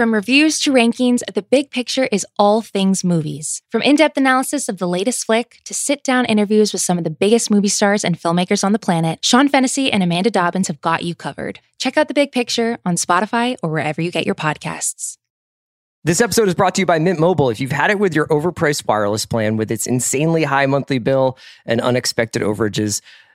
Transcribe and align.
From 0.00 0.14
reviews 0.14 0.58
to 0.60 0.72
rankings, 0.72 1.20
The 1.30 1.42
Big 1.42 1.70
Picture 1.70 2.08
is 2.10 2.24
all 2.38 2.62
things 2.62 3.04
movies. 3.04 3.60
From 3.70 3.82
in 3.82 3.96
depth 3.96 4.16
analysis 4.16 4.66
of 4.66 4.78
the 4.78 4.88
latest 4.88 5.26
flick 5.26 5.60
to 5.66 5.74
sit 5.74 6.02
down 6.02 6.24
interviews 6.24 6.72
with 6.72 6.80
some 6.80 6.96
of 6.96 7.04
the 7.04 7.10
biggest 7.10 7.50
movie 7.50 7.68
stars 7.68 8.02
and 8.02 8.18
filmmakers 8.18 8.64
on 8.64 8.72
the 8.72 8.78
planet, 8.78 9.22
Sean 9.22 9.46
Fennessy 9.46 9.92
and 9.92 10.02
Amanda 10.02 10.30
Dobbins 10.30 10.68
have 10.68 10.80
got 10.80 11.02
you 11.02 11.14
covered. 11.14 11.60
Check 11.76 11.98
out 11.98 12.08
The 12.08 12.14
Big 12.14 12.32
Picture 12.32 12.78
on 12.86 12.94
Spotify 12.94 13.58
or 13.62 13.68
wherever 13.68 14.00
you 14.00 14.10
get 14.10 14.24
your 14.24 14.34
podcasts. 14.34 15.18
This 16.02 16.22
episode 16.22 16.48
is 16.48 16.54
brought 16.54 16.76
to 16.76 16.80
you 16.80 16.86
by 16.86 16.98
Mint 16.98 17.20
Mobile. 17.20 17.50
If 17.50 17.60
you've 17.60 17.70
had 17.70 17.90
it 17.90 17.98
with 17.98 18.14
your 18.14 18.26
overpriced 18.28 18.88
wireless 18.88 19.26
plan 19.26 19.58
with 19.58 19.70
its 19.70 19.86
insanely 19.86 20.44
high 20.44 20.64
monthly 20.64 20.98
bill 20.98 21.36
and 21.66 21.78
unexpected 21.78 22.40
overages, 22.40 23.02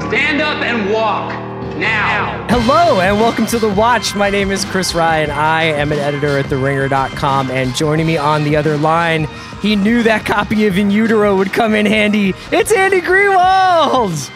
Stand 0.00 0.40
up 0.40 0.62
and 0.62 0.90
walk 0.90 1.30
now. 1.76 2.46
Hello 2.48 3.00
and 3.00 3.18
welcome 3.20 3.46
to 3.46 3.58
The 3.58 3.68
Watch. 3.68 4.14
My 4.14 4.30
name 4.30 4.50
is 4.50 4.64
Chris 4.64 4.94
Ryan. 4.94 5.30
I 5.30 5.64
am 5.64 5.92
an 5.92 5.98
editor 5.98 6.38
at 6.38 6.46
TheRinger.com. 6.46 7.50
And 7.50 7.74
joining 7.74 8.06
me 8.06 8.16
on 8.16 8.44
the 8.44 8.56
other 8.56 8.76
line, 8.78 9.28
he 9.60 9.76
knew 9.76 10.02
that 10.04 10.24
copy 10.24 10.66
of 10.66 10.78
In 10.78 10.90
Utero 10.90 11.36
would 11.36 11.52
come 11.52 11.74
in 11.74 11.84
handy. 11.84 12.32
It's 12.50 12.72
Andy 12.72 13.00
Greenwald. 13.00 14.30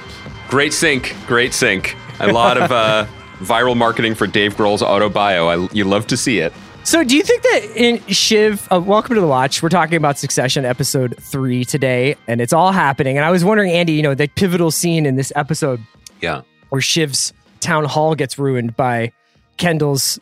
Great 0.48 0.74
sync. 0.74 1.14
Great 1.26 1.54
sync. 1.54 1.96
A 2.20 2.30
lot 2.32 2.58
of 2.58 2.70
uh, 2.70 3.06
viral 3.38 3.76
marketing 3.76 4.14
for 4.14 4.26
Dave 4.26 4.56
Grohl's 4.56 4.82
auto 4.82 5.08
bio. 5.08 5.48
I, 5.48 5.68
you 5.72 5.84
love 5.84 6.06
to 6.08 6.16
see 6.16 6.38
it. 6.40 6.52
So, 6.84 7.04
do 7.04 7.16
you 7.16 7.22
think 7.22 7.42
that 7.42 7.62
in 7.76 8.04
Shiv, 8.08 8.66
uh, 8.72 8.80
welcome 8.80 9.14
to 9.14 9.20
the 9.20 9.26
watch. 9.26 9.62
We're 9.62 9.68
talking 9.68 9.94
about 9.96 10.18
Succession 10.18 10.64
episode 10.64 11.14
three 11.20 11.64
today, 11.64 12.16
and 12.26 12.40
it's 12.40 12.52
all 12.52 12.72
happening. 12.72 13.16
And 13.16 13.24
I 13.24 13.30
was 13.30 13.44
wondering, 13.44 13.70
Andy, 13.70 13.92
you 13.92 14.02
know, 14.02 14.14
the 14.14 14.26
pivotal 14.26 14.72
scene 14.72 15.06
in 15.06 15.14
this 15.14 15.32
episode, 15.36 15.80
yeah, 16.20 16.42
where 16.70 16.80
Shiv's 16.80 17.32
town 17.60 17.84
hall 17.84 18.16
gets 18.16 18.36
ruined 18.36 18.76
by 18.76 19.12
Kendall's 19.58 20.18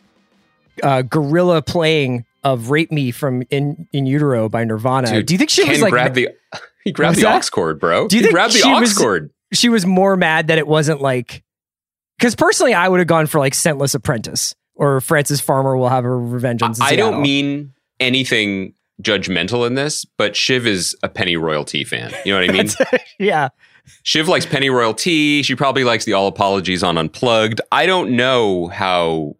uh, 0.83 1.01
guerrilla 1.01 1.63
playing 1.63 2.25
of 2.43 2.69
"Rape 2.69 2.91
Me" 2.91 3.09
from 3.09 3.41
"In 3.49 3.87
In 3.91 4.05
Utero" 4.05 4.47
by 4.47 4.63
Nirvana. 4.63 5.09
Dude, 5.11 5.25
do 5.25 5.33
you 5.33 5.39
think 5.39 5.49
she 5.49 5.63
Ken 5.63 5.71
was 5.71 5.81
like 5.81 5.91
grabbed 5.91 6.13
the 6.15 6.29
he 6.83 6.91
grabbed 6.91 7.17
the 7.17 7.25
aux 7.25 7.41
cord, 7.51 7.79
bro? 7.79 8.07
Do 8.07 8.15
you 8.17 8.21
he 8.21 8.25
think 8.27 8.35
grabbed 8.35 8.53
the 8.53 8.59
she 8.59 8.71
aux 8.71 8.79
was- 8.79 8.95
cord? 8.95 9.31
She 9.51 9.67
was 9.67 9.85
more 9.85 10.15
mad 10.15 10.47
that 10.47 10.59
it 10.59 10.67
wasn't 10.67 11.01
like 11.01 11.43
because 12.19 12.35
personally, 12.35 12.75
I 12.75 12.87
would 12.87 12.99
have 12.99 13.07
gone 13.07 13.25
for 13.25 13.39
like 13.39 13.53
"Scentless 13.53 13.95
Apprentice" 13.95 14.53
or 14.75 15.01
"Frances 15.01 15.41
Farmer 15.41 15.77
will 15.77 15.89
have 15.89 16.05
a 16.05 16.09
revenge 16.09 16.61
on." 16.61 16.73
I 16.81 16.95
don't 16.95 17.21
mean 17.21 17.73
anything 17.99 18.73
judgmental 19.01 19.65
in 19.65 19.75
this, 19.75 20.05
but 20.05 20.35
Shiv 20.35 20.67
is 20.67 20.95
a 21.03 21.09
Pennyroyal 21.09 21.65
Tea 21.65 21.83
fan. 21.83 22.13
You 22.25 22.33
know 22.33 22.41
what 22.41 22.49
I 22.49 22.53
mean? 22.53 22.99
yeah. 23.19 23.49
Shiv 24.03 24.27
likes 24.27 24.45
Pennyroyal 24.45 24.95
Tea. 24.95 25.43
She 25.43 25.55
probably 25.55 25.83
likes 25.83 26.05
the 26.05 26.13
All 26.13 26.27
Apologies 26.27 26.83
on 26.83 26.97
Unplugged. 26.97 27.61
I 27.71 27.85
don't 27.85 28.11
know 28.15 28.67
how 28.67 29.35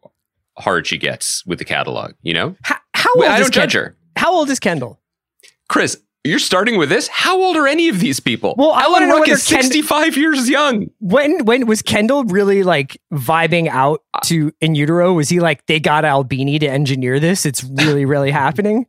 hard 0.58 0.88
she 0.88 0.98
gets 0.98 1.46
with 1.46 1.60
the 1.60 1.66
catalog. 1.66 2.14
You 2.22 2.34
know, 2.34 2.56
How, 2.64 2.78
how 2.94 3.10
old 3.16 3.26
I 3.26 3.36
is 3.36 3.42
don't 3.42 3.54
judge 3.54 3.74
her. 3.74 3.96
How 4.16 4.34
old 4.34 4.50
is 4.50 4.60
Kendall? 4.60 5.00
Chris, 5.70 5.98
you're 6.24 6.40
starting 6.40 6.78
with 6.78 6.90
this. 6.90 7.08
How 7.08 7.38
old 7.42 7.58
are 7.58 7.68
any 7.68 7.90
of 7.90 8.00
these 8.00 8.20
people? 8.20 8.54
Well, 8.58 8.72
I 8.72 8.84
Alan 8.84 9.08
know 9.10 9.20
Ruck 9.20 9.28
is 9.28 9.48
Ken- 9.48 9.64
65 9.64 10.18
years 10.18 10.48
young. 10.50 10.88
When 11.00 11.46
when 11.46 11.66
was 11.66 11.82
Kendall 11.82 12.24
really 12.26 12.64
like 12.64 13.02
vibing 13.12 13.68
out 13.68 14.04
uh, 14.14 14.20
to 14.26 14.52
in 14.62 14.76
utero? 14.76 15.14
Was 15.14 15.30
he 15.30 15.40
like 15.40 15.66
they 15.66 15.80
got 15.80 16.06
Albini 16.06 16.60
to 16.60 16.68
engineer 16.68 17.20
this? 17.20 17.46
It's 17.46 17.64
really 17.64 18.06
really 18.06 18.32
happening. 18.44 18.86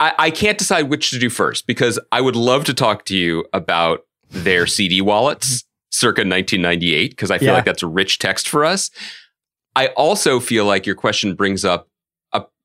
I, 0.00 0.12
I 0.18 0.30
can't 0.30 0.58
decide 0.58 0.90
which 0.90 1.10
to 1.10 1.18
do 1.18 1.30
first 1.30 1.66
because 1.66 1.98
I 2.12 2.20
would 2.20 2.36
love 2.36 2.64
to 2.64 2.74
talk 2.74 3.04
to 3.06 3.16
you 3.16 3.46
about 3.52 4.00
their 4.30 4.66
CD 4.66 5.00
wallets 5.00 5.64
circa 5.90 6.20
1998 6.20 7.10
because 7.10 7.30
I 7.30 7.38
feel 7.38 7.46
Yeah. 7.48 7.52
like 7.54 7.64
that's 7.64 7.82
a 7.82 7.86
rich 7.86 8.18
text 8.18 8.48
for 8.48 8.64
us. 8.64 8.90
I 9.74 9.86
also 9.88 10.40
feel 10.40 10.64
like 10.66 10.84
your 10.84 10.96
question 10.96 11.34
brings 11.34 11.64
up 11.64 11.88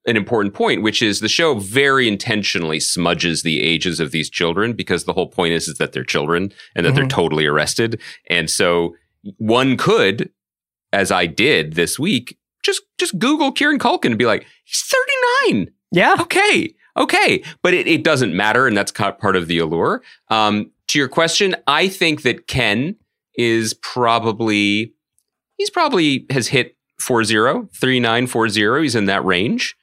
an 0.07 0.17
important 0.17 0.53
point, 0.53 0.81
which 0.81 1.01
is 1.01 1.19
the 1.19 1.29
show 1.29 1.55
very 1.55 2.07
intentionally 2.07 2.79
smudges 2.79 3.43
the 3.43 3.61
ages 3.61 3.99
of 3.99 4.11
these 4.11 4.29
children 4.29 4.73
because 4.73 5.03
the 5.05 5.13
whole 5.13 5.27
point 5.27 5.53
is, 5.53 5.67
is 5.67 5.77
that 5.77 5.91
they're 5.93 6.03
children 6.03 6.51
and 6.75 6.85
that 6.85 6.95
they're 6.95 7.05
Mhm. 7.05 7.09
totally 7.09 7.45
arrested. 7.45 8.01
And 8.27 8.49
so 8.49 8.95
one 9.37 9.77
could, 9.77 10.31
as 10.91 11.11
I 11.11 11.27
did 11.27 11.73
this 11.73 11.99
week, 11.99 12.37
just 12.63 12.81
just 12.97 13.17
Google 13.19 13.51
Kieran 13.51 13.79
Culkin 13.79 14.05
and 14.07 14.17
be 14.17 14.25
like, 14.25 14.45
he's 14.65 14.81
39 15.43 15.71
Yeah. 15.91 16.15
okay 16.21 16.73
okay 16.97 17.41
but 17.61 17.73
it, 17.73 17.87
it 17.87 18.03
doesn't 18.03 18.35
matter 18.35 18.67
and 18.67 18.75
that's 18.75 18.91
part 18.91 19.35
of 19.37 19.47
the 19.47 19.57
allure 19.59 20.03
um, 20.29 20.69
to 20.87 20.99
your 20.99 21.07
question 21.07 21.55
i 21.65 21.87
think 21.87 22.23
that 22.23 22.47
ken 22.47 22.97
is 23.35 23.73
probably 23.75 24.93
he's 25.57 25.69
probably 25.69 26.25
has 26.29 26.47
hit 26.49 26.75
40 26.99 27.69
3940 27.73 28.81
he's 28.83 28.93
in 28.95 29.05
that 29.05 29.23
range 29.23 29.73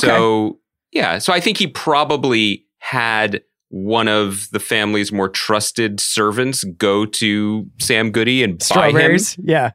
so 0.00 0.58
yeah 0.92 1.18
so 1.18 1.32
i 1.32 1.40
think 1.40 1.58
he 1.58 1.66
probably 1.66 2.64
had 2.78 3.42
one 3.68 4.08
of 4.08 4.48
the 4.52 4.60
family's 4.60 5.10
more 5.12 5.28
trusted 5.28 5.98
servants 6.00 6.64
go 6.64 7.06
to 7.06 7.66
sam 7.80 8.10
goody 8.10 8.42
and 8.42 8.58
buy 8.58 8.88
him 8.88 8.94
Yeah. 9.38 9.70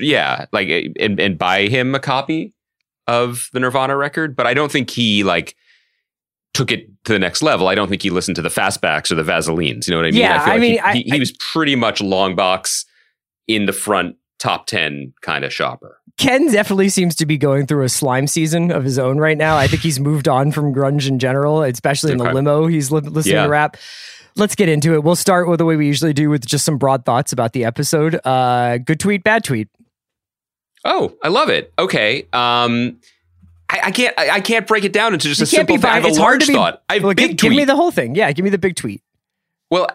yeah, 0.00 0.46
like 0.52 0.68
and, 0.98 1.18
and 1.20 1.38
buy 1.38 1.66
him 1.66 1.94
a 1.94 2.00
copy 2.00 2.54
of 3.06 3.48
the 3.52 3.60
Nirvana 3.60 3.96
record, 3.96 4.34
but 4.36 4.46
I 4.46 4.54
don't 4.54 4.70
think 4.70 4.90
he 4.90 5.22
like 5.24 5.56
took 6.54 6.70
it 6.72 6.86
to 7.04 7.12
the 7.12 7.18
next 7.18 7.40
level. 7.42 7.68
I 7.68 7.74
don't 7.76 7.88
think 7.88 8.02
he 8.02 8.10
listened 8.10 8.34
to 8.36 8.42
the 8.42 8.48
fastbacks 8.48 9.10
or 9.10 9.14
the 9.16 9.22
Vaselines. 9.24 9.86
You 9.86 9.92
know 9.92 9.98
what 9.98 10.06
I 10.06 10.10
mean? 10.10 10.20
Yeah, 10.20 10.42
I 10.44 10.48
like 10.50 10.60
mean, 10.60 10.72
he, 10.72 10.80
I- 10.80 10.92
he, 10.94 11.02
he 11.02 11.18
was 11.20 11.32
pretty 11.52 11.76
much 11.76 12.00
long 12.00 12.34
box 12.36 12.84
in 13.48 13.66
the 13.66 13.72
front 13.72 14.16
top 14.40 14.66
ten 14.66 15.12
kind 15.20 15.44
of 15.44 15.52
shopper. 15.52 15.98
Ken 16.18 16.50
definitely 16.50 16.88
seems 16.88 17.14
to 17.14 17.24
be 17.26 17.38
going 17.38 17.66
through 17.66 17.84
a 17.84 17.88
slime 17.88 18.26
season 18.26 18.72
of 18.72 18.82
his 18.84 18.98
own 18.98 19.18
right 19.18 19.38
now. 19.38 19.56
I 19.56 19.68
think 19.68 19.80
he's 19.82 20.00
moved 20.00 20.26
on 20.28 20.50
from 20.52 20.74
grunge 20.74 21.08
in 21.08 21.18
general, 21.20 21.62
especially 21.62 22.10
in 22.12 22.18
the 22.18 22.32
limo. 22.32 22.66
He's 22.66 22.90
li- 22.90 23.00
listening 23.00 23.36
Yeah. 23.36 23.44
to 23.44 23.48
rap. 23.48 23.76
Let's 24.36 24.54
get 24.54 24.68
into 24.68 24.92
it. 24.94 25.02
We'll 25.02 25.16
start 25.16 25.48
with 25.48 25.58
the 25.58 25.64
way 25.64 25.76
we 25.76 25.86
usually 25.86 26.12
do 26.12 26.28
with 26.28 26.44
just 26.44 26.64
some 26.64 26.76
broad 26.76 27.04
thoughts 27.04 27.32
about 27.32 27.52
the 27.52 27.64
episode. 27.64 28.20
Uh, 28.24 28.78
good 28.78 29.00
tweet, 29.00 29.24
bad 29.24 29.44
tweet. 29.44 29.68
Oh, 30.84 31.14
I 31.22 31.28
love 31.28 31.48
it. 31.48 31.72
Okay. 31.78 32.26
Um, 32.32 32.98
I, 33.68 33.80
I 33.84 33.90
can't. 33.90 34.14
I, 34.18 34.30
I 34.30 34.40
can't 34.40 34.66
break 34.66 34.84
it 34.84 34.92
down 34.92 35.12
into 35.14 35.28
just 35.28 35.40
You 35.40 35.44
a 35.44 35.46
simple 35.46 35.78
be. 35.78 35.84
I 35.84 35.94
have 35.94 36.04
a 36.04 36.08
it's 36.08 36.18
hard 36.18 36.40
large 36.40 36.48
be- 36.48 36.54
thought. 36.54 36.82
I 36.88 36.94
have 36.94 37.02
Well, 37.04 37.14
big 37.14 37.30
give, 37.38 37.50
give 37.50 37.52
me 37.56 37.64
the 37.64 37.76
whole 37.76 37.90
thing. 37.90 38.14
Yeah, 38.14 38.30
give 38.32 38.44
me 38.44 38.50
the 38.50 38.58
big 38.58 38.76
tweet. 38.76 39.02
Well, 39.70 39.88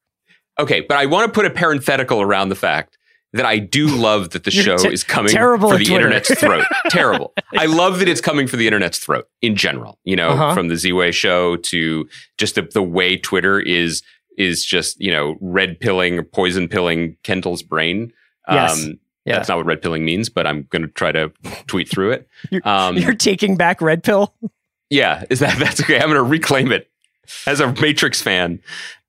okay, 0.58 0.80
but 0.80 0.96
I 0.96 1.06
want 1.06 1.26
to 1.28 1.32
put 1.32 1.46
a 1.46 1.50
parenthetical 1.50 2.20
around 2.20 2.48
the 2.50 2.54
fact 2.56 2.96
that 3.34 3.44
I 3.46 3.58
do 3.58 3.86
love 3.88 4.30
that 4.30 4.44
the 4.44 4.50
show 4.64 4.76
te- 4.78 4.92
is 4.92 5.04
coming 5.04 5.30
terrible 5.30 5.70
for 5.70 5.76
the 5.78 5.84
Twitter. 5.84 6.06
internet's 6.06 6.34
throat. 6.40 6.64
terrible. 6.88 7.32
I 7.58 7.66
love 7.66 7.98
that 7.98 8.08
it's 8.08 8.20
coming 8.22 8.46
for 8.46 8.56
the 8.56 8.66
internet's 8.66 8.98
throat 8.98 9.28
in 9.42 9.54
general. 9.56 9.98
You 10.04 10.16
know, 10.16 10.30
Uh-huh. 10.30 10.54
from 10.54 10.68
the 10.68 10.74
Ziwe 10.74 11.12
show 11.12 11.56
to 11.56 12.08
just 12.38 12.54
the, 12.54 12.62
the 12.62 12.82
way 12.82 13.16
Twitter 13.16 13.60
is 13.60 14.02
is 14.38 14.64
just 14.64 15.00
you 15.00 15.12
know 15.12 15.36
red 15.40 15.78
pilling 15.78 16.18
or 16.18 16.22
poison 16.24 16.66
pilling 16.68 17.16
Kendall's 17.22 17.62
brain. 17.62 18.12
Um, 18.48 18.56
Yes. 18.56 18.86
Yeah. 19.26 19.36
That's 19.36 19.48
not 19.48 19.56
what 19.56 19.64
red 19.66 19.80
pilling 19.80 20.04
means, 20.04 20.28
but 20.28 20.46
I'm 20.46 20.64
going 20.70 20.82
to 20.82 20.88
try 20.88 21.10
to 21.10 21.32
tweet 21.66 21.88
through 21.88 22.10
it. 22.12 22.28
You're, 22.50 22.60
Um, 22.68 22.98
you're 22.98 23.14
taking 23.14 23.56
back 23.56 23.80
red 23.80 24.02
pill. 24.04 24.34
yeah, 24.90 25.24
is 25.30 25.38
that 25.40 25.58
that's 25.58 25.80
okay? 25.80 25.96
I'm 25.96 26.08
going 26.10 26.16
to 26.16 26.22
reclaim 26.22 26.70
it 26.72 26.90
as 27.46 27.58
a 27.60 27.72
Matrix 27.80 28.20
fan. 28.20 28.60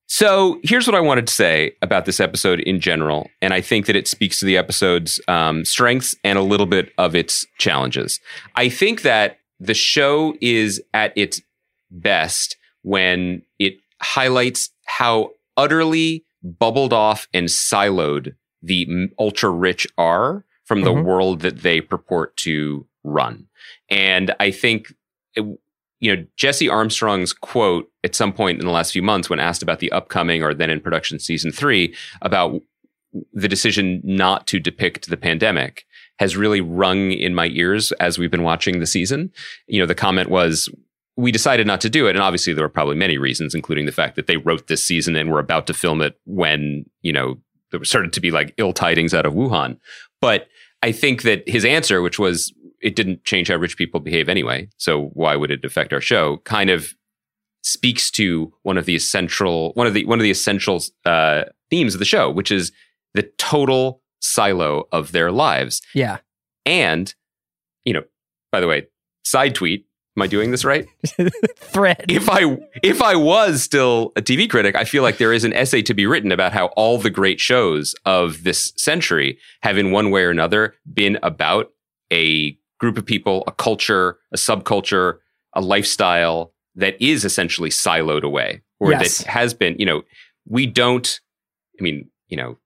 So 0.08 0.60
here's 0.64 0.88
what 0.88 0.96
I 0.96 1.00
wanted 1.00 1.26
to 1.28 1.34
say 1.34 1.76
about 1.82 2.06
this 2.06 2.20
episode 2.20 2.60
in 2.62 2.80
general, 2.80 3.30
and 3.42 3.54
I 3.54 3.62
think 3.62 3.88
that 3.88 3.96
it 3.96 4.08
speaks 4.08 4.40
to 4.40 4.46
the 4.46 4.58
episode's 4.58 5.20
um, 5.28 5.66
strengths 5.66 6.16
and 6.24 6.38
a 6.38 6.44
little 6.44 6.68
bit 6.68 6.92
of 6.98 7.16
its 7.16 7.46
challenges. 7.58 8.20
I 8.56 8.70
think 8.70 9.02
that 9.02 9.40
the 9.60 9.74
show 9.74 10.36
is 10.42 10.82
at 10.94 11.12
its 11.18 11.42
best 11.90 12.56
when 12.84 13.42
it 13.58 13.78
highlights 14.02 14.70
how 14.86 15.32
utterly 15.58 16.24
bubbled 16.44 16.94
off 16.94 17.28
and 17.34 17.48
siloed 17.48 18.36
the 18.62 19.08
ultra 19.18 19.50
rich 19.50 19.88
are 19.98 20.46
from 20.66 20.82
the 20.82 20.92
Mhm. 20.92 21.04
world 21.04 21.42
that 21.42 21.62
they 21.62 21.82
purport 21.82 22.36
to 22.38 22.86
run. 23.04 23.48
And 23.90 24.36
I 24.40 24.52
think, 24.52 24.94
it- 25.36 25.60
you 26.06 26.16
know, 26.16 26.24
Jesse 26.38 26.70
Armstrong's 26.70 27.34
quote 27.34 27.92
at 28.04 28.14
some 28.14 28.32
point 28.32 28.60
in 28.60 28.66
the 28.66 28.72
last 28.72 28.94
few 28.94 29.02
months 29.02 29.28
when 29.28 29.40
asked 29.40 29.64
about 29.64 29.80
the 29.80 29.92
upcoming 29.92 30.44
or 30.44 30.54
then 30.54 30.70
in 30.70 30.80
production 30.80 31.18
season 31.18 31.52
three 31.52 31.96
about 32.22 32.62
the 33.34 33.48
decision 33.48 34.02
not 34.04 34.46
to 34.46 34.60
depict 34.60 35.10
the 35.10 35.18
pandemic 35.18 35.84
has 36.20 36.38
really 36.38 36.62
rung 36.62 37.12
in 37.12 37.34
my 37.34 37.48
ears 37.48 37.92
as 37.94 38.20
we've 38.20 38.30
been 38.30 38.44
watching 38.44 38.80
the 38.80 38.86
season. 38.86 39.32
You 39.66 39.80
know, 39.80 39.88
the 39.88 39.96
comment 39.96 40.30
was, 40.30 40.70
we 41.18 41.32
decided 41.32 41.66
not 41.66 41.82
to 41.82 41.90
do 41.90 42.06
it. 42.06 42.12
And 42.12 42.22
obviously 42.22 42.54
there 42.54 42.64
were 42.64 42.70
probably 42.70 42.98
many 42.98 43.18
reasons, 43.18 43.56
including 43.56 43.88
the 43.88 43.92
fact 43.92 44.16
that 44.16 44.28
they 44.28 44.38
wrote 44.38 44.68
this 44.68 44.84
season 44.84 45.16
and 45.16 45.32
were 45.32 45.40
about 45.40 45.66
to 45.68 45.74
film 45.74 46.04
it 46.04 46.20
when, 46.26 46.86
you 47.02 47.14
know, 47.14 47.40
there 47.72 47.84
started 47.84 48.14
to 48.14 48.22
be 48.22 48.30
like 48.30 48.54
ill 48.58 48.74
tidings 48.74 49.16
out 49.16 49.26
of 49.26 49.34
Wuhan. 49.34 49.80
But 50.22 50.50
I 50.84 50.92
think 50.92 51.24
that 51.24 51.50
his 51.50 51.66
answer, 51.66 52.04
which 52.04 52.20
was 52.20 52.54
it 52.82 52.96
didn't 52.96 53.24
change 53.24 53.48
how 53.50 53.56
rich 53.56 53.78
people 53.78 54.00
behave 54.00 54.30
anyway, 54.30 54.70
so 54.78 55.12
why 55.14 55.36
would 55.36 55.52
it 55.52 55.66
affect 55.66 55.94
our 55.94 56.02
show, 56.02 56.38
kind 56.46 56.70
of 56.70 56.94
speaks 57.64 58.12
to 58.12 58.54
one 58.62 58.78
of 58.78 58.86
the 58.86 58.96
essential 58.96 59.72
one 59.74 59.88
of 59.88 59.94
the 59.94 60.06
one 60.06 60.20
of 60.20 60.24
the 60.24 60.32
essential 60.32 60.82
uh, 61.06 61.44
themes 61.70 61.96
of 61.96 62.00
the 62.00 62.06
show, 62.06 62.30
which 62.30 62.52
is 62.52 62.72
the 63.14 63.24
total 63.38 64.02
silo 64.26 64.88
of 64.92 65.12
their 65.12 65.32
lives. 65.32 65.82
Yeah. 65.94 66.18
And, 66.66 67.14
you 67.86 67.94
know, 67.94 68.04
by 68.52 68.60
the 68.60 68.68
way, 68.68 68.88
side 69.24 69.56
tweet, 69.56 69.86
am 70.18 70.24
I 70.24 70.28
doing 70.28 70.52
this 70.52 70.66
right? 70.66 70.88
Thread. 71.58 72.06
if 72.10 72.30
I 72.30 72.58
if 72.84 73.02
I 73.02 73.16
was 73.16 73.64
still 73.64 74.12
a 74.16 74.22
TV 74.22 74.50
critic, 74.50 74.76
I 74.76 74.84
feel 74.84 75.04
like 75.04 75.18
there 75.18 75.34
is 75.34 75.44
an 75.44 75.54
essay 75.54 75.82
to 75.84 75.94
be 75.94 76.06
written 76.06 76.32
about 76.32 76.54
how 76.54 76.68
all 76.68 76.98
the 76.98 77.10
great 77.10 77.40
shows 77.40 77.96
of 78.06 78.44
this 78.44 78.74
century 78.78 79.38
have 79.62 79.78
in 79.78 79.92
one 79.92 80.12
way 80.12 80.24
or 80.24 80.30
another 80.30 80.76
been 80.92 81.18
about 81.24 81.72
a 82.12 82.58
group 82.86 82.98
of 82.98 83.06
people, 83.06 83.44
a 83.48 83.52
culture, 83.52 84.18
a 84.32 84.38
subculture, 84.38 85.18
a 85.54 85.62
lifestyle 85.62 86.54
that 86.76 86.96
is 87.02 87.26
essentially 87.26 87.70
siloed 87.70 88.24
away 88.24 88.62
or 88.80 88.92
Yes. 88.92 89.20
that 89.20 89.28
has 89.28 89.54
been, 89.54 89.76
you 89.80 89.86
know, 89.86 90.04
we 90.48 90.66
don't 90.66 91.20
I 91.80 91.84
mean, 91.84 92.10
you 92.30 92.38
know, 92.38 92.58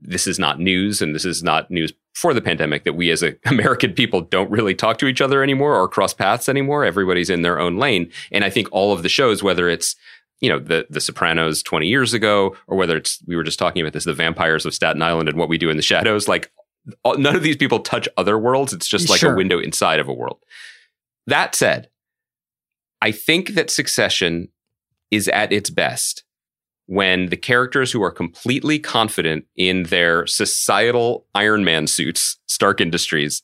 this 0.00 0.26
is 0.26 0.38
not 0.38 0.60
news 0.60 1.02
and 1.02 1.14
this 1.14 1.24
is 1.24 1.42
not 1.42 1.70
news 1.70 1.92
for 2.14 2.32
the 2.34 2.40
pandemic 2.40 2.84
that 2.84 2.92
we 2.94 3.10
as 3.10 3.22
a 3.22 3.34
American 3.46 3.92
people 3.92 4.20
don't 4.20 4.50
really 4.50 4.74
talk 4.74 4.98
to 4.98 5.06
each 5.06 5.20
other 5.20 5.42
anymore 5.42 5.74
or 5.74 5.88
cross 5.88 6.14
paths 6.14 6.48
anymore. 6.48 6.84
Everybody's 6.84 7.30
in 7.30 7.42
their 7.42 7.58
own 7.58 7.78
lane. 7.78 8.10
And 8.30 8.44
I 8.44 8.50
think 8.50 8.68
all 8.72 8.92
of 8.92 9.02
the 9.02 9.08
shows, 9.08 9.42
whether 9.42 9.68
it's, 9.68 9.96
you 10.40 10.48
know, 10.48 10.58
the, 10.58 10.86
the 10.90 11.00
Sopranos 11.00 11.62
20 11.62 11.86
years 11.86 12.12
ago, 12.14 12.54
or 12.66 12.76
whether 12.76 12.96
it's, 12.96 13.22
we 13.26 13.36
were 13.36 13.44
just 13.44 13.58
talking 13.58 13.82
about 13.82 13.92
this, 13.94 14.04
the 14.04 14.12
vampires 14.14 14.66
of 14.66 14.74
Staten 14.74 15.02
Island 15.02 15.28
and 15.28 15.38
what 15.38 15.48
we 15.48 15.58
do 15.58 15.70
in 15.70 15.76
the 15.76 15.82
shadows, 15.82 16.28
like 16.28 16.50
none 17.16 17.36
of 17.36 17.42
these 17.42 17.56
people 17.56 17.80
touch 17.80 18.08
other 18.16 18.38
worlds. 18.38 18.72
It's 18.72 18.86
just 18.88 19.08
like 19.08 19.20
Sure. 19.20 19.34
a 19.34 19.36
window 19.36 19.58
inside 19.58 19.98
of 20.00 20.08
a 20.08 20.12
world. 20.12 20.38
That 21.26 21.54
said, 21.54 21.88
I 23.02 23.12
think 23.12 23.50
that 23.50 23.70
Succession 23.70 24.48
is 25.10 25.28
at 25.28 25.52
its 25.52 25.70
best 25.70 26.24
when 26.86 27.26
the 27.26 27.36
characters 27.36 27.90
who 27.92 28.02
are 28.02 28.12
completely 28.12 28.78
confident 28.78 29.44
in 29.56 29.84
their 29.84 30.26
societal 30.26 31.26
Iron 31.34 31.64
Man 31.64 31.86
suits, 31.86 32.38
Stark 32.46 32.80
Industries, 32.80 33.42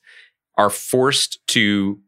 are 0.56 0.70
forced 0.70 1.44
to 1.48 2.00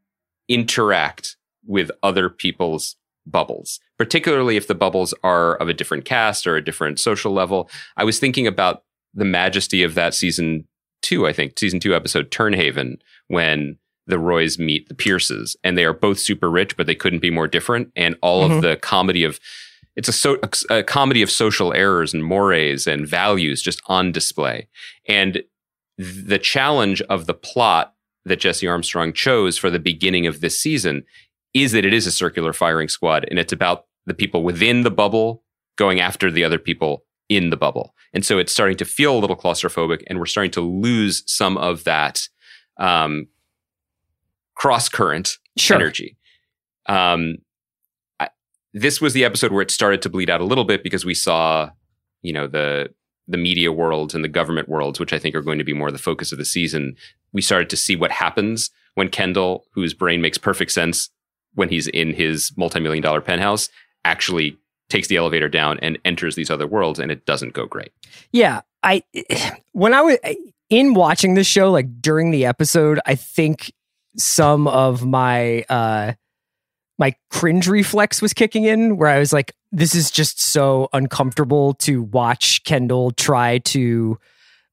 interact 0.49 1.37
with 1.67 1.91
other 2.03 2.29
people's 2.29 2.97
bubbles, 3.27 3.81
particularly 3.99 4.57
if 4.57 4.67
the 4.69 4.75
bubbles 4.75 5.15
are 5.25 5.57
of 5.57 5.69
a 5.69 5.75
different 5.75 6.05
cast 6.05 6.47
or 6.47 6.57
a 6.57 6.65
different 6.65 7.01
social 7.01 7.33
level. 7.33 7.71
I 7.97 8.05
was 8.05 8.19
thinking 8.19 8.47
about 8.47 8.85
the 9.15 9.25
majesty 9.25 9.83
of 9.83 9.95
that 9.95 10.15
season 10.15 10.67
two, 11.05 11.27
I 11.27 11.33
think, 11.33 11.59
season 11.59 11.79
two 11.79 11.95
episode 11.95 12.31
Tern 12.33 12.53
Haven, 12.55 12.99
when 13.29 13.79
the 14.07 14.19
Roys 14.19 14.59
meet 14.59 14.89
the 14.89 14.95
Pierces, 14.95 15.57
and 15.63 15.79
they 15.79 15.85
are 15.85 15.95
both 15.95 16.19
super 16.19 16.51
rich, 16.51 16.77
but 16.77 16.87
they 16.87 16.95
couldn't 16.95 17.21
be 17.21 17.31
more 17.31 17.47
different. 17.49 17.91
And 17.97 18.17
all 18.23 18.49
Mhm. 18.49 18.57
of 18.57 18.63
the 18.63 18.77
comedy 18.77 19.23
of 19.25 19.39
it's 19.97 20.09
a, 20.09 20.13
so, 20.13 20.39
a, 20.43 20.79
a 20.79 20.83
comedy 20.83 21.23
of 21.23 21.31
social 21.31 21.73
errors 21.73 22.13
and 22.13 22.25
mores 22.25 22.87
and 22.89 23.07
values 23.07 23.63
just 23.63 23.81
on 23.87 24.11
display. 24.11 24.67
And 25.09 25.45
the 25.97 26.39
challenge 26.41 27.01
of 27.03 27.27
the 27.27 27.35
plot 27.35 27.95
that 28.25 28.41
Jesse 28.41 28.67
Armstrong 28.67 29.13
chose 29.13 29.57
for 29.57 29.71
the 29.71 29.79
beginning 29.79 30.27
of 30.27 30.41
this 30.41 30.59
season 30.61 31.05
is 31.55 31.71
that 31.73 31.85
it 31.85 31.95
is 31.95 32.07
a 32.09 32.11
circular 32.11 32.53
firing 32.53 32.89
squad 32.89 33.25
and 33.31 33.39
it's 33.39 33.53
about 33.53 33.85
the 34.05 34.15
people 34.15 34.43
within 34.43 34.83
the 34.83 34.91
bubble 34.91 35.45
going 35.77 36.01
after 36.01 36.29
the 36.31 36.43
other 36.43 36.59
people 36.59 37.05
in 37.29 37.51
the 37.51 37.57
bubble. 37.57 37.95
And 38.15 38.25
so 38.25 38.39
it's 38.39 38.53
starting 38.53 38.77
to 38.79 38.85
feel 38.85 39.17
a 39.17 39.21
little 39.21 39.37
claustrophobic 39.37 40.03
and 40.07 40.19
we're 40.19 40.27
starting 40.27 40.53
to 40.53 40.61
lose 40.61 41.23
some 41.27 41.59
of 41.59 41.85
that 41.85 42.29
um, 42.79 43.27
cross 44.55 44.89
current 44.89 45.39
Sure. 45.57 45.77
energy. 45.77 46.17
Um, 46.87 47.37
I, 48.19 48.29
this 48.73 49.01
was 49.01 49.13
the 49.13 49.25
episode 49.25 49.53
where 49.53 49.63
it 49.63 49.71
started 49.71 50.03
to 50.03 50.09
bleed 50.11 50.29
out 50.31 50.41
a 50.41 50.45
little 50.45 50.65
bit 50.65 50.83
because 50.83 51.05
we 51.05 51.15
saw, 51.15 51.71
you 52.23 52.33
know, 52.33 52.47
the 52.47 52.91
the 53.27 53.39
media 53.39 53.73
worlds 53.73 54.15
and 54.15 54.23
the 54.23 54.29
government 54.29 54.69
worlds, 54.69 55.01
which 55.01 55.13
I 55.13 55.19
think 55.19 55.35
are 55.35 55.41
going 55.41 55.59
to 55.59 55.65
be 55.65 55.73
more 55.73 55.91
the 55.91 55.97
focus 55.99 56.31
of 56.31 56.37
the 56.39 56.45
season. 56.45 56.95
We 57.33 57.41
started 57.41 57.71
to 57.71 57.77
see 57.77 57.97
what 57.97 58.11
happens 58.11 58.71
when 58.97 59.09
Kendall, 59.09 59.65
whose 59.73 59.95
brain 59.95 60.21
makes 60.21 60.37
perfect 60.37 60.73
sense 60.73 61.09
when 61.55 61.69
he's 61.71 61.87
in 61.89 62.13
his 62.13 62.53
multi-million 62.57 63.03
dollar 63.03 63.21
penthouse, 63.23 63.71
actually 64.05 64.59
takes 64.89 65.09
the 65.09 65.17
elevator 65.17 65.49
down 65.49 65.79
and 65.81 65.99
enters 66.05 66.35
these 66.35 66.51
other 66.51 66.67
worlds, 66.67 66.99
and 66.99 67.11
it 67.11 67.27
doesn't 67.27 67.53
go 67.53 67.67
great. 67.67 67.93
Yeah, 68.33 68.63
I 68.83 69.03
when 69.73 69.95
I 69.95 70.03
was 70.03 70.19
in 70.71 70.95
watching 70.95 71.35
this 71.35 71.47
show, 71.47 71.71
like 71.71 72.01
during 72.01 72.31
the 72.31 72.47
episode, 72.47 73.01
I 73.07 73.15
think 73.15 73.73
some 74.17 74.69
of 74.69 75.05
my 75.05 75.63
uh 75.69 76.13
my 76.97 77.13
cringe 77.29 77.67
reflex 77.67 78.23
was 78.23 78.33
kicking 78.33 78.65
in, 78.65 78.97
where 78.97 79.09
I 79.09 79.19
was 79.19 79.33
like, 79.33 79.53
"This 79.73 79.95
is 79.95 80.11
just 80.11 80.41
so 80.41 80.89
uncomfortable 80.93 81.75
to 81.75 82.03
watch 82.03 82.63
Kendall 82.65 83.11
try 83.11 83.59
to." 83.59 84.19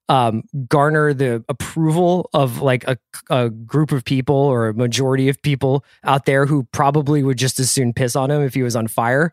Um, 0.09 0.43
garner 0.67 1.13
the 1.13 1.41
approval 1.47 2.29
of 2.33 2.61
like 2.61 2.83
a, 2.85 2.97
a 3.29 3.49
group 3.49 3.93
of 3.93 4.03
people 4.03 4.35
or 4.35 4.67
a 4.67 4.73
majority 4.73 5.29
of 5.29 5.41
people 5.41 5.85
out 6.03 6.25
there 6.25 6.45
who 6.45 6.63
probably 6.73 7.23
would 7.23 7.37
just 7.37 7.61
as 7.61 7.71
soon 7.71 7.93
piss 7.93 8.13
on 8.17 8.29
him 8.29 8.41
if 8.41 8.53
he 8.53 8.61
was 8.61 8.75
on 8.75 8.89
fire 8.89 9.31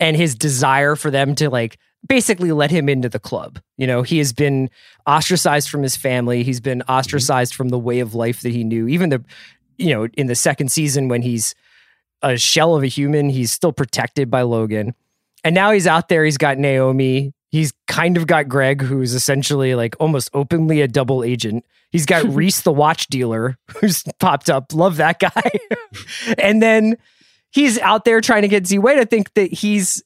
and 0.00 0.16
his 0.16 0.34
desire 0.34 0.96
for 0.96 1.10
them 1.10 1.34
to 1.36 1.50
like 1.50 1.78
basically 2.06 2.52
let 2.52 2.70
him 2.70 2.88
into 2.88 3.08
the 3.08 3.18
club. 3.18 3.60
You 3.76 3.86
know, 3.86 4.02
he 4.02 4.18
has 4.18 4.32
been 4.32 4.70
ostracized 5.06 5.68
from 5.68 5.82
his 5.82 5.96
family. 5.96 6.42
He's 6.42 6.60
been 6.60 6.80
mm-hmm. 6.80 6.90
ostracized 6.90 7.54
from 7.54 7.70
the 7.70 7.78
way 7.78 8.00
of 8.00 8.14
life 8.14 8.42
that 8.42 8.50
he 8.52 8.64
knew. 8.64 8.88
Even 8.88 9.10
the, 9.10 9.24
you 9.76 9.94
know, 9.94 10.08
in 10.14 10.26
the 10.26 10.34
second 10.34 10.70
season 10.70 11.08
when 11.08 11.22
he's 11.22 11.54
a 12.22 12.36
shell 12.36 12.74
of 12.76 12.82
a 12.82 12.88
human, 12.88 13.28
he's 13.28 13.52
still 13.52 13.72
protected 13.72 14.30
by 14.30 14.42
Logan. 14.42 14.94
And 15.44 15.54
now 15.54 15.70
he's 15.70 15.86
out 15.86 16.08
there. 16.08 16.24
He's 16.24 16.38
got 16.38 16.58
Naomi. 16.58 17.32
He's 17.50 17.72
kind 17.86 18.16
of 18.16 18.26
got 18.26 18.48
Greg, 18.48 18.82
who's 18.82 19.14
essentially 19.14 19.74
like 19.74 19.96
almost 20.00 20.30
openly 20.34 20.80
a 20.80 20.88
double 20.88 21.24
agent. 21.24 21.64
He's 21.90 22.06
got 22.06 22.24
Reese, 22.34 22.62
the 22.62 22.72
watch 22.72 23.06
dealer, 23.06 23.56
who's 23.76 24.04
popped 24.18 24.50
up. 24.50 24.72
Love 24.72 24.96
that 24.96 25.18
guy. 25.18 25.50
and 26.38 26.60
then 26.60 26.96
he's 27.50 27.78
out 27.78 28.04
there 28.04 28.20
trying 28.20 28.42
to 28.42 28.48
get 28.48 28.64
Ziwe 28.64 28.96
to 28.96 29.06
think 29.06 29.34
that 29.34 29.52
he's 29.52 30.02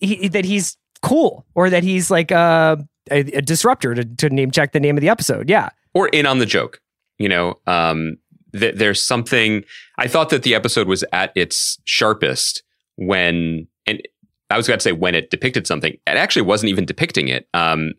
he, 0.00 0.28
that 0.28 0.44
he's 0.44 0.76
cool 1.02 1.46
or 1.54 1.70
that 1.70 1.82
he's 1.82 2.10
like 2.10 2.30
a, 2.30 2.84
a, 3.10 3.22
disruptor 3.42 3.94
to, 3.94 4.04
to 4.04 4.28
name 4.30 4.50
check 4.50 4.72
the 4.72 4.80
name 4.80 4.96
of 4.96 5.00
the 5.00 5.08
episode. 5.08 5.48
Yeah. 5.48 5.70
or 5.94 6.08
in 6.08 6.26
on 6.26 6.38
the 6.38 6.46
joke. 6.46 6.80
You 7.18 7.28
know, 7.28 7.58
um, 7.66 8.18
th- 8.52 8.74
there's 8.74 9.02
something. 9.02 9.64
I 9.98 10.06
thought 10.06 10.28
that 10.30 10.42
the 10.42 10.54
episode 10.54 10.86
was 10.86 11.04
at 11.12 11.32
its 11.34 11.78
sharpest 11.84 12.62
when, 12.96 13.66
and 13.86 14.02
I 14.50 14.56
was 14.56 14.66
going 14.66 14.78
to 14.78 14.82
say 14.82 14.92
when 14.92 15.14
it 15.14 15.30
depicted 15.30 15.66
something. 15.66 15.92
It 15.92 16.00
actually 16.06 16.42
wasn't 16.42 16.70
even 16.70 16.84
depicting 16.84 17.28
it. 17.28 17.48
Um, 17.54 17.92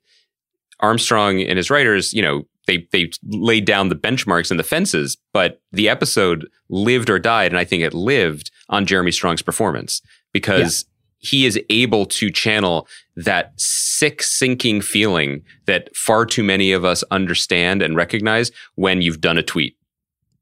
Armstrong 0.80 1.42
and 1.42 1.58
his 1.58 1.72
writers, 1.72 2.14
you 2.14 2.22
know, 2.22 2.44
they 2.68 2.88
they 2.92 3.10
laid 3.24 3.66
down 3.66 3.90
the 3.90 3.96
benchmarks 3.96 4.52
and 4.52 4.60
the 4.60 4.64
fences, 4.64 5.18
but 5.34 5.62
the 5.72 5.90
episode 5.90 6.48
lived 6.70 7.10
or 7.10 7.18
died, 7.18 7.52
and 7.52 7.58
I 7.58 7.64
think 7.64 7.82
it 7.82 7.94
lived 7.94 8.52
on 8.70 8.86
Jeremy 8.86 9.12
Strong's 9.12 9.42
performance 9.42 10.02
because 10.34 10.86
he 11.20 11.46
is 11.46 11.60
able 11.70 12.06
to 12.06 12.30
channel 12.30 12.88
that 13.16 13.52
sick 13.60 14.22
sinking 14.22 14.82
feeling 14.82 15.42
that 15.66 15.96
far 15.96 16.26
too 16.26 16.44
many 16.44 16.72
of 16.72 16.86
us 16.86 17.04
understand 17.10 17.82
and 17.82 17.96
recognize 17.96 18.52
when 18.76 19.02
you've 19.02 19.20
done 19.22 19.38
a 19.38 19.44
tweet. 19.44 19.76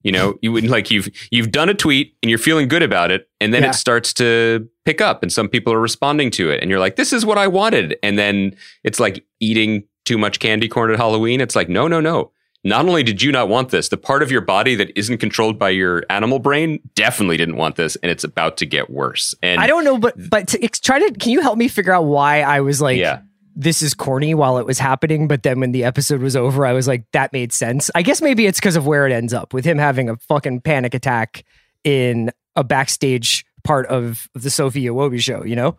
You 0.03 0.11
know, 0.11 0.37
you 0.41 0.51
would 0.51 0.67
like 0.67 0.91
you've 0.91 1.09
you've 1.31 1.51
done 1.51 1.67
a 1.69 1.73
tweet 1.73 2.15
and 2.21 2.29
you're 2.29 2.37
feeling 2.37 2.67
good 2.67 2.83
about 2.83 3.09
it, 3.09 3.27
and 3.41 3.51
then 3.53 3.63
Yeah. 3.63 3.69
it 3.69 3.73
starts 3.73 4.13
to 4.15 4.67
pick 4.83 5.01
up, 5.01 5.23
and 5.23 5.33
some 5.33 5.49
people 5.49 5.73
are 5.73 5.79
responding 5.79 6.29
to 6.31 6.51
it, 6.51 6.61
and 6.61 6.69
you're 6.69 6.79
like, 6.79 6.95
"This 6.95 7.11
is 7.11 7.25
what 7.25 7.39
I 7.39 7.47
wanted," 7.47 7.97
and 8.03 8.19
then 8.19 8.55
it's 8.83 8.99
like 8.99 9.25
eating 9.39 9.85
too 10.03 10.19
much 10.19 10.37
candy 10.39 10.67
corn 10.67 10.91
at 10.91 10.97
Halloween. 10.97 11.41
It's 11.41 11.55
like, 11.55 11.69
no, 11.69 11.87
no, 11.87 11.99
no. 11.99 12.31
Not 12.65 12.85
only 12.87 13.03
did 13.03 13.21
you 13.21 13.31
not 13.31 13.47
want 13.47 13.69
this, 13.69 13.89
the 13.89 13.97
part 13.97 14.23
of 14.23 14.31
your 14.31 14.41
body 14.41 14.75
that 14.75 14.91
isn't 14.99 15.19
controlled 15.19 15.57
by 15.57 15.69
your 15.69 16.03
animal 16.09 16.39
brain 16.39 16.79
definitely 16.95 17.37
didn't 17.37 17.57
want 17.57 17.75
this, 17.75 17.95
and 17.97 18.11
it's 18.11 18.23
about 18.23 18.57
to 18.57 18.65
get 18.65 18.89
worse. 18.89 19.33
And 19.43 19.61
I 19.61 19.67
don't 19.67 19.83
know, 19.85 19.97
but 19.99 20.15
but 20.29 20.47
to, 20.49 20.67
try 20.67 20.99
to 20.99 21.11
can 21.19 21.31
you 21.31 21.41
help 21.41 21.57
me 21.57 21.67
figure 21.67 21.93
out 21.93 22.05
why 22.05 22.41
I 22.41 22.61
was 22.61 22.81
like, 22.81 22.97
Yeah. 22.97 23.21
this 23.55 23.81
is 23.83 23.93
corny 23.93 24.33
while 24.33 24.57
it 24.57 24.65
was 24.65 24.79
happening, 24.79 25.27
but 25.27 25.43
then 25.43 25.59
when 25.59 25.73
the 25.73 25.83
episode 25.83 26.21
was 26.21 26.35
over, 26.35 26.65
I 26.65 26.73
was 26.73 26.87
like, 26.87 27.05
that 27.13 27.31
made 27.31 27.53
sense. 27.53 27.91
I 27.93 28.01
guess 28.01 28.19
maybe 28.21 28.47
it's 28.47 28.59
because 28.59 28.75
of 28.75 28.87
where 28.87 29.05
it 29.05 29.13
ends 29.13 29.31
up 29.33 29.53
with 29.53 29.63
him 29.63 29.77
having 29.77 30.09
a 30.09 30.15
fucking 30.17 30.61
panic 30.61 30.93
attack 30.95 31.45
in 31.83 32.31
a 32.55 32.63
backstage 32.63 33.45
part 33.63 33.85
of, 33.87 34.27
the 34.33 34.49
Sophie 34.49 34.85
Iwobi 34.85 35.19
show. 35.21 35.43
You 35.43 35.55
know, 35.55 35.77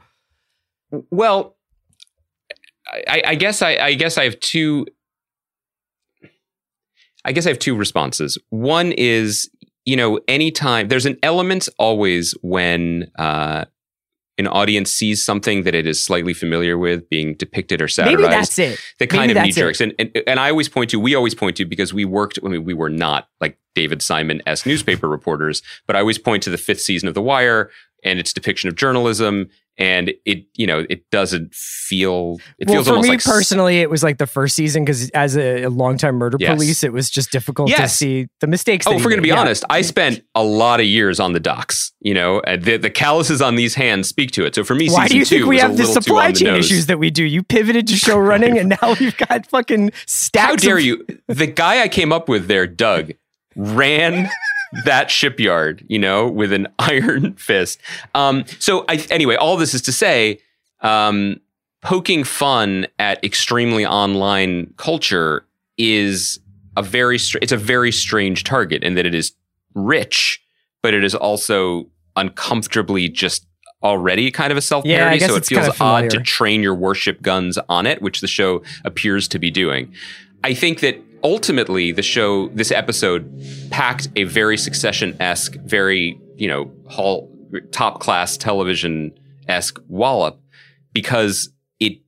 Well, 1.11 1.57
I, 3.09 3.23
I 3.27 3.35
guess 3.35 3.61
I, 3.63 3.77
I 3.77 3.95
guess 3.95 4.17
I 4.19 4.25
have 4.25 4.39
two. 4.39 4.87
I 7.27 7.33
guess 7.33 7.45
I 7.45 7.51
have 7.51 7.59
two 7.59 7.75
responses. 7.77 8.39
One 8.51 8.93
is, 8.93 9.51
you 9.85 9.97
know, 9.97 10.21
anytime 10.29 10.89
there's 10.89 11.07
an 11.07 11.19
element 11.23 11.69
always 11.79 12.35
when 12.41 13.11
uh, 13.19 13.65
an 14.39 14.47
audience 14.47 14.93
sees 14.93 15.25
something 15.25 15.65
that 15.65 15.75
it 15.75 15.87
is 15.87 16.03
slightly 16.03 16.35
familiar 16.35 16.79
with 16.79 17.09
being 17.09 17.35
depicted 17.35 17.83
or 17.83 17.89
satirized. 17.89 18.21
maybe 18.21 18.31
that's 18.31 18.59
it. 18.59 18.79
the 18.99 19.07
kind 19.07 19.29
Maybe 19.29 19.39
of 19.41 19.47
knee 19.47 19.53
jerks. 19.53 19.81
And, 19.81 19.95
and 19.99 20.11
and 20.27 20.39
I 20.39 20.51
always 20.51 20.69
point 20.69 20.91
to, 20.91 21.01
we 21.01 21.15
always 21.15 21.35
point 21.35 21.57
to 21.57 21.65
because 21.65 21.93
we 21.93 22.05
worked, 22.05 22.39
I 22.45 22.49
mean, 22.49 22.65
we 22.65 22.75
were 22.75 22.91
not 22.91 23.29
like 23.41 23.59
David 23.75 24.03
Simon 24.03 24.43
s 24.47 24.65
newspaper 24.67 25.09
reporters, 25.09 25.63
but 25.87 25.97
I 25.97 26.01
always 26.01 26.19
point 26.19 26.43
to 26.45 26.51
the 26.51 26.59
fifth 26.59 26.81
season 26.81 27.09
of 27.09 27.15
The 27.15 27.23
Wire 27.23 27.71
and 28.05 28.19
its 28.19 28.33
depiction 28.33 28.69
of 28.69 28.77
journalism. 28.77 29.49
And 29.79 30.13
it, 30.25 30.47
you 30.55 30.67
know, 30.67 30.87
it 30.89 31.09
doesn't 31.11 31.55
feel, 31.55 32.39
it 32.59 32.67
well, 32.67 32.77
feels 32.77 32.87
for 32.87 32.93
almost 32.93 33.09
me 33.09 33.15
like 33.17 33.25
personally, 33.25 33.81
it 33.81 33.91
was 33.91 34.03
like 34.03 34.17
the 34.17 34.27
first 34.27 34.57
season 34.57 34.85
because 34.85 35.11
as 35.11 35.37
a, 35.37 35.65
a 35.65 35.69
longtime 35.71 36.15
murder 36.15 36.39
Yes. 36.41 36.55
police, 36.55 36.83
it 36.83 36.95
was 36.95 37.11
just 37.11 37.31
difficult 37.31 37.71
to 37.71 37.89
see 37.89 38.27
the 38.41 38.47
mistakes. 38.47 38.87
Oh, 38.87 38.93
if 38.95 39.05
we're 39.05 39.17
to 39.17 39.21
be 39.23 39.29
Yeah. 39.29 39.41
honest, 39.41 39.65
I 39.69 39.83
spent 39.83 40.23
a 40.35 40.43
lot 40.43 40.81
of 40.81 40.87
years 40.87 41.21
on 41.21 41.35
the 41.35 41.41
docks. 41.41 41.93
You 42.01 42.15
know, 42.15 42.41
the 42.47 42.79
the 42.79 42.89
calluses 42.91 43.43
on 43.43 43.57
these 43.57 43.75
hands 43.75 44.09
speak 44.09 44.31
to 44.33 44.47
it. 44.47 44.55
So 44.55 44.65
for 44.65 44.75
me, 44.75 44.89
Why 44.89 45.09
do 45.09 45.17
you 45.19 45.25
think 45.25 45.45
we 45.47 45.59
have 45.59 45.77
the 45.77 45.85
supply 45.85 46.27
on 46.29 46.33
the 46.33 46.39
chain 46.41 46.55
issues 46.55 46.87
that 46.87 46.99
we 46.99 47.11
do? 47.11 47.25
You 47.25 47.43
pivoted 47.43 47.87
to 47.89 47.97
show 47.97 48.17
running, 48.33 48.57
and 48.59 48.69
now 48.83 48.95
we've 48.99 49.17
got 49.17 49.47
fucking 49.47 49.91
stacks. 50.07 50.51
How 50.51 50.57
dare 50.57 50.79
of- 50.79 50.85
you? 50.85 51.05
The 51.29 51.47
guy 51.49 51.83
I 51.83 51.89
came 51.89 52.13
up 52.13 52.29
with 52.29 52.47
there, 52.49 52.67
Doug, 52.67 53.13
ran 53.57 54.31
that 54.85 55.11
shipyard, 55.11 55.85
you 55.89 55.99
know, 55.99 56.29
with 56.29 56.53
an 56.53 56.69
iron 56.79 57.35
fist. 57.35 57.81
Um, 58.15 58.45
so 58.59 58.85
I, 58.89 59.05
anyway, 59.11 59.37
all 59.37 59.57
this 59.57 59.75
is 59.75 59.83
to 59.83 59.93
say, 59.93 60.39
um, 60.81 61.41
poking 61.83 62.25
fun 62.25 62.87
at 62.99 63.23
extremely 63.25 63.87
online 63.87 64.73
culture 64.77 65.47
is 65.79 66.41
a 66.77 66.83
very, 66.83 67.19
str- 67.19 67.39
it's 67.41 67.53
a 67.53 67.57
very 67.57 67.93
strange 67.93 68.45
target 68.45 68.83
in 68.83 68.95
that 68.95 69.07
it 69.07 69.15
is 69.15 69.33
rich, 69.75 70.43
but 70.83 70.95
it 70.95 71.05
is 71.05 71.15
also 71.15 71.87
uncomfortably 72.17 73.09
just 73.09 73.47
already 73.83 74.31
kind 74.31 74.51
of 74.51 74.59
a 74.59 74.63
self 74.63 74.85
parody. 74.99 75.17
guess 75.19 75.31
so 75.31 75.37
it 75.37 75.47
feels 75.47 75.61
kind 75.61 75.73
of 75.73 75.81
odd 75.81 76.11
to 76.11 76.21
train 76.21 76.63
your 76.63 76.75
worship 76.75 77.23
guns 77.23 77.59
on 77.69 77.87
it, 77.87 78.03
which 78.03 78.21
the 78.21 78.27
show 78.27 78.63
appears 78.85 79.29
to 79.29 79.39
be 79.39 79.51
doing. 79.51 79.93
I 80.43 80.55
think 80.55 80.81
that 80.81 81.01
ultimately 81.27 81.91
the 81.91 82.03
show, 82.03 82.49
this 82.51 82.71
episode, 82.71 83.23
packed 83.71 84.09
a 84.15 84.23
very 84.25 84.57
Succession 84.57 85.17
esque, 85.21 85.57
very 85.57 86.19
you 86.37 86.47
know, 86.49 86.71
hall 86.89 87.29
top 87.73 87.99
class 88.01 88.37
television 88.37 89.13
esque 89.49 89.79
wallop 89.89 90.39
because 90.93 91.51
it, 91.81 91.99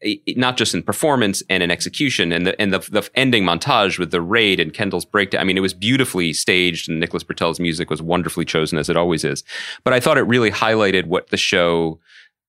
it 0.00 0.36
not 0.36 0.56
just 0.56 0.74
in 0.74 0.82
performance 0.82 1.42
and 1.48 1.62
in 1.62 1.70
execution 1.70 2.30
and 2.32 2.46
the 2.46 2.60
and 2.60 2.72
the, 2.74 2.78
the 2.90 3.08
ending 3.14 3.44
montage 3.44 3.98
with 3.98 4.10
the 4.10 4.20
raid 4.20 4.60
and 4.60 4.74
Kendall's 4.74 5.04
breakdown. 5.06 5.40
I 5.40 5.44
mean, 5.44 5.56
it 5.56 5.60
was 5.62 5.74
beautifully 5.74 6.32
staged 6.34 6.88
and 6.90 7.00
Nicholas 7.00 7.22
Britell's 7.22 7.58
music 7.60 7.88
was 7.88 8.02
wonderfully 8.02 8.44
chosen 8.44 8.76
as 8.78 8.88
it 8.90 8.96
always 8.96 9.24
is. 9.24 9.44
But 9.84 9.92
I 9.94 10.00
thought 10.00 10.18
it 10.18 10.22
really 10.22 10.50
highlighted 10.50 11.06
what 11.06 11.30
the 11.30 11.36
show 11.38 11.98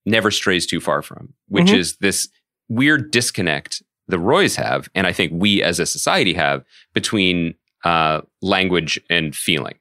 never 0.06 0.32
strays 0.32 0.65
too 0.65 0.79
far 0.82 1.01
from, 1.01 1.34
which 1.48 1.67
Mhm. 1.67 1.77
is 1.77 1.96
this 1.98 2.27
weird 2.70 3.12
disconnect 3.12 3.82
the 4.08 4.20
Roys 4.20 4.56
have, 4.56 4.90
and 4.96 5.06
I 5.06 5.14
think 5.14 5.32
we 5.36 5.62
as 5.62 5.80
a 5.80 5.86
society 5.86 6.34
have 6.34 6.64
between 6.94 7.56
uh, 7.84 8.22
language 8.42 9.00
and 9.10 9.36
feeling. 9.36 9.76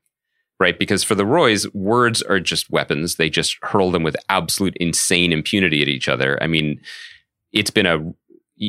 Right? 0.59 0.79
Because 0.79 1.05
for 1.05 1.15
the 1.15 1.27
Roys, 1.27 1.71
words 1.75 2.23
are 2.23 2.41
just 2.41 2.71
weapons. 2.71 3.17
They 3.17 3.29
just 3.29 3.59
hurl 3.63 3.91
them 3.91 4.03
with 4.03 4.17
absolute 4.31 4.75
insane 4.79 5.31
impunity 5.31 5.83
at 5.83 5.89
each 5.89 6.09
other. 6.09 6.43
I 6.43 6.47
mean, 6.47 6.81
it's 7.53 7.71
been 7.71 7.85
a 7.85 8.15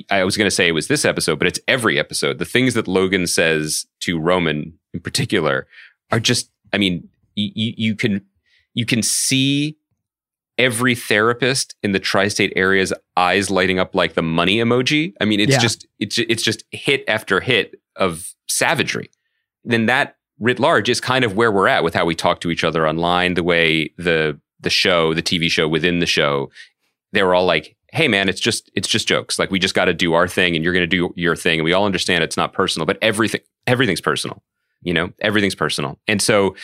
I 0.09 0.23
was 0.23 0.35
going 0.35 0.47
to 0.47 0.51
say 0.51 0.67
it 0.67 0.73
was 0.73 0.87
this 0.87 1.05
episode, 1.05 1.39
but 1.39 1.47
it's 1.47 1.59
every 1.67 1.97
episode. 1.97 2.39
The 2.39 2.45
things 2.45 2.73
that 2.73 2.87
Logan 2.87 3.25
says 3.25 3.85
to 4.01 4.19
Roman 4.19 4.77
in 4.93 4.99
particular 4.99 5.67
are 6.11 6.19
just, 6.19 6.51
I 6.73 6.77
mean, 6.77 7.07
you, 7.35 7.73
you 7.77 7.95
can, 7.95 8.25
you 8.73 8.85
can 8.85 9.01
see 9.01 9.76
every 10.57 10.95
therapist 10.95 11.75
in 11.83 11.91
the 11.91 11.99
tri-state 11.99 12.51
area's 12.55 12.91
eyes 13.15 13.49
lighting 13.51 13.77
up 13.79 13.93
like 13.93 14.13
the 14.15 14.21
money 14.21 14.57
emoji. 14.57 15.13
I 15.21 15.25
mean, 15.25 15.39
it's 15.39 15.51
Yeah. 15.51 15.59
just, 15.59 15.87
it's, 15.99 16.17
it's 16.17 16.41
just 16.43 16.63
hit 16.71 17.03
after 17.07 17.39
hit 17.39 17.75
of 17.95 18.33
savagery. 18.47 19.09
Then 19.63 19.85
that 19.85 20.15
writ 20.39 20.59
large 20.59 20.89
is 20.89 20.99
kind 21.01 21.23
of 21.25 21.35
where 21.35 21.51
we're 21.51 21.67
at 21.67 21.83
with 21.83 21.93
how 21.93 22.05
we 22.05 22.15
talk 22.15 22.41
to 22.41 22.51
each 22.51 22.63
other 22.63 22.87
online, 22.87 23.35
the 23.35 23.43
way 23.43 23.89
the, 23.97 24.39
the 24.59 24.69
show, 24.69 25.13
the 25.13 25.21
TV 25.21 25.49
show 25.49 25.67
within 25.67 25.99
the 25.99 26.05
show, 26.05 26.49
they 27.13 27.21
were 27.23 27.35
all 27.35 27.45
like, 27.45 27.75
hey 27.93 28.07
man, 28.07 28.27
it's 28.27 28.39
just 28.41 28.69
it's 28.75 28.87
just 28.87 29.07
jokes. 29.07 29.39
Like 29.39 29.49
we 29.49 29.59
just 29.59 29.73
got 29.73 29.85
to 29.85 29.93
do 29.93 30.13
our 30.13 30.27
thing 30.27 30.55
and 30.55 30.63
you're 30.63 30.73
going 30.73 30.83
to 30.83 30.87
do 30.87 31.13
your 31.15 31.35
thing 31.37 31.59
and 31.59 31.63
we 31.63 31.71
all 31.73 31.85
understand 31.85 32.23
it's 32.23 32.35
not 32.35 32.51
personal, 32.51 32.85
but 32.85 32.97
everything 33.01 33.41
everything's 33.65 34.01
personal. 34.01 34.43
You 34.81 34.93
know, 34.93 35.13
everything's 35.21 35.55
personal. 35.55 35.97
And 36.07 36.21
so 36.21 36.55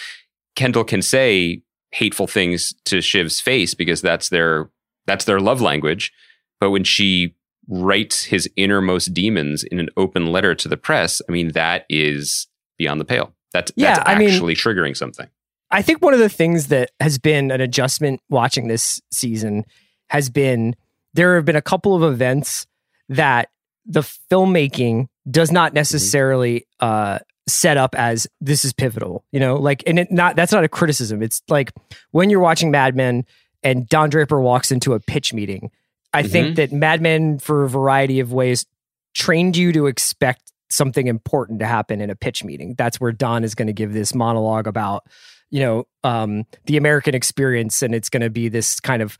Kendall 0.55 0.83
can 0.83 1.01
say 1.01 1.61
hateful 1.93 2.27
things 2.27 2.73
to 2.85 2.97
Shiv's 2.97 3.39
face 3.39 3.73
because 3.73 4.01
that's 4.01 4.29
their 4.29 4.69
that's 5.05 5.25
their 5.25 5.39
love 5.39 5.61
language, 5.61 6.11
but 6.59 6.71
when 6.71 6.83
she 6.83 7.35
writes 7.69 8.23
his 8.25 8.49
innermost 8.55 9.13
demons 9.13 9.63
in 9.63 9.79
an 9.79 9.89
open 9.95 10.27
letter 10.27 10.55
to 10.55 10.67
the 10.67 10.77
press, 10.77 11.21
I 11.29 11.31
mean 11.31 11.51
that 11.53 11.85
is 11.89 12.47
beyond 12.77 12.99
the 12.99 13.05
pale. 13.05 13.33
That's 13.53 13.71
Yeah, 13.75 13.95
that's 13.95 14.09
I 14.09 14.17
mean- 14.17 14.29
actually 14.29 14.55
triggering 14.55 14.97
something. 14.97 15.27
I 15.71 15.81
think 15.81 16.03
one 16.03 16.13
of 16.13 16.19
the 16.19 16.29
things 16.29 16.67
that 16.67 16.91
has 16.99 17.17
been 17.17 17.49
an 17.49 17.59
adjustment 17.59 18.21
watching 18.29 18.67
this 18.67 19.01
season 19.11 19.65
has 20.09 20.29
been 20.29 20.75
there 21.15 21.35
have 21.35 21.45
been 21.45 21.55
a 21.55 21.61
couple 21.61 21.95
of 21.95 22.03
events 22.03 22.67
that 23.09 23.49
the 23.85 24.01
filmmaking 24.31 25.07
does 25.29 25.51
not 25.51 25.73
necessarily 25.73 26.65
uh, 26.79 27.19
set 27.47 27.77
up 27.77 27.95
as 27.95 28.27
this 28.41 28.63
is 28.63 28.73
pivotal. 28.73 29.23
You 29.31 29.39
know, 29.39 29.55
like, 29.55 29.83
and 29.85 29.99
it 29.99 30.11
not 30.11 30.35
that's 30.35 30.51
not 30.51 30.63
a 30.63 30.69
criticism. 30.69 31.21
It's 31.21 31.41
like 31.49 31.71
when 32.11 32.29
you're 32.29 32.39
watching 32.39 32.71
Mad 32.71 32.95
Men 32.95 33.25
and 33.63 33.87
Don 33.87 34.09
Draper 34.09 34.39
walks 34.39 34.71
into 34.71 34.93
a 34.93 34.99
pitch 34.99 35.33
meeting. 35.33 35.71
I 36.15 36.21
think 36.21 36.57
that 36.57 36.71
Mad 36.71 37.01
Men, 37.01 37.39
for 37.39 37.63
a 37.63 37.69
variety 37.69 38.19
of 38.19 38.31
ways, 38.31 38.67
trained 39.15 39.57
you 39.57 39.71
to 39.73 39.87
expect 39.87 40.51
something 40.69 41.07
important 41.07 41.59
to 41.59 41.65
happen 41.65 42.01
in 42.01 42.09
a 42.09 42.15
pitch 42.15 42.43
meeting. 42.43 42.75
That's 42.77 42.99
where 42.99 43.11
Don 43.11 43.43
is 43.43 43.55
going 43.55 43.67
to 43.67 43.73
give 43.73 43.93
this 43.93 44.13
monologue 44.13 44.67
about, 44.67 45.07
you 45.49 45.59
know, 45.59 45.87
um, 46.03 46.45
the 46.65 46.77
American 46.77 47.15
experience, 47.15 47.81
and 47.81 47.95
it's 47.95 48.09
going 48.09 48.21
to 48.21 48.29
be 48.29 48.47
this 48.47 48.79
kind 48.79 49.01
of 49.01 49.17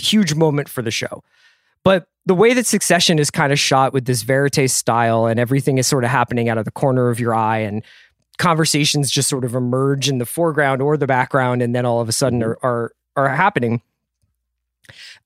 huge 0.00 0.34
moment 0.34 0.68
for 0.68 0.82
the 0.82 0.90
show. 0.90 1.22
But 1.84 2.06
the 2.26 2.34
way 2.34 2.54
that 2.54 2.66
Succession 2.66 3.18
is 3.18 3.30
kind 3.30 3.52
of 3.52 3.58
shot 3.58 3.92
with 3.92 4.04
this 4.04 4.22
verite 4.22 4.70
style, 4.70 5.26
and 5.26 5.40
everything 5.40 5.78
is 5.78 5.86
sort 5.86 6.04
of 6.04 6.10
happening 6.10 6.48
out 6.48 6.58
of 6.58 6.64
the 6.64 6.70
corner 6.70 7.08
of 7.10 7.18
your 7.18 7.34
eye, 7.34 7.58
and 7.58 7.82
conversations 8.38 9.10
just 9.10 9.28
sort 9.28 9.44
of 9.44 9.54
emerge 9.54 10.08
in 10.08 10.18
the 10.18 10.26
foreground 10.26 10.82
or 10.82 10.96
the 10.96 11.06
background, 11.06 11.62
and 11.62 11.74
then 11.74 11.84
all 11.84 12.00
of 12.00 12.08
a 12.08 12.12
sudden 12.12 12.40
mm-hmm. 12.40 12.66
are 12.66 12.92
are, 13.16 13.28
are 13.28 13.28
happening. 13.28 13.82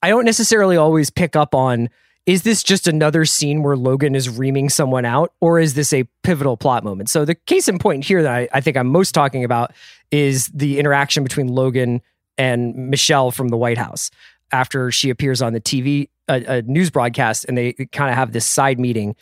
I 0.03 0.09
don't 0.09 0.25
necessarily 0.25 0.77
always 0.77 1.11
pick 1.11 1.37
up 1.37 1.55
on 1.55 1.89
is 2.27 2.43
this 2.43 2.65
just 2.65 2.89
another 2.89 3.25
scene 3.25 3.63
where 3.63 3.77
Logan 3.77 4.17
is 4.17 4.29
reaming 4.29 4.69
someone 4.69 5.05
out, 5.05 5.33
or 5.41 5.61
is 5.61 5.75
this 5.75 5.93
a 5.93 6.05
pivotal 6.25 6.57
plot 6.57 6.83
moment? 6.83 7.09
So 7.09 7.25
the 7.25 7.37
case 7.37 7.69
in 7.69 7.79
point 7.79 8.05
here 8.05 8.23
that 8.25 8.33
I, 8.33 8.49
I 8.53 8.61
think 8.61 8.77
I'm 8.77 8.89
most 8.89 9.13
talking 9.13 9.45
about 9.45 9.73
is 10.11 10.49
the 10.49 10.81
interaction 10.81 11.23
between 11.23 11.47
Logan 11.47 12.03
and 12.37 12.75
Michelle 12.91 13.31
from 13.31 13.49
the 13.49 13.57
White 13.57 13.79
House 13.79 14.11
after 14.53 14.91
she 14.91 15.09
appears 15.11 15.41
on 15.41 15.53
the 15.53 15.61
TV 15.61 16.09
a, 16.29 16.59
a 16.59 16.63
news 16.63 16.91
broadcast, 16.91 17.45
and 17.47 17.57
they 17.57 17.73
kind 17.93 18.11
of 18.11 18.17
have 18.17 18.33
this 18.33 18.47
side 18.47 18.79
meeting, 18.81 19.15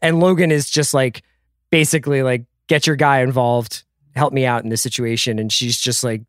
and 0.00 0.20
Logan 0.20 0.50
is 0.52 0.70
just 0.70 0.94
like 0.94 1.22
basically 1.70 2.22
like 2.22 2.44
get 2.68 2.86
your 2.86 2.96
guy 2.96 3.20
involved, 3.20 3.84
help 4.14 4.32
me 4.32 4.44
out 4.46 4.62
in 4.64 4.70
this 4.70 4.82
situation, 4.82 5.38
and 5.38 5.52
she's 5.52 5.78
just 5.78 6.04
like 6.04 6.22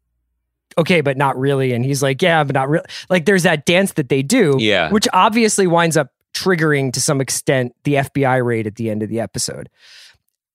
okay, 0.75 1.01
but 1.01 1.17
not 1.17 1.37
really. 1.37 1.71
And 1.71 1.85
he's 1.85 2.01
like, 2.01 2.19
yeah, 2.19 2.43
but 2.43 2.55
not 2.55 2.67
really. 2.67 2.85
Like 3.07 3.25
there's 3.25 3.43
that 3.43 3.63
dance 3.63 3.93
that 3.93 4.09
they 4.09 4.23
do, 4.23 4.55
Yeah. 4.59 4.89
which 4.89 5.07
obviously 5.13 5.67
winds 5.67 5.95
up 5.95 6.09
triggering 6.33 6.91
to 6.93 6.99
some 7.01 7.21
extent 7.21 7.75
the 7.83 7.93
FBI 7.95 8.43
raid 8.43 8.65
at 8.65 8.73
the 8.75 8.89
end 8.89 9.03
of 9.03 9.09
the 9.09 9.19
episode. 9.19 9.69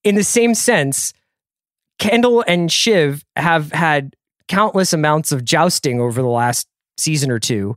In 0.02 0.16
the 0.16 0.24
same 0.24 0.54
sense, 0.56 1.12
Kendall 2.00 2.44
and 2.48 2.70
Shiv 2.72 3.24
have 3.36 3.70
had 3.70 4.16
countless 4.48 4.92
amounts 4.92 5.30
of 5.30 5.44
jousting 5.44 6.00
over 6.00 6.20
the 6.20 6.26
last 6.28 6.66
season 6.96 7.30
or 7.30 7.38
two. 7.38 7.76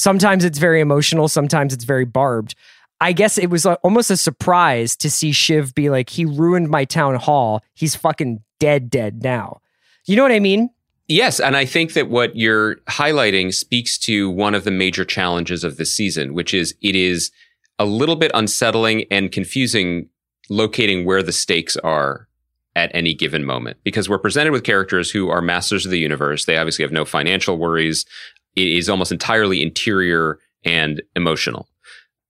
Sometimes 0.00 0.46
it's 0.46 0.58
very 0.58 0.80
emotional, 0.80 1.28
sometimes 1.28 1.74
it's 1.74 1.84
very 1.84 2.06
barbed. 2.06 2.54
I 3.02 3.12
guess 3.12 3.36
it 3.36 3.50
was 3.50 3.66
uh, 3.66 3.74
almost 3.82 4.10
a 4.10 4.16
surprise 4.16 4.96
to 4.96 5.10
see 5.10 5.30
Shiv 5.30 5.74
be 5.74 5.90
like, 5.90 6.08
he 6.08 6.24
ruined 6.24 6.70
my 6.70 6.86
town 6.86 7.16
hall. 7.16 7.62
He's 7.74 7.94
fucking 7.94 8.42
dead, 8.58 8.88
dead 8.88 9.22
now. 9.22 9.60
You 10.06 10.16
know 10.16 10.22
what 10.22 10.32
I 10.32 10.40
mean? 10.40 10.70
Yes, 11.06 11.38
and 11.38 11.54
I 11.54 11.66
think 11.66 11.92
that 11.92 12.08
what 12.08 12.34
you're 12.34 12.76
highlighting 12.86 13.52
speaks 13.52 13.98
to 13.98 14.30
one 14.30 14.54
of 14.54 14.64
the 14.64 14.70
major 14.70 15.04
challenges 15.04 15.64
of 15.64 15.76
this 15.76 15.94
season, 15.94 16.32
which 16.32 16.54
is 16.54 16.74
it 16.80 16.96
is 16.96 17.30
a 17.78 17.84
little 17.84 18.16
bit 18.16 18.30
unsettling 18.32 19.04
and 19.10 19.30
confusing 19.30 20.08
locating 20.48 21.04
where 21.04 21.22
the 21.22 21.30
stakes 21.30 21.76
are 21.76 22.26
at 22.74 22.90
any 22.94 23.12
given 23.12 23.44
moment 23.44 23.76
because 23.84 24.08
we're 24.08 24.18
presented 24.18 24.52
with 24.52 24.64
characters 24.64 25.10
who 25.10 25.28
are 25.28 25.42
masters 25.42 25.84
of 25.84 25.90
the 25.90 25.98
universe. 25.98 26.46
They 26.46 26.56
obviously 26.56 26.84
have 26.84 26.92
no 26.92 27.04
financial 27.04 27.58
worries. 27.58 28.06
It 28.56 28.68
is 28.68 28.88
almost 28.88 29.12
entirely 29.12 29.62
interior 29.62 30.38
and 30.64 31.02
emotional. 31.16 31.68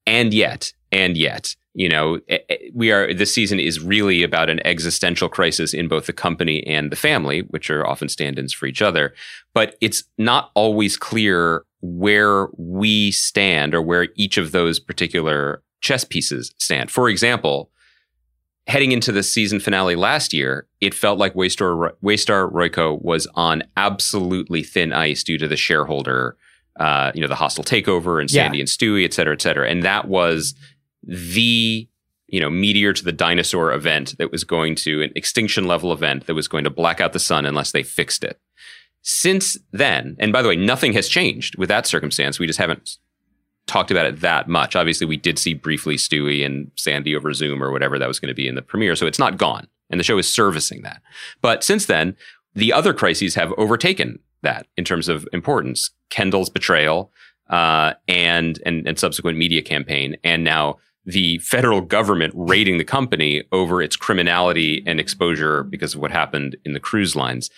And 0.07 0.33
yet, 0.33 0.73
and 0.93 1.17
yet, 1.17 1.55
you 1.75 1.89
know, 1.89 2.21
eh, 2.29 2.39
eh, 2.49 2.57
we 2.75 2.91
are, 2.91 3.15
this 3.15 3.33
season 3.33 3.61
is 3.61 3.81
really 3.81 4.23
about 4.23 4.51
an 4.51 4.65
existential 4.67 5.29
crisis 5.29 5.73
in 5.73 5.89
both 5.89 6.07
the 6.07 6.13
company 6.13 6.67
and 6.67 6.91
the 6.91 6.97
family, 6.97 7.41
which 7.43 7.71
are 7.71 7.87
often 7.87 8.09
stand 8.09 8.39
ins 8.39 8.53
for 8.53 8.67
each 8.67 8.83
other. 8.83 9.15
But 9.55 9.77
it's 9.81 10.05
not 10.19 10.51
always 10.55 10.97
clear 10.97 11.65
where 11.81 12.49
we 12.57 13.11
stand 13.13 13.75
or 13.75 13.83
where 13.83 14.09
each 14.17 14.37
of 14.37 14.53
those 14.53 14.79
particular 14.79 15.63
chess 15.81 16.05
pieces 16.05 16.53
stand. 16.59 16.91
For 16.91 17.09
example, 17.09 17.71
heading 18.71 18.93
into 18.93 19.13
the 19.13 19.23
season 19.23 19.61
finale 19.61 19.97
last 19.97 20.33
year, 20.33 20.67
it 20.81 20.95
felt 20.95 21.19
like 21.19 21.35
Waystar, 21.35 21.93
Waystar 22.03 22.51
Royco 22.51 23.03
was 23.03 23.27
on 23.35 23.63
absolutely 23.77 24.63
thin 24.63 24.93
ice 24.93 25.23
due 25.25 25.39
to 25.39 25.49
the 25.49 25.57
shareholder, 25.57 26.37
uh, 26.79 27.11
you 27.15 27.21
know, 27.21 27.29
the 27.29 27.35
hostile 27.35 27.65
takeover 27.65 28.21
and 28.21 28.31
Sandy 28.31 28.59
yeah. 28.59 28.63
and 28.63 28.69
Stewy, 28.69 29.05
et 29.05 29.13
cetera, 29.13 29.35
et 29.35 29.43
cetera. 29.43 29.69
And 29.69 29.83
that 29.83 30.09
was 30.09 30.55
the 31.03 31.89
you 32.29 32.41
know 32.41 32.51
meteor 32.51 32.93
to 32.93 33.05
the 33.05 33.13
dinosaur 33.13 33.73
event 33.73 34.17
that 34.19 34.31
was 34.31 34.45
going 34.45 34.75
to 34.77 35.03
an 35.03 35.11
extinction 35.17 35.67
level 35.67 35.93
event 35.93 36.27
that 36.27 36.35
was 36.35 36.49
going 36.49 36.65
to 36.65 36.71
black 36.71 37.01
out 37.01 37.13
the 37.13 37.19
sun 37.19 37.45
unless 37.45 37.73
they 37.73 37.83
fixed 37.83 38.25
it. 38.25 38.41
Since 39.03 39.59
then, 39.73 40.17
and 40.19 40.33
by 40.33 40.43
the 40.43 40.49
way, 40.49 40.57
nothing 40.57 40.93
has 40.93 41.09
changed 41.09 41.57
with 41.59 41.69
that 41.69 41.87
circumstance. 41.87 42.39
We 42.39 42.47
just 42.47 42.59
haven't 42.59 42.99
talked 43.67 43.91
about 43.91 44.07
it 44.07 44.21
that 44.21 44.49
much. 44.49 44.75
Obviously, 44.75 45.07
we 45.07 45.17
did 45.17 45.39
see 45.39 45.55
briefly 45.55 45.97
Stewy 45.97 46.45
and 46.45 46.71
Sandy 46.77 47.15
over 47.15 47.33
Zoom 47.33 47.63
or 47.63 47.71
whatever 47.71 47.99
that 47.99 48.09
was 48.09 48.21
going 48.21 48.29
to 48.29 48.35
be 48.35 48.49
in 48.49 48.55
the 48.55 48.63
premiere, 48.63 48.97
so 48.97 49.07
it's 49.07 49.19
not 49.19 49.37
gone, 49.37 49.67
and 49.91 49.99
the 49.99 50.05
show 50.05 50.19
is 50.19 50.33
servicing 50.33 50.83
that. 50.83 51.03
But 51.41 51.63
since 51.65 51.87
then, 51.87 52.17
the 52.55 52.73
other 52.73 52.93
crises 52.93 53.35
have 53.35 53.53
overtaken 53.57 54.19
that 54.43 54.67
in 54.77 54.85
terms 54.85 55.09
of 55.09 55.29
importance. 55.33 55.91
Kendall's 56.09 56.51
betrayal 56.51 57.13
uh, 57.49 57.95
and 58.09 58.61
and 58.65 58.87
and 58.87 58.99
subsequent 58.99 59.39
media 59.39 59.63
campaign, 59.63 60.17
and 60.25 60.45
now 60.45 60.79
the 61.07 61.39
federal 61.39 61.81
government 61.81 62.33
raiding 62.37 62.79
the 62.79 62.85
company 62.85 63.43
over 63.53 63.83
its 63.83 63.97
criminality 63.97 64.83
and 64.87 65.01
exposure 65.01 65.65
because 65.65 65.95
of 65.95 66.01
what 66.01 66.11
happened 66.11 66.57
in 66.65 66.73
the 66.73 66.81
cruise 66.81 67.17
lines. 67.17 67.51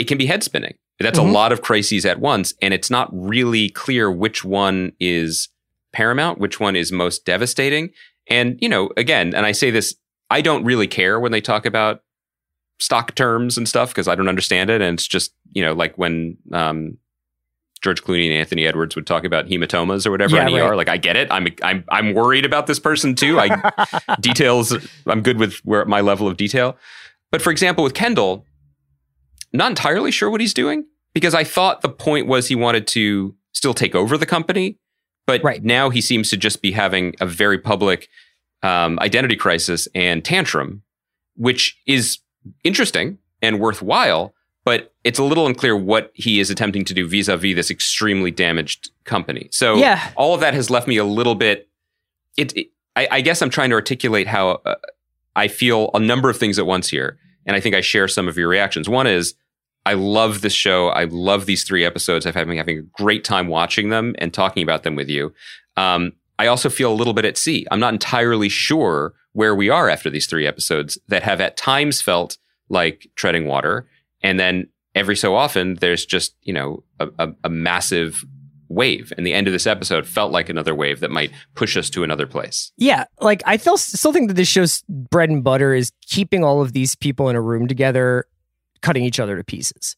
It 0.00 0.08
can 0.08 0.18
be 0.18 0.26
head 0.26 0.42
spinning. 0.42 0.74
That's 0.98 1.18
mm-hmm. 1.18 1.28
a 1.28 1.32
lot 1.32 1.52
of 1.52 1.62
crises 1.62 2.04
at 2.06 2.20
once, 2.20 2.54
and 2.60 2.74
it's 2.74 2.90
not 2.90 3.08
really 3.12 3.68
clear 3.70 4.10
which 4.10 4.44
one 4.44 4.92
is 4.98 5.48
paramount, 5.92 6.38
which 6.38 6.58
one 6.60 6.76
is 6.76 6.90
most 6.90 7.24
devastating. 7.24 7.90
And, 8.28 8.58
you 8.60 8.68
know, 8.68 8.90
again, 8.96 9.34
and 9.34 9.44
I 9.44 9.52
say 9.52 9.70
this, 9.70 9.94
I 10.30 10.40
don't 10.40 10.64
really 10.64 10.86
care 10.86 11.18
when 11.18 11.32
they 11.32 11.40
talk 11.40 11.66
about 11.66 12.02
stock 12.78 13.14
terms 13.14 13.58
and 13.58 13.68
stuff 13.68 13.90
because 13.90 14.08
I 14.08 14.14
don't 14.14 14.28
understand 14.28 14.70
it. 14.70 14.80
And 14.80 14.94
it's 14.94 15.06
just, 15.06 15.32
you 15.52 15.62
know, 15.62 15.72
like 15.72 15.98
when 15.98 16.36
um, 16.52 16.96
George 17.82 18.02
Clooney 18.02 18.26
and 18.26 18.34
Anthony 18.34 18.66
Edwards 18.66 18.94
would 18.94 19.06
talk 19.06 19.24
about 19.24 19.46
hematomas 19.46 20.06
or 20.06 20.10
whatever 20.10 20.36
yeah, 20.36 20.48
in 20.48 20.54
ER. 20.54 20.76
Like 20.76 20.88
I 20.88 20.96
get 20.96 21.16
it. 21.16 21.28
I'm 21.30 21.46
I'm 21.62 21.84
I'm 21.88 22.14
worried 22.14 22.44
about 22.44 22.66
this 22.66 22.78
person 22.78 23.14
too. 23.14 23.38
I 23.40 24.16
details. 24.20 24.76
I'm 25.06 25.22
good 25.22 25.38
with 25.38 25.56
where 25.64 25.84
my 25.86 26.00
level 26.00 26.28
of 26.28 26.36
detail. 26.36 26.76
But 27.30 27.42
for 27.42 27.50
example, 27.50 27.84
with 27.84 27.94
Kendall, 27.94 28.44
not 29.52 29.70
entirely 29.70 30.10
sure 30.10 30.30
what 30.30 30.40
he's 30.40 30.54
doing 30.54 30.84
because 31.12 31.34
I 31.34 31.44
thought 31.44 31.82
the 31.82 31.88
point 31.88 32.26
was 32.26 32.48
he 32.48 32.54
wanted 32.54 32.86
to 32.88 33.34
still 33.52 33.74
take 33.74 33.94
over 33.94 34.16
the 34.16 34.26
company, 34.26 34.78
but 35.26 35.42
right. 35.42 35.62
now 35.62 35.90
he 35.90 36.00
seems 36.00 36.30
to 36.30 36.36
just 36.36 36.62
be 36.62 36.72
having 36.72 37.14
a 37.20 37.26
very 37.26 37.58
public 37.58 38.08
um, 38.62 38.98
identity 39.00 39.36
crisis 39.36 39.88
and 39.94 40.24
tantrum, 40.24 40.82
which 41.36 41.76
is 41.86 42.18
interesting 42.64 43.18
and 43.42 43.58
worthwhile 43.58 44.34
but 44.64 44.92
it's 45.04 45.18
a 45.18 45.24
little 45.24 45.46
unclear 45.46 45.76
what 45.76 46.10
he 46.14 46.40
is 46.40 46.50
attempting 46.50 46.84
to 46.84 46.94
do 46.94 47.08
vis-a-vis 47.08 47.54
this 47.54 47.70
extremely 47.70 48.30
damaged 48.30 48.90
company. 49.04 49.48
So 49.50 49.76
yeah. 49.76 50.12
all 50.16 50.34
of 50.34 50.40
that 50.40 50.54
has 50.54 50.70
left 50.70 50.86
me 50.86 50.96
a 50.96 51.04
little 51.04 51.34
bit. 51.34 51.68
It, 52.36 52.56
it 52.56 52.68
I, 52.94 53.08
I, 53.10 53.20
guess 53.20 53.40
I'm 53.40 53.50
trying 53.50 53.70
to 53.70 53.76
articulate 53.76 54.26
how 54.26 54.60
uh, 54.64 54.74
I 55.34 55.48
feel 55.48 55.90
a 55.94 55.98
number 55.98 56.28
of 56.28 56.36
things 56.36 56.58
at 56.58 56.66
once 56.66 56.88
here, 56.88 57.18
and 57.46 57.56
I 57.56 57.60
think 57.60 57.74
I 57.74 57.80
share 57.80 58.08
some 58.08 58.28
of 58.28 58.36
your 58.36 58.48
reactions. 58.48 58.88
One 58.88 59.06
is 59.06 59.34
I 59.86 59.94
love 59.94 60.40
this 60.40 60.52
show. 60.52 60.88
I 60.88 61.04
love 61.04 61.46
these 61.46 61.64
three 61.64 61.84
episodes. 61.84 62.26
I've 62.26 62.34
been 62.34 62.56
having 62.56 62.78
a 62.78 62.82
great 62.82 63.24
time 63.24 63.48
watching 63.48 63.88
them 63.88 64.14
and 64.18 64.32
talking 64.32 64.62
about 64.62 64.82
them 64.82 64.96
with 64.96 65.08
you. 65.08 65.32
Um, 65.76 66.12
I 66.38 66.46
also 66.46 66.68
feel 66.68 66.92
a 66.92 66.94
little 66.94 67.14
bit 67.14 67.24
at 67.24 67.38
sea. 67.38 67.66
I'm 67.70 67.80
not 67.80 67.92
entirely 67.92 68.48
sure 68.48 69.14
where 69.32 69.54
we 69.54 69.68
are 69.70 69.88
after 69.88 70.10
these 70.10 70.26
three 70.26 70.46
episodes 70.46 70.98
that 71.08 71.22
have 71.22 71.40
at 71.40 71.56
times 71.56 72.00
felt 72.00 72.38
like 72.68 73.08
treading 73.14 73.46
water 73.46 73.88
and 74.22 74.38
then 74.38 74.68
every 74.94 75.16
so 75.16 75.34
often, 75.34 75.74
there's 75.76 76.04
just, 76.04 76.34
you 76.42 76.52
know, 76.52 76.82
a, 76.98 77.08
a, 77.18 77.28
a 77.44 77.48
massive 77.48 78.24
wave. 78.68 79.12
And 79.16 79.26
the 79.26 79.32
end 79.32 79.48
of 79.48 79.52
this 79.52 79.66
episode 79.66 80.06
felt 80.06 80.32
like 80.32 80.48
another 80.48 80.74
wave 80.74 81.00
that 81.00 81.10
might 81.10 81.32
push 81.54 81.76
us 81.76 81.90
to 81.90 82.04
another 82.04 82.26
place. 82.26 82.72
Yeah. 82.76 83.04
Like 83.20 83.42
I 83.44 83.56
still 83.56 84.12
think 84.12 84.28
that 84.28 84.34
this 84.34 84.48
show's 84.48 84.82
bread 84.88 85.28
and 85.28 85.42
butter 85.42 85.74
is 85.74 85.90
keeping 86.06 86.44
all 86.44 86.62
of 86.62 86.72
these 86.72 86.94
people 86.94 87.28
in 87.28 87.36
a 87.36 87.40
room 87.40 87.66
together, 87.66 88.26
cutting 88.82 89.04
each 89.04 89.20
other 89.20 89.36
to 89.36 89.44
pieces. 89.44 89.96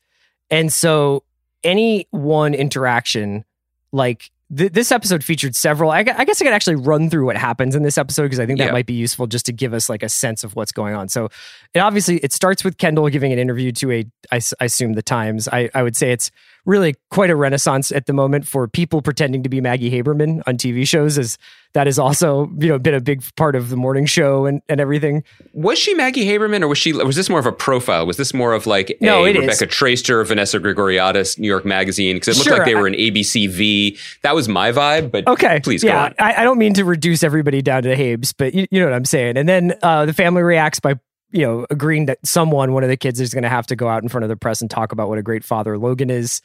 And 0.50 0.72
so 0.72 1.24
any 1.64 2.06
one 2.10 2.54
interaction, 2.54 3.44
like 3.92 4.30
th- 4.56 4.72
this 4.72 4.92
episode 4.92 5.24
featured 5.24 5.56
several. 5.56 5.90
I, 5.90 5.98
I, 5.98 6.24
guess 6.24 6.40
I 6.40 6.44
could 6.44 6.54
actually 6.54 6.76
run 6.76 7.10
through 7.10 7.26
what 7.26 7.36
happens 7.36 7.74
in 7.74 7.82
this 7.82 7.98
episode 7.98 8.24
because 8.24 8.40
I 8.40 8.46
think 8.46 8.58
that 8.58 8.66
yeah. 8.66 8.72
might 8.72 8.86
be 8.86 8.94
useful 8.94 9.26
just 9.26 9.46
to 9.46 9.52
give 9.52 9.74
us 9.74 9.88
like 9.88 10.02
a 10.02 10.08
sense 10.08 10.44
of 10.44 10.54
what's 10.56 10.72
going 10.72 10.94
on. 10.94 11.08
So, 11.08 11.28
it 11.74 11.78
obviously 11.78 12.18
it 12.18 12.32
starts 12.32 12.64
with 12.64 12.78
Kendall 12.78 13.08
giving 13.08 13.32
an 13.32 13.38
interview 13.38 13.72
to 13.72 13.90
a, 13.92 14.04
I, 14.30 14.40
I 14.60 14.64
assume 14.64 14.94
the 14.94 15.02
Times. 15.02 15.48
I, 15.48 15.70
I 15.74 15.82
would 15.82 15.96
say 15.96 16.12
it's 16.12 16.30
really 16.64 16.94
quite 17.11 17.31
a 17.31 17.37
renaissance 17.37 17.90
at 17.92 18.07
the 18.07 18.12
moment 18.12 18.46
for 18.46 18.68
people 18.68 19.03
pretending 19.03 19.42
to 19.42 19.48
be 19.48 19.61
Maggie 19.61 19.90
Haberman 19.90 20.42
on 20.46 20.57
TV 20.57 20.87
shows 20.87 21.18
as 21.18 21.38
that 21.75 21.87
has 21.87 21.98
also 21.98 22.51
you 22.59 22.68
know 22.68 22.79
been 22.79 22.94
a 22.94 23.01
big 23.01 23.22
part 23.37 23.57
of 23.57 23.70
the 23.70 23.77
morning 23.77 24.07
show 24.07 24.46
and, 24.46 24.62
and 24.68 24.81
everything. 24.81 25.25
Was 25.53 25.79
she 25.79 25.94
Maggie 25.94 26.27
Haberman 26.27 26.62
or 26.62 26.68
was 26.68 26.79
she 26.79 26.92
was 26.92 27.16
this 27.16 27.29
more 27.29 27.38
of 27.38 27.46
a 27.46 27.53
profile? 27.53 28.07
Was 28.07 28.16
this 28.16 28.35
more 28.35 28.53
of 28.53 28.66
like 28.66 28.96
no, 29.01 29.25
a 29.25 29.33
Rebecca 29.33 29.64
is. 29.64 29.70
Traister, 29.70 30.25
Vanessa 30.27 30.61
Grigoriadis, 30.61 31.38
New 31.38 31.48
York 31.48 31.64
Magazine? 31.64 32.16
Because 32.16 32.37
it 32.37 32.38
looked 32.38 32.48
sure, 32.48 32.59
like 32.59 32.66
they 32.66 32.75
were 32.75 32.87
I, 32.87 32.90
an 32.90 32.94
ABCV. 32.94 33.98
That 34.22 34.35
was 34.35 34.48
my 34.48 34.70
vibe. 34.72 35.11
But 35.11 35.27
okay, 35.27 35.61
please 35.61 35.83
yeah, 35.83 36.12
I, 36.18 36.35
I, 36.35 36.44
don't 36.44 36.59
mean 36.59 36.75
to 36.75 36.85
reduce 36.85 37.22
everybody 37.22 37.62
down 37.62 37.83
to 37.85 37.96
Habes, 37.96 38.35
but 38.37 38.55
you, 38.55 38.66
you 38.70 38.81
know 38.81 38.87
what 38.87 38.94
I'm 38.94 39.05
saying. 39.05 39.37
And 39.37 39.48
then 39.48 39.75
uh, 39.83 40.07
the 40.07 40.12
family 40.12 40.42
reacts 40.42 40.79
by 40.79 40.94
you 41.32 41.44
know, 41.46 41.66
agreeing 41.70 42.06
that 42.06 42.18
someone, 42.24 42.72
one 42.72 42.82
of 42.82 42.88
the 42.88 42.96
kids, 42.96 43.20
is 43.20 43.34
going 43.34 43.42
to 43.42 43.48
have 43.48 43.66
to 43.68 43.76
go 43.76 43.88
out 43.88 44.02
in 44.02 44.08
front 44.08 44.24
of 44.24 44.28
the 44.28 44.36
press 44.36 44.60
and 44.60 44.70
talk 44.70 44.92
about 44.92 45.08
what 45.08 45.18
a 45.18 45.22
great 45.22 45.44
father 45.44 45.78
Logan 45.78 46.10
is. 46.10 46.40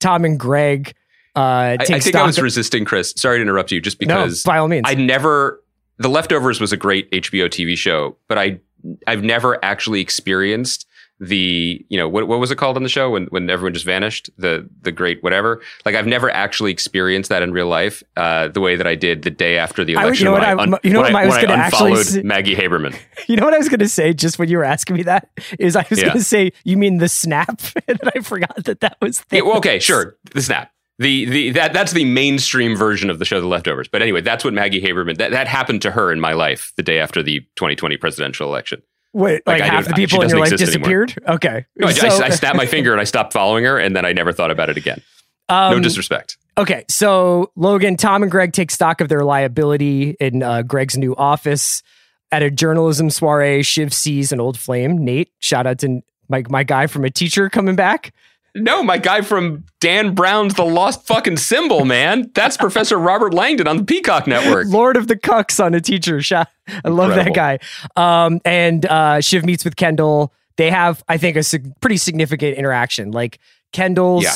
Tom 0.00 0.24
and 0.24 0.38
Greg. 0.38 0.94
Uh, 1.34 1.40
I, 1.40 1.76
I 1.80 2.00
think 2.00 2.14
I 2.14 2.26
was 2.26 2.38
of- 2.38 2.44
resisting, 2.44 2.84
Chris. 2.84 3.14
Sorry 3.16 3.38
to 3.38 3.42
interrupt 3.42 3.72
you, 3.72 3.80
just 3.80 3.98
because. 3.98 4.44
No, 4.44 4.50
by 4.50 4.58
all 4.58 4.68
means. 4.68 4.84
I 4.86 4.94
never. 4.94 5.62
The 5.98 6.08
Leftovers 6.08 6.60
was 6.60 6.72
a 6.72 6.76
great 6.76 7.10
HBO 7.12 7.46
TV 7.46 7.76
show, 7.76 8.16
but 8.28 8.36
I 8.36 8.58
I've 9.06 9.22
never 9.22 9.62
actually 9.64 10.00
experienced 10.00 10.86
the 11.22 11.86
you 11.88 11.96
know 11.96 12.08
what 12.08 12.26
what 12.26 12.40
was 12.40 12.50
it 12.50 12.56
called 12.56 12.76
on 12.76 12.82
the 12.82 12.88
show 12.88 13.10
when 13.10 13.26
when 13.26 13.48
everyone 13.48 13.72
just 13.72 13.86
vanished 13.86 14.28
the 14.38 14.68
the 14.82 14.90
great 14.90 15.22
whatever 15.22 15.62
like 15.86 15.94
I've 15.94 16.06
never 16.06 16.28
actually 16.28 16.72
experienced 16.72 17.28
that 17.28 17.44
in 17.44 17.52
real 17.52 17.68
life 17.68 18.02
uh, 18.16 18.48
the 18.48 18.60
way 18.60 18.74
that 18.74 18.88
I 18.88 18.96
did 18.96 19.22
the 19.22 19.30
day 19.30 19.56
after 19.56 19.84
the 19.84 19.92
election. 19.92 20.12
I, 20.12 20.18
you 20.18 20.24
know 20.24 20.32
what 20.32 20.42
I, 20.42 20.62
un- 20.62 20.78
you 20.82 20.90
know 20.90 21.00
what 21.00 21.14
I, 21.14 21.26
was 21.26 21.36
going 21.36 21.48
to 21.48 21.54
actually 21.54 22.02
say, 22.02 22.22
Maggie 22.22 22.56
Haberman. 22.56 22.98
You 23.28 23.36
know 23.36 23.44
what 23.44 23.54
I 23.54 23.58
was 23.58 23.68
going 23.68 23.78
to 23.78 23.88
say 23.88 24.12
just 24.12 24.40
when 24.40 24.48
you 24.48 24.56
were 24.58 24.64
asking 24.64 24.96
me 24.96 25.04
that 25.04 25.28
is 25.60 25.76
I 25.76 25.86
was 25.88 26.00
yeah. 26.00 26.06
going 26.06 26.18
to 26.18 26.24
say 26.24 26.52
you 26.64 26.76
mean 26.76 26.98
the 26.98 27.08
snap 27.08 27.60
and 27.88 28.00
I 28.16 28.20
forgot 28.20 28.64
that 28.64 28.80
that 28.80 28.96
was 29.00 29.24
yeah, 29.30 29.42
well, 29.42 29.58
okay 29.58 29.78
sure 29.78 30.16
the 30.34 30.42
snap 30.42 30.72
the 30.98 31.24
the 31.26 31.50
that 31.50 31.72
that's 31.72 31.92
the 31.92 32.04
mainstream 32.04 32.76
version 32.76 33.10
of 33.10 33.18
the 33.18 33.24
show 33.24 33.40
The 33.40 33.46
Leftovers. 33.46 33.88
But 33.88 34.02
anyway, 34.02 34.22
that's 34.22 34.44
what 34.44 34.54
Maggie 34.54 34.82
Haberman 34.82 35.18
that 35.18 35.30
that 35.30 35.46
happened 35.46 35.82
to 35.82 35.92
her 35.92 36.10
in 36.10 36.20
my 36.20 36.32
life 36.32 36.72
the 36.76 36.82
day 36.82 36.98
after 36.98 37.22
the 37.22 37.40
2020 37.56 37.96
presidential 37.96 38.48
election. 38.48 38.82
Wait, 39.12 39.42
like, 39.46 39.60
like 39.60 39.70
half 39.70 39.86
the 39.86 39.94
people 39.94 40.22
in 40.22 40.30
your 40.30 40.38
life 40.38 40.56
disappeared? 40.56 41.14
Anymore. 41.18 41.34
Okay. 41.36 41.66
No, 41.76 41.90
so, 41.90 42.06
I, 42.06 42.26
I, 42.26 42.30
snapped 42.30 42.56
my 42.56 42.66
finger 42.66 42.92
and 42.92 43.00
I 43.00 43.04
stopped 43.04 43.32
following 43.32 43.64
her, 43.64 43.78
and 43.78 43.94
then 43.94 44.06
I 44.06 44.12
never 44.12 44.32
thought 44.32 44.50
about 44.50 44.70
it 44.70 44.76
again. 44.76 45.02
Um, 45.48 45.74
no 45.74 45.80
disrespect. 45.80 46.38
Okay, 46.56 46.84
so 46.88 47.50
Logan, 47.56 47.96
Tom, 47.96 48.22
and 48.22 48.30
Greg 48.30 48.52
take 48.52 48.70
stock 48.70 49.00
of 49.00 49.08
their 49.08 49.24
liability 49.24 50.16
in 50.20 50.42
uh, 50.42 50.62
Greg's 50.62 50.96
new 50.96 51.14
office. 51.16 51.82
At 52.30 52.42
a 52.42 52.50
journalism 52.50 53.10
soiree, 53.10 53.62
Shiv 53.62 53.92
sees 53.92 54.32
an 54.32 54.40
old 54.40 54.58
flame, 54.58 54.96
Nate. 54.96 55.30
Shout 55.38 55.66
out 55.66 55.78
to 55.80 56.00
my, 56.28 56.42
my 56.48 56.64
guy 56.64 56.86
from 56.86 57.04
a 57.04 57.10
teacher 57.10 57.50
coming 57.50 57.76
back. 57.76 58.14
No, 58.54 58.82
my 58.82 58.98
guy 58.98 59.22
from 59.22 59.64
Dan 59.80 60.14
Brown's 60.14 60.54
The 60.54 60.64
Lost 60.64 61.06
Fucking 61.06 61.38
Symbol, 61.38 61.86
man. 61.86 62.30
That's 62.34 62.58
Professor 62.58 62.98
Robert 62.98 63.32
Langdon 63.32 63.66
on 63.66 63.78
the 63.78 63.84
Peacock 63.84 64.26
Network. 64.26 64.66
Lord 64.68 64.96
of 64.98 65.08
the 65.08 65.16
Cucks 65.16 65.62
on 65.64 65.72
a 65.72 65.80
teacher. 65.80 66.20
Shot. 66.20 66.48
I 66.84 66.88
love 66.90 67.10
Incredible. 67.12 67.34
that 67.34 67.60
guy. 67.96 68.24
Um, 68.26 68.40
and 68.44 68.84
uh, 68.84 69.20
Shiv 69.22 69.46
meets 69.46 69.64
with 69.64 69.76
Kendall. 69.76 70.34
They 70.56 70.70
have, 70.70 71.02
I 71.08 71.16
think, 71.16 71.36
a 71.36 71.42
sig- 71.42 71.72
pretty 71.80 71.96
significant 71.96 72.58
interaction. 72.58 73.10
Like 73.10 73.38
Kendall's, 73.72 74.24
Yeah. 74.24 74.34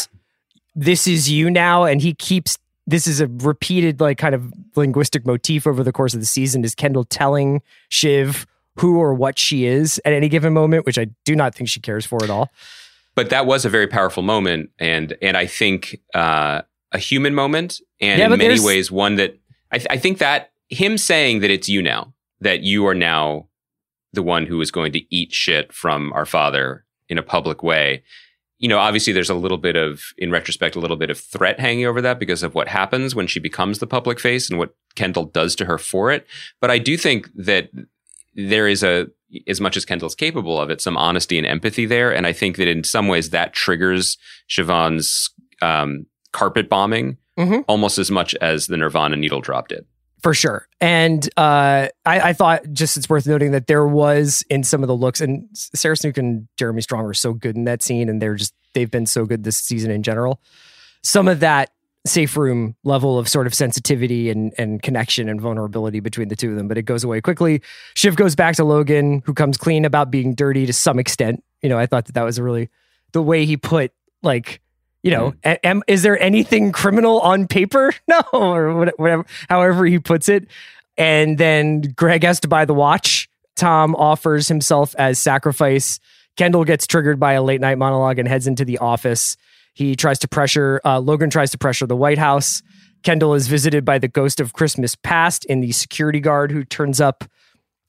this 0.74 1.06
is 1.06 1.30
you 1.30 1.50
now, 1.50 1.84
and 1.84 2.00
he 2.00 2.14
keeps. 2.14 2.56
This 2.86 3.06
is 3.08 3.20
a 3.20 3.26
repeated, 3.26 4.00
like, 4.00 4.16
kind 4.16 4.34
of 4.34 4.50
linguistic 4.76 5.26
motif 5.26 5.66
over 5.66 5.82
the 5.82 5.92
course 5.92 6.14
of 6.14 6.20
the 6.20 6.26
season. 6.26 6.64
Is 6.64 6.74
Kendall 6.74 7.04
telling 7.04 7.60
Shiv 7.90 8.46
who 8.78 8.96
or 8.98 9.12
what 9.12 9.38
she 9.38 9.66
is 9.66 10.00
at 10.04 10.12
any 10.14 10.28
given 10.30 10.52
moment, 10.54 10.86
which 10.86 10.98
I 10.98 11.06
do 11.24 11.34
not 11.36 11.54
think 11.54 11.68
she 11.68 11.80
cares 11.80 12.06
for 12.06 12.22
at 12.22 12.30
all. 12.30 12.50
But 13.16 13.30
that 13.30 13.46
was 13.46 13.64
a 13.64 13.70
very 13.70 13.88
powerful 13.88 14.22
moment, 14.22 14.70
and 14.78 15.16
and 15.20 15.36
I 15.36 15.46
think 15.46 16.00
uh, 16.14 16.62
a 16.92 16.98
human 16.98 17.34
moment, 17.34 17.80
and 18.00 18.18
Yeah, 18.18 18.26
in 18.26 18.38
many 18.38 18.60
ways 18.60 18.90
one 18.92 19.16
that 19.16 19.38
I, 19.72 19.78
th- 19.78 19.88
I 19.90 19.96
think 19.96 20.18
that 20.18 20.52
him 20.68 20.98
saying 20.98 21.40
that 21.40 21.50
it's 21.50 21.68
you 21.68 21.82
now, 21.82 22.14
that 22.40 22.60
you 22.62 22.86
are 22.86 22.94
now 22.94 23.48
the 24.12 24.22
one 24.22 24.46
who 24.46 24.60
is 24.60 24.70
going 24.70 24.92
to 24.92 25.14
eat 25.14 25.32
shit 25.32 25.72
from 25.72 26.12
our 26.12 26.26
father 26.26 26.84
in 27.08 27.18
a 27.18 27.22
public 27.22 27.62
way. 27.62 28.02
You 28.58 28.68
know, 28.68 28.78
obviously, 28.78 29.12
there's 29.12 29.30
a 29.30 29.34
little 29.34 29.58
bit 29.58 29.76
of, 29.76 30.02
in 30.16 30.30
retrospect, 30.30 30.76
a 30.76 30.80
little 30.80 30.96
bit 30.96 31.10
of 31.10 31.18
threat 31.18 31.60
hanging 31.60 31.84
over 31.84 32.00
that 32.00 32.18
because 32.18 32.42
of 32.42 32.54
what 32.54 32.68
happens 32.68 33.14
when 33.14 33.26
she 33.26 33.38
becomes 33.38 33.78
the 33.78 33.86
public 33.86 34.18
face 34.18 34.48
and 34.48 34.58
what 34.58 34.74
Kendall 34.94 35.26
does 35.26 35.54
to 35.56 35.66
her 35.66 35.76
for 35.76 36.10
it. 36.10 36.26
But 36.60 36.70
I 36.70 36.78
do 36.78 36.96
think 36.96 37.28
that 37.34 37.68
there 38.36 38.68
is 38.68 38.82
a, 38.84 39.06
as 39.48 39.60
much 39.60 39.76
as 39.76 39.84
Kendall's 39.84 40.14
capable 40.14 40.60
of 40.60 40.70
it, 40.70 40.80
some 40.80 40.96
honesty 40.96 41.36
and 41.38 41.46
empathy 41.46 41.86
there. 41.86 42.14
And 42.14 42.26
I 42.26 42.32
think 42.32 42.56
that 42.58 42.68
in 42.68 42.84
some 42.84 43.08
ways 43.08 43.30
that 43.30 43.52
triggers 43.54 44.16
Siobhan's 44.48 45.30
um, 45.62 46.06
carpet 46.32 46.68
bombing 46.68 47.16
Mhm. 47.38 47.64
almost 47.68 47.98
as 47.98 48.10
much 48.10 48.34
as 48.36 48.66
the 48.66 48.76
Nirvana 48.78 49.14
needle 49.16 49.40
drop 49.42 49.68
did. 49.68 49.84
for 50.22 50.32
sure. 50.34 50.66
And 50.80 51.28
uh, 51.36 51.88
I, 52.06 52.20
I 52.20 52.32
thought 52.32 52.62
just 52.72 52.96
it's 52.96 53.08
worth 53.08 53.26
noting 53.26 53.52
that 53.52 53.66
there 53.68 53.86
was 53.86 54.42
in 54.48 54.64
some 54.64 54.82
of 54.82 54.88
the 54.88 54.96
looks, 54.96 55.20
and 55.20 55.46
Sarah 55.52 55.96
Snook 55.96 56.16
and 56.18 56.48
Jeremy 56.56 56.80
Strong 56.80 57.04
are 57.04 57.12
so 57.14 57.32
good 57.34 57.54
in 57.54 57.64
that 57.64 57.82
scene, 57.82 58.08
and 58.08 58.20
they're 58.20 58.34
just 58.34 58.54
they've 58.72 58.90
been 58.90 59.06
so 59.06 59.24
good 59.26 59.44
this 59.44 59.56
season 59.58 59.90
in 59.90 60.02
general. 60.02 60.40
Some 61.02 61.28
of 61.28 61.40
that 61.40 61.70
safe 62.06 62.36
room 62.36 62.76
level 62.84 63.18
of 63.18 63.28
sort 63.28 63.46
of 63.46 63.54
sensitivity 63.54 64.30
and 64.30 64.54
and 64.58 64.82
connection 64.82 65.28
and 65.28 65.40
vulnerability 65.40 66.00
between 66.00 66.28
the 66.28 66.36
two 66.36 66.50
of 66.50 66.56
them, 66.56 66.68
but 66.68 66.78
it 66.78 66.82
goes 66.82 67.04
away 67.04 67.20
quickly. 67.20 67.62
Shiv 67.94 68.16
goes 68.16 68.34
back 68.34 68.56
to 68.56 68.64
Logan, 68.64 69.22
who 69.26 69.34
comes 69.34 69.56
clean 69.56 69.84
about 69.84 70.10
being 70.10 70.34
dirty 70.34 70.66
to 70.66 70.72
some 70.72 70.98
extent. 70.98 71.42
You 71.62 71.68
know, 71.68 71.78
I 71.78 71.86
thought 71.86 72.06
that 72.06 72.14
that 72.14 72.24
was 72.24 72.38
a 72.38 72.42
really 72.42 72.68
the 73.12 73.22
way 73.22 73.44
he 73.46 73.56
put 73.56 73.92
like 74.22 74.60
you 75.02 75.12
know, 75.12 75.30
mm-hmm. 75.30 75.48
a- 75.48 75.66
am, 75.66 75.82
is 75.86 76.02
there 76.02 76.20
anything 76.20 76.72
criminal 76.72 77.20
on 77.20 77.46
paper? 77.46 77.92
No, 78.08 78.22
or 78.32 78.74
whatever, 78.74 79.24
however 79.48 79.86
he 79.86 79.98
puts 79.98 80.28
it. 80.28 80.48
And 80.96 81.38
then 81.38 81.80
Greg 81.80 82.24
has 82.24 82.40
to 82.40 82.48
buy 82.48 82.64
the 82.64 82.74
watch. 82.74 83.28
Tom 83.54 83.94
offers 83.94 84.48
himself 84.48 84.94
as 84.98 85.18
sacrifice. 85.18 86.00
Kendall 86.36 86.64
gets 86.64 86.86
triggered 86.86 87.18
by 87.18 87.32
a 87.34 87.42
late 87.42 87.60
night 87.60 87.78
monologue 87.78 88.18
and 88.18 88.28
heads 88.28 88.46
into 88.46 88.64
the 88.64 88.78
office. 88.78 89.36
He 89.76 89.94
tries 89.94 90.18
to 90.20 90.28
pressure, 90.28 90.80
uh, 90.86 91.00
Logan 91.00 91.28
tries 91.28 91.50
to 91.50 91.58
pressure 91.58 91.86
the 91.86 91.94
White 91.94 92.16
House. 92.16 92.62
Kendall 93.02 93.34
is 93.34 93.46
visited 93.46 93.84
by 93.84 93.98
the 93.98 94.08
ghost 94.08 94.40
of 94.40 94.54
Christmas 94.54 94.94
past 94.94 95.44
in 95.44 95.60
the 95.60 95.70
security 95.72 96.18
guard 96.18 96.50
who 96.50 96.64
turns 96.64 96.98
up 96.98 97.24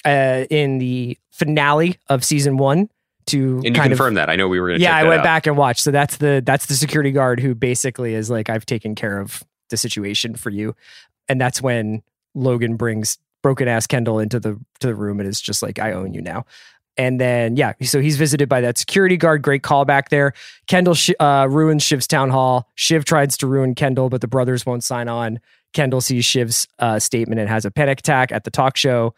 uh, 0.03 0.43
in 0.49 0.79
the 0.79 1.17
finale 1.31 1.97
of 2.09 2.25
season 2.25 2.57
one 2.57 2.89
to 3.27 3.61
And 3.65 3.73
you 3.73 3.93
of 3.93 4.13
that. 4.15 4.29
I 4.29 4.35
know 4.35 4.49
we 4.49 4.59
were 4.59 4.67
going 4.67 4.79
to 4.79 4.83
yeah 4.83 4.97
i 4.97 5.03
went 5.03 5.19
out. 5.19 5.23
back 5.23 5.47
and 5.47 5.55
watched 5.55 5.81
so 5.81 5.91
that's 5.91 6.17
the 6.17 6.41
that's 6.45 6.65
the 6.65 6.73
security 6.73 7.11
guard 7.11 7.39
who 7.39 7.53
basically 7.55 8.13
is 8.13 8.29
like 8.29 8.49
i've 8.49 8.65
taken 8.65 8.95
care 8.95 9.19
of 9.19 9.43
the 9.69 9.77
situation 9.77 10.35
for 10.35 10.49
you 10.49 10.75
and 11.27 11.39
that's 11.39 11.61
when 11.61 12.01
logan 12.35 12.75
brings 12.75 13.17
broken 13.43 13.67
ass 13.67 13.85
kendall 13.85 14.19
into 14.19 14.39
the 14.39 14.57
to 14.79 14.87
the 14.87 14.95
room 14.95 15.19
and 15.19 15.27
is 15.27 15.41
just 15.41 15.61
like 15.61 15.77
i 15.77 15.91
own 15.91 16.13
you 16.13 16.21
now 16.21 16.45
and 16.97 17.19
then 17.21 17.55
yeah 17.55 17.73
so 17.81 18.01
he's 18.01 18.17
visited 18.17 18.49
by 18.49 18.61
that 18.61 18.77
security 18.77 19.17
guard 19.17 19.41
great 19.41 19.61
callback 19.61 20.09
there 20.09 20.33
kendall 20.67 20.95
uh, 21.19 21.47
ruins 21.49 21.83
shiv's 21.83 22.07
town 22.07 22.29
hall 22.29 22.67
shiv 22.75 23.05
tries 23.05 23.37
to 23.37 23.47
ruin 23.47 23.75
kendall 23.75 24.09
but 24.09 24.21
the 24.21 24.27
brothers 24.27 24.65
won't 24.65 24.83
sign 24.83 25.07
on 25.07 25.39
kendall 25.73 26.01
sees 26.01 26.25
shiv's 26.25 26.67
uh, 26.79 26.97
statement 26.99 27.39
and 27.39 27.49
has 27.49 27.65
a 27.65 27.71
panic 27.71 27.99
attack 27.99 28.31
at 28.31 28.43
the 28.43 28.51
talk 28.51 28.75
show 28.77 29.13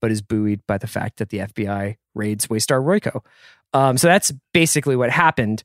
but 0.00 0.10
is 0.10 0.20
buoyed 0.22 0.60
by 0.66 0.76
the 0.78 0.86
fact 0.86 1.18
that 1.18 1.30
the 1.30 1.38
fbi 1.38 1.96
raids 2.14 2.46
waystar 2.48 2.82
royco 2.82 3.20
um, 3.72 3.98
so 3.98 4.06
that's 4.06 4.32
basically 4.52 4.94
what 4.94 5.10
happened. 5.10 5.64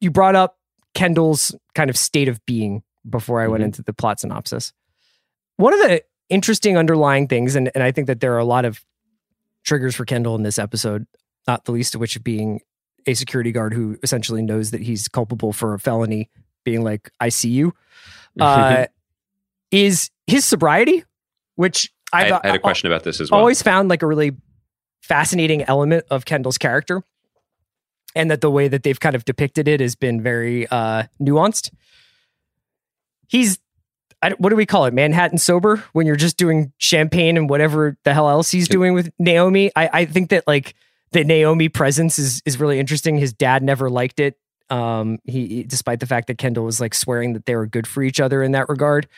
You 0.00 0.10
brought 0.10 0.34
up 0.34 0.56
Kendall's 0.94 1.54
kind 1.74 1.90
of 1.90 1.98
state 1.98 2.26
of 2.26 2.40
being 2.46 2.82
before 3.06 3.42
I 3.42 3.46
went 3.46 3.60
Mhm. 3.60 3.66
into 3.66 3.82
the 3.82 3.92
plot 3.92 4.20
synopsis. 4.20 4.72
One 5.58 5.74
of 5.74 5.80
the 5.80 6.02
interesting 6.30 6.78
underlying 6.78 7.28
things, 7.28 7.54
and, 7.54 7.70
and 7.74 7.84
I 7.84 7.92
think 7.92 8.06
that 8.06 8.20
there 8.20 8.32
are 8.32 8.38
a 8.38 8.44
lot 8.46 8.64
of 8.64 8.82
triggers 9.64 9.94
for 9.94 10.04
Kendall 10.04 10.34
in 10.34 10.42
this 10.42 10.58
episode, 10.58 11.06
not 11.46 11.64
the 11.64 11.72
least 11.72 11.94
of 11.94 12.00
which 12.00 12.22
being 12.22 12.60
a 13.06 13.14
security 13.14 13.52
guard 13.52 13.74
who 13.74 13.96
essentially 14.02 14.42
knows 14.42 14.70
that 14.70 14.80
he's 14.80 15.08
culpable 15.08 15.52
for 15.52 15.74
a 15.74 15.78
felony, 15.78 16.30
being 16.64 16.82
like, 16.82 17.10
I 17.20 17.30
see 17.30 17.50
you, 17.50 17.74
uh, 18.38 18.86
is 19.70 20.10
his 20.26 20.44
sobriety, 20.44 21.04
which 21.56 21.92
I, 22.12 22.26
I've 22.26 22.32
I 22.32 22.46
had 22.48 22.56
a 22.56 22.58
question 22.58 22.90
about 22.90 23.04
this 23.04 23.20
as 23.20 23.30
well. 23.30 23.40
always 23.40 23.62
found 23.62 23.88
like 23.88 24.02
a 24.02 24.06
really 24.06 24.36
fascinating 25.00 25.62
element 25.62 26.04
of 26.10 26.24
Kendall's 26.24 26.58
character. 26.58 27.02
And 28.14 28.30
that 28.30 28.42
the 28.42 28.50
way 28.50 28.68
that 28.68 28.82
they've 28.82 29.00
kind 29.00 29.16
of 29.16 29.24
depicted 29.24 29.66
it 29.66 29.80
has 29.80 29.94
been 29.94 30.22
very 30.22 30.66
uh, 30.68 31.04
nuanced. 31.20 31.70
He's, 33.26 33.56
I, 33.56 33.61
what 34.38 34.50
do 34.50 34.56
we 34.56 34.66
call 34.66 34.84
it? 34.84 34.94
Manhattan 34.94 35.38
sober 35.38 35.82
when 35.92 36.06
you're 36.06 36.16
just 36.16 36.36
doing 36.36 36.72
champagne 36.78 37.36
and 37.36 37.50
whatever 37.50 37.96
the 38.04 38.14
hell 38.14 38.28
else 38.28 38.50
he's 38.50 38.68
doing 38.68 38.94
with 38.94 39.10
Naomi. 39.18 39.70
I, 39.74 39.90
I 39.92 40.04
think 40.04 40.30
that 40.30 40.46
like 40.46 40.74
the 41.10 41.24
Naomi 41.24 41.68
presence 41.68 42.18
is 42.18 42.42
is 42.44 42.58
really 42.60 42.78
interesting. 42.78 43.18
His 43.18 43.32
dad 43.32 43.62
never 43.62 43.90
liked 43.90 44.20
it. 44.20 44.38
Um, 44.70 45.18
he, 45.24 45.64
despite 45.64 46.00
the 46.00 46.06
fact 46.06 46.28
that 46.28 46.38
Kendall 46.38 46.64
was 46.64 46.80
like 46.80 46.94
swearing 46.94 47.34
that 47.34 47.46
they 47.46 47.56
were 47.56 47.66
good 47.66 47.86
for 47.86 48.02
each 48.02 48.20
other 48.20 48.42
in 48.42 48.52
that 48.52 48.68
regard, 48.68 49.08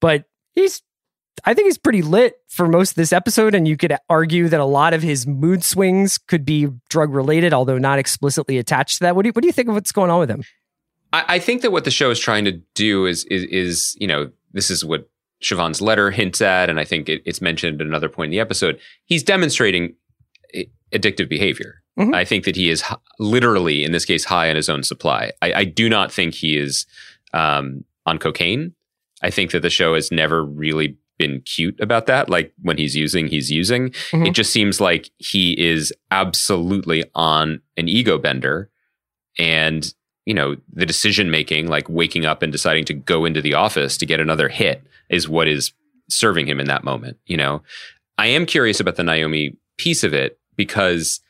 but 0.00 0.24
he's 0.54 0.82
I 1.44 1.54
think 1.54 1.66
he's 1.66 1.78
pretty 1.78 2.02
lit 2.02 2.40
for 2.48 2.66
most 2.66 2.90
of 2.90 2.96
this 2.96 3.12
episode, 3.12 3.54
and 3.54 3.68
you 3.68 3.76
could 3.76 3.96
argue 4.08 4.48
that 4.48 4.60
a 4.60 4.64
lot 4.64 4.94
of 4.94 5.02
his 5.02 5.26
mood 5.26 5.62
swings 5.62 6.18
could 6.18 6.44
be 6.44 6.68
drug 6.88 7.12
related, 7.12 7.52
although 7.52 7.78
not 7.78 7.98
explicitly 7.98 8.58
attached 8.58 8.98
to 8.98 9.04
that. 9.04 9.14
What 9.14 9.22
do 9.22 9.28
you, 9.28 9.32
what 9.32 9.42
do 9.42 9.46
you 9.46 9.52
think 9.52 9.68
of 9.68 9.74
what's 9.74 9.92
going 9.92 10.10
on 10.10 10.20
with 10.20 10.30
him? 10.30 10.42
I, 11.12 11.24
I 11.28 11.38
think 11.38 11.62
that 11.62 11.70
what 11.70 11.84
the 11.84 11.90
show 11.90 12.10
is 12.10 12.18
trying 12.18 12.44
to 12.46 12.52
do 12.74 13.06
is 13.06 13.24
is 13.24 13.44
is 13.44 13.96
you 14.00 14.06
know 14.06 14.30
this 14.52 14.70
is 14.70 14.84
what 14.84 15.08
Siobhan's 15.42 15.80
letter 15.80 16.10
hints 16.10 16.40
at, 16.40 16.68
and 16.68 16.80
I 16.80 16.84
think 16.84 17.08
it, 17.08 17.22
it's 17.24 17.40
mentioned 17.40 17.80
at 17.80 17.86
another 17.86 18.08
point 18.08 18.26
in 18.28 18.30
the 18.32 18.40
episode. 18.40 18.78
He's 19.04 19.22
demonstrating 19.22 19.94
addictive 20.92 21.28
behavior. 21.28 21.82
Mhm. 21.98 22.14
I 22.14 22.24
think 22.24 22.44
that 22.44 22.56
he 22.56 22.70
is 22.70 22.82
literally, 23.18 23.84
in 23.84 23.92
this 23.92 24.04
case, 24.04 24.24
high 24.24 24.48
on 24.50 24.56
his 24.56 24.68
own 24.68 24.82
supply. 24.82 25.32
I, 25.42 25.52
I 25.52 25.64
do 25.64 25.88
not 25.88 26.12
think 26.12 26.34
he 26.34 26.56
is 26.56 26.86
um, 27.34 27.84
on 28.06 28.18
cocaine. 28.18 28.72
I 29.22 29.30
think 29.30 29.50
that 29.50 29.60
the 29.60 29.70
show 29.70 29.94
has 29.94 30.10
never 30.10 30.44
really 30.44 30.96
been 31.18 31.40
cute 31.42 31.78
about 31.80 32.06
that. 32.06 32.30
Like 32.30 32.52
when 32.62 32.78
he's 32.78 32.94
using, 32.94 33.26
he's 33.26 33.50
using. 33.50 33.90
Mhm. 34.12 34.28
It 34.28 34.30
just 34.30 34.52
seems 34.52 34.80
like 34.80 35.10
he 35.18 35.52
is 35.60 35.92
absolutely 36.10 37.04
on 37.14 37.60
an 37.76 37.88
ego 37.88 38.16
bender, 38.18 38.70
and 39.38 39.92
you 40.28 40.34
know 40.34 40.56
the 40.70 40.84
decision 40.84 41.30
making, 41.30 41.68
like 41.68 41.88
waking 41.88 42.26
up 42.26 42.42
and 42.42 42.52
deciding 42.52 42.84
to 42.84 42.92
go 42.92 43.24
into 43.24 43.40
the 43.40 43.54
office 43.54 43.96
to 43.96 44.04
get 44.04 44.20
another 44.20 44.50
hit, 44.50 44.82
is 45.08 45.26
what 45.26 45.48
is 45.48 45.72
serving 46.10 46.46
him 46.46 46.60
in 46.60 46.66
that 46.66 46.84
moment. 46.84 47.16
You 47.24 47.38
know, 47.38 47.62
I 48.18 48.26
am 48.26 48.44
curious 48.44 48.78
about 48.78 48.96
the 48.96 49.02
Naomi 49.02 49.56
piece 49.78 50.04
of 50.04 50.12
it 50.12 50.38
because 50.54 51.20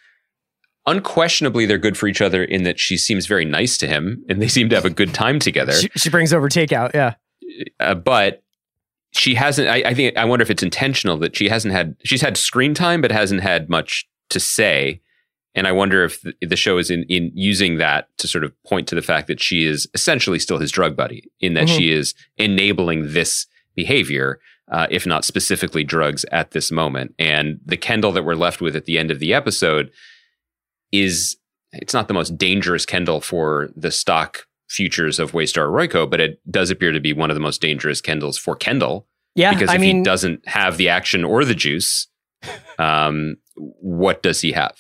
unquestionably 0.85 1.65
they're 1.65 1.79
good 1.79 1.97
for 1.97 2.09
each 2.09 2.21
other 2.21 2.43
in 2.43 2.65
that 2.65 2.81
she 2.81 2.97
seems 2.97 3.27
very 3.27 3.45
nice 3.45 3.79
to 3.79 3.87
him 3.87 4.25
and 4.29 4.43
they 4.43 4.49
seem 4.57 4.69
to 4.71 4.75
have 4.75 4.85
a 4.85 4.91
good 4.91 5.15
time 5.15 5.39
together. 5.39 5.75
She, 5.75 5.89
she 5.95 6.11
brings 6.11 6.33
over 6.33 6.49
takeout. 6.49 6.93
Yeah. 6.93 7.15
Uh, 7.79 7.95
but 7.95 8.43
she 9.13 9.37
hasn't. 9.37 9.69
I, 9.69 9.83
I 9.87 9.95
think 9.95 10.17
I 10.17 10.25
wonder 10.25 10.43
if 10.43 10.51
it's 10.51 10.65
intentional 10.65 11.19
that 11.19 11.37
she 11.37 11.49
hasn't 11.49 11.73
had. 11.73 11.95
She's 12.03 12.21
had 12.21 12.37
screen 12.37 12.75
time, 12.75 13.01
but 13.01 13.13
hasn't 13.13 13.43
had 13.43 13.71
much 13.71 14.09
to 14.31 14.41
say. 14.41 15.01
And 15.59 15.66
I 15.66 15.73
wonder 15.73 16.05
if 16.05 16.23
the, 16.40 16.57
show 16.57 16.79
is 16.79 16.88
in, 16.90 17.03
in 17.09 17.33
using 17.35 17.79
that 17.79 18.09
to 18.18 18.29
sort 18.29 18.44
of 18.44 18.53
point 18.62 18.87
to 18.88 18.94
the 18.94 19.03
fact 19.03 19.27
that 19.27 19.40
she 19.42 19.64
is 19.66 19.88
essentially 19.92 20.38
still 20.38 20.59
his 20.59 20.71
drug 20.71 20.97
buddy, 20.97 21.31
in 21.40 21.55
that 21.55 21.66
Mhm. 21.66 21.77
she 21.77 21.90
is 21.90 22.14
enabling 22.37 23.12
this 23.12 23.47
behavior, 23.75 24.38
uh, 24.71 24.87
if 24.90 25.05
not 25.05 25.25
specifically 25.25 25.83
drugs 25.83 26.25
at 26.31 26.53
this 26.53 26.71
moment. 26.71 27.14
And 27.18 27.59
the 27.66 27.77
Kendall 27.77 28.12
that 28.12 28.23
we're 28.25 28.35
left 28.37 28.61
with 28.61 28.77
at 28.77 28.85
the 28.85 28.99
end 28.99 29.11
of 29.11 29.18
the 29.18 29.35
episode 29.35 29.90
is 30.92 31.37
it's 31.73 31.92
not 31.94 32.09
the 32.09 32.14
most 32.14 32.38
dangerous 32.38 32.87
Kendall 32.87 33.21
for 33.21 33.68
the 33.77 33.90
stock 33.90 34.47
futures 34.68 35.18
of 35.18 35.33
Waystar 35.33 35.68
Royco, 35.71 36.09
but 36.09 36.21
it 36.21 36.40
does 36.51 36.71
appear 36.71 36.92
to 36.92 37.01
be 37.01 37.12
one 37.12 37.31
of 37.31 37.35
the 37.35 37.40
most 37.40 37.61
dangerous 37.61 38.01
Kendalls 38.01 38.38
for 38.38 38.55
Kendall 38.55 39.07
Yeah. 39.35 39.53
because 39.55 39.71
I 39.71 39.75
if 39.75 39.81
mean, 39.81 39.97
he 39.99 40.03
doesn't 40.03 40.47
have 40.49 40.77
the 40.77 40.88
action 40.88 41.25
or 41.25 41.44
the 41.44 41.55
juice, 41.55 42.07
um, 42.79 43.37
what 43.57 44.23
does 44.23 44.40
he 44.40 44.53
have? 44.53 44.77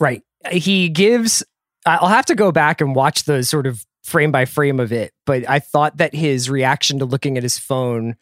Right. 0.00 0.22
He 0.50 0.88
gives. 0.88 1.44
I'll 1.86 2.08
have 2.08 2.26
to 2.26 2.34
go 2.34 2.50
back 2.52 2.80
and 2.80 2.94
watch 2.94 3.24
the 3.24 3.42
sort 3.44 3.66
of 3.66 3.86
frame 4.02 4.32
by 4.32 4.44
frame 4.46 4.80
of 4.80 4.92
it, 4.92 5.12
but 5.26 5.48
I 5.48 5.58
thought 5.60 5.98
that 5.98 6.14
his 6.14 6.50
reaction 6.50 6.98
to 6.98 7.04
looking 7.04 7.36
at 7.36 7.42
his 7.42 7.58
phone 7.58 8.16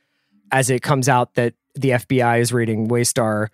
as 0.53 0.69
it 0.71 0.83
comes 0.83 1.09
out 1.09 1.35
that 1.35 1.55
the 1.75 1.91
FBI 1.91 2.41
is 2.41 2.53
raiding 2.53 2.88
Waystar 2.88 3.49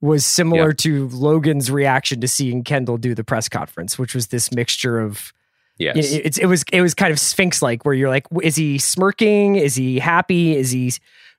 was 0.00 0.24
similar 0.24 0.68
Yep. 0.68 0.76
to 0.78 1.08
Logan's 1.08 1.70
reaction 1.70 2.20
to 2.20 2.28
seeing 2.28 2.62
Kendall 2.64 2.98
do 2.98 3.14
the 3.14 3.24
press 3.24 3.48
conference, 3.48 3.98
which 3.98 4.14
was 4.14 4.28
this 4.28 4.52
mixture 4.52 4.98
of 5.00 5.32
Yes. 5.78 5.96
it, 6.12 6.24
it's 6.26 6.38
it 6.38 6.46
was 6.46 6.64
it 6.72 6.80
was 6.80 6.94
kind 6.94 7.12
of 7.12 7.20
sphinx 7.20 7.60
like 7.60 7.84
where 7.84 7.94
you're 7.94 8.08
like 8.08 8.26
is 8.42 8.56
he 8.56 8.78
smirking 8.78 9.56
is 9.56 9.74
he 9.74 9.98
happy 9.98 10.56
is 10.56 10.70
he 10.70 10.92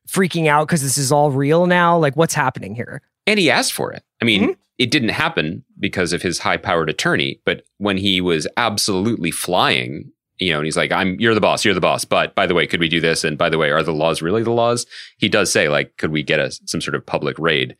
freaking 0.08 0.48
out 0.48 0.68
because 0.68 0.84
this 0.84 0.98
is 0.98 1.12
all 1.12 1.32
real 1.32 1.66
now 1.66 1.98
like 1.98 2.16
what's 2.16 2.36
happening 2.36 2.76
here 2.76 3.02
And 3.26 3.40
he 3.40 3.50
asked 3.50 3.74
for 3.74 3.92
it. 3.94 4.04
I 4.22 4.26
mean, 4.26 4.42
Mm-hmm. 4.44 4.52
It 4.78 4.92
didn't 4.92 5.10
happen 5.10 5.64
because 5.80 6.14
of 6.14 6.22
his 6.22 6.40
high 6.40 6.58
powered 6.58 6.90
attorney, 6.90 7.42
but 7.46 7.64
when 7.78 7.98
he 7.98 8.22
was 8.22 8.48
absolutely 8.58 9.32
flying, 9.32 10.12
you 10.40 10.52
know, 10.52 10.58
and 10.58 10.66
he's 10.66 10.78
like, 10.78 10.92
I'm 10.92 11.20
you're 11.20 11.34
the 11.34 11.42
boss, 11.42 11.66
you're 11.66 11.74
the 11.74 11.82
boss. 11.82 12.06
But 12.06 12.36
by 12.36 12.46
the 12.46 12.54
way, 12.54 12.68
could 12.68 12.80
we 12.80 12.90
do 12.90 13.02
this? 13.02 13.24
And 13.24 13.38
by 13.38 13.50
the 13.50 13.58
way, 13.58 13.72
are 13.72 13.84
the 13.84 13.94
laws 13.94 14.22
really 14.22 14.44
the 14.44 14.52
laws? 14.52 14.86
He 15.18 15.30
does 15.30 15.52
say, 15.52 15.68
like, 15.68 15.98
could 15.98 16.12
we 16.12 16.22
get 16.24 16.40
a 16.40 16.52
some 16.52 16.82
sort 16.82 16.96
of 16.96 17.06
public 17.06 17.40
raid? 17.40 17.76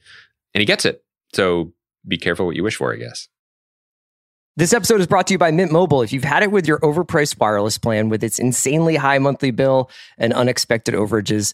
And 0.54 0.62
he 0.62 0.66
gets 0.66 0.86
it. 0.86 1.04
So 1.34 1.74
be 2.08 2.18
careful 2.18 2.46
what 2.46 2.56
you 2.56 2.64
wish 2.64 2.78
for, 2.78 2.94
I 2.94 2.98
guess. 2.98 3.28
This 4.56 4.74
episode 4.74 5.00
is 5.00 5.06
brought 5.06 5.28
to 5.28 5.36
you 5.36 5.38
by 5.38 5.52
Mint 5.52 5.72
Mobile. 5.72 6.02
If 6.02 6.12
you've 6.12 6.24
had 6.24 6.42
it 6.42 6.52
with 6.52 6.68
your 6.68 6.80
overpriced 6.80 7.40
wireless 7.40 7.78
plan 7.78 8.10
with 8.10 8.24
its 8.24 8.40
insanely 8.40 8.96
high 8.96 9.20
monthly 9.20 9.52
bill 9.52 9.92
and 10.18 10.34
unexpected 10.34 10.96
overages, 10.96 11.54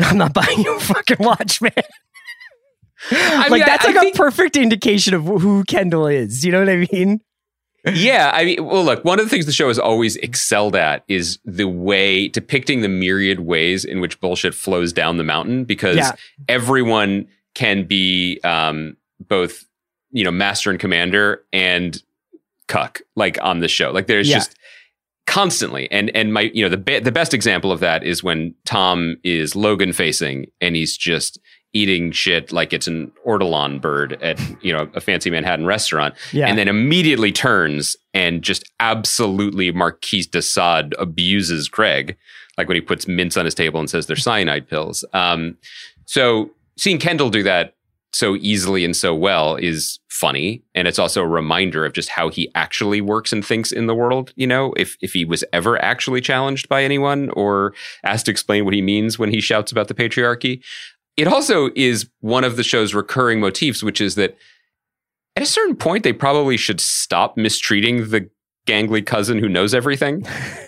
I'm 0.00 0.18
not 0.18 0.32
buying 0.34 0.60
you 0.60 0.76
a 0.76 0.80
fucking 0.80 1.16
watch, 1.20 1.60
man? 1.60 1.72
like, 3.10 3.50
mean, 3.50 3.60
that's 3.60 3.84
I 3.84 3.88
like 3.88 3.96
a 3.96 4.00
think- 4.00 4.16
perfect 4.16 4.56
indication 4.56 5.14
of 5.14 5.24
who 5.24 5.64
Kendall 5.64 6.06
is. 6.06 6.44
You 6.44 6.52
know 6.52 6.60
what 6.60 6.68
I 6.68 6.88
mean? 6.92 7.20
yeah, 7.94 8.30
I 8.34 8.44
mean, 8.44 8.64
well, 8.66 8.84
look, 8.84 9.04
one 9.04 9.18
of 9.20 9.24
the 9.26 9.30
things 9.30 9.46
the 9.46 9.52
show 9.52 9.68
has 9.68 9.78
always 9.78 10.16
excelled 10.16 10.74
at 10.74 11.04
is 11.08 11.38
the 11.44 11.68
way 11.68 12.28
depicting 12.28 12.80
the 12.82 12.88
myriad 12.88 13.40
ways 13.40 13.84
in 13.84 14.00
which 14.00 14.20
bullshit 14.20 14.52
flows 14.54 14.92
down 14.92 15.16
the 15.16 15.24
mountain 15.24 15.64
because 15.64 15.96
Yeah. 15.96 16.12
everyone 16.48 17.28
can 17.54 17.84
be 17.84 18.40
um, 18.42 18.96
both, 19.28 19.64
you 20.10 20.24
know, 20.24 20.30
master 20.32 20.70
and 20.70 20.78
commander 20.78 21.42
and 21.52 22.02
cuck, 22.66 23.00
like 23.14 23.38
on 23.42 23.60
the 23.60 23.68
show. 23.68 23.90
Like 23.92 24.06
there's 24.08 24.28
Yeah. 24.28 24.36
just 24.38 24.56
constantly 25.28 25.88
and 25.92 26.10
and 26.16 26.32
my 26.32 26.50
you 26.54 26.62
know 26.64 26.68
the 26.70 26.76
be- 26.76 26.98
the 26.98 27.12
best 27.12 27.32
example 27.34 27.70
of 27.70 27.80
that 27.80 28.02
is 28.02 28.24
when 28.24 28.54
Tom 28.64 29.16
is 29.22 29.54
Logan 29.54 29.92
facing 29.92 30.46
and 30.60 30.74
he's 30.74 30.96
just 30.96 31.38
eating 31.74 32.10
shit 32.10 32.50
like 32.50 32.72
it's 32.72 32.86
an 32.88 33.12
ortolan 33.26 33.78
bird 33.80 34.14
at 34.22 34.40
you 34.62 34.72
know 34.72 34.88
a 34.94 35.00
fancy 35.00 35.30
Manhattan 35.30 35.66
restaurant 35.66 36.14
Yeah. 36.32 36.46
and 36.48 36.58
then 36.58 36.66
immediately 36.66 37.30
turns 37.30 37.94
and 38.14 38.42
just 38.42 38.64
absolutely 38.80 39.70
Marquis 39.70 40.22
de 40.22 40.40
Sade 40.42 40.94
abuses 40.98 41.68
Greg, 41.68 42.16
like 42.56 42.66
when 42.66 42.74
he 42.74 42.80
puts 42.80 43.06
mints 43.06 43.36
on 43.36 43.44
his 43.44 43.54
table 43.54 43.78
and 43.78 43.88
says 43.88 44.06
they're 44.06 44.16
cyanide 44.16 44.66
pills. 44.68 45.04
Um, 45.12 45.56
so 46.06 46.50
seeing 46.78 46.98
Kendall 46.98 47.28
do 47.30 47.42
that 47.42 47.74
so 48.12 48.36
easily 48.36 48.84
and 48.84 48.96
so 48.96 49.14
well 49.14 49.56
is 49.56 49.98
funny, 50.08 50.62
and 50.74 50.88
it's 50.88 50.98
also 50.98 51.22
a 51.22 51.28
reminder 51.28 51.84
of 51.84 51.92
just 51.92 52.08
how 52.08 52.28
he 52.28 52.50
actually 52.54 53.00
works 53.00 53.32
and 53.32 53.44
thinks 53.44 53.70
in 53.70 53.86
the 53.86 53.94
world. 53.94 54.32
You 54.36 54.46
know, 54.46 54.72
if 54.76 54.96
if 55.00 55.12
he 55.12 55.24
was 55.24 55.44
ever 55.52 55.80
actually 55.82 56.20
challenged 56.20 56.68
by 56.68 56.82
anyone 56.82 57.30
or 57.30 57.74
asked 58.04 58.26
to 58.26 58.30
explain 58.30 58.64
what 58.64 58.74
he 58.74 58.82
means 58.82 59.18
when 59.18 59.30
he 59.30 59.40
shouts 59.40 59.72
about 59.72 59.88
the 59.88 59.94
patriarchy. 59.94 60.62
It 61.16 61.26
also 61.26 61.70
is 61.74 62.08
one 62.20 62.44
of 62.44 62.56
the 62.56 62.62
show's 62.62 62.94
recurring 62.94 63.40
motifs, 63.40 63.82
which 63.82 64.00
is 64.00 64.14
that 64.14 64.36
at 65.34 65.42
a 65.42 65.46
certain 65.46 65.76
point 65.76 66.04
they 66.04 66.12
probably 66.12 66.56
should 66.56 66.80
stop 66.80 67.36
mistreating 67.36 68.10
the 68.10 68.30
gangly 68.68 69.04
cousin 69.04 69.38
who 69.38 69.48
knows 69.48 69.72
everything. 69.74 70.24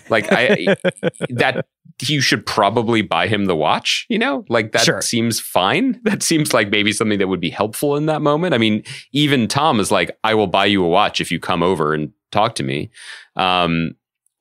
Like 0.09 0.27
I 0.31 0.75
that 1.29 1.65
you 2.01 2.19
should 2.21 2.45
probably 2.45 3.01
buy 3.03 3.27
him 3.27 3.45
the 3.45 3.55
watch, 3.55 4.05
you 4.09 4.17
know? 4.17 4.43
Like 4.49 4.71
that 4.71 4.81
Sure. 4.85 5.01
seems 5.01 5.39
fine. 5.39 5.99
That 6.03 6.23
seems 6.23 6.53
like 6.53 6.69
maybe 6.71 6.91
something 6.91 7.19
that 7.19 7.27
would 7.27 7.39
be 7.39 7.51
helpful 7.51 7.95
in 7.95 8.07
that 8.07 8.21
moment. 8.21 8.53
I 8.55 8.57
mean, 8.57 8.83
even 9.11 9.47
Tom 9.47 9.79
is 9.79 9.91
like, 9.91 10.09
I 10.23 10.33
will 10.33 10.47
buy 10.47 10.65
you 10.65 10.83
a 10.83 10.87
watch 10.87 11.21
if 11.21 11.31
you 11.31 11.39
come 11.39 11.61
over 11.61 11.93
and 11.93 12.11
talk 12.31 12.55
to 12.55 12.63
me. 12.63 12.89
Um, 13.35 13.91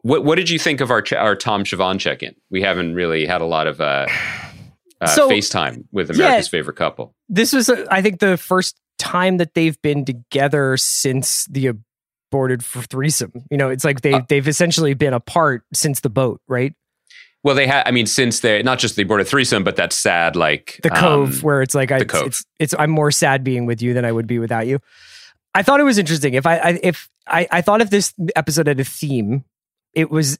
what 0.03 0.25
what 0.25 0.37
did 0.37 0.49
you 0.49 0.59
think 0.59 0.81
of 0.81 0.91
our 0.91 1.05
our 1.17 1.37
Tom 1.37 1.65
Siobhan 1.65 2.01
check 2.01 2.23
in? 2.23 2.35
We 2.51 2.63
haven't 2.63 2.95
really 2.95 3.27
had 3.27 3.43
a 3.43 3.47
lot 3.47 3.67
of 3.67 3.81
uh, 3.83 4.07
uh, 5.03 5.07
So- 5.15 5.29
FaceTime 5.29 5.85
with 5.93 6.09
Yeah. 6.11 6.25
America's 6.27 6.49
favorite 6.49 6.77
couple. 6.77 7.15
this 7.29 7.53
was, 7.53 7.69
uh, 7.69 7.85
I 7.91 8.01
think, 8.01 8.21
the 8.21 8.37
first 8.39 8.81
time 8.99 9.37
that 9.37 9.53
they've 9.55 9.81
been 9.83 10.05
together 10.07 10.77
since 10.79 11.45
the 11.51 11.73
aborted 12.31 12.65
for 12.65 12.83
threesome. 12.83 13.33
You 13.51 13.57
know, 13.57 13.69
it's 13.69 13.85
like 13.85 14.03
they 14.03 14.15
Uh, 14.15 14.23
they've 14.29 14.47
essentially 14.47 14.95
been 14.95 15.13
apart 15.13 15.65
since 15.75 16.01
the 16.01 16.11
boat, 16.11 16.41
right? 16.47 16.73
Well, 17.43 17.55
they 17.55 17.67
had. 17.67 17.87
I 17.87 17.91
mean, 17.91 18.07
since 18.07 18.41
they 18.41 18.63
not 18.63 18.79
just 18.79 18.97
the 18.97 19.03
aborted 19.03 19.27
threesome, 19.27 19.65
but 19.65 19.77
that 19.77 19.93
sad 19.93 20.37
like 20.37 20.79
The 20.83 20.91
cove, 20.91 21.37
um, 21.37 21.41
where 21.41 21.63
it's 21.63 21.75
like 21.75 21.91
I, 21.91 21.99
it's, 21.99 22.15
it's, 22.15 22.45
it's 22.59 22.75
I'm 22.79 22.91
more 22.91 23.11
sad 23.11 23.43
being 23.43 23.67
with 23.67 23.83
you 23.83 23.95
than 23.95 24.05
I 24.05 24.13
would 24.13 24.27
be 24.27 24.39
without 24.39 24.67
you. 24.67 24.79
I 25.55 25.63
thought 25.63 25.81
it 25.81 25.85
was 25.85 25.99
interesting. 25.99 26.35
If 26.35 26.47
I, 26.47 26.59
I 26.59 26.81
if 26.83 27.09
I, 27.27 27.49
I 27.51 27.61
thought 27.63 27.81
if 27.81 27.91
this 27.91 28.15
episode 28.37 28.69
had 28.69 28.79
a 28.79 28.85
theme, 28.85 29.45
it 29.95 30.11
was 30.11 30.39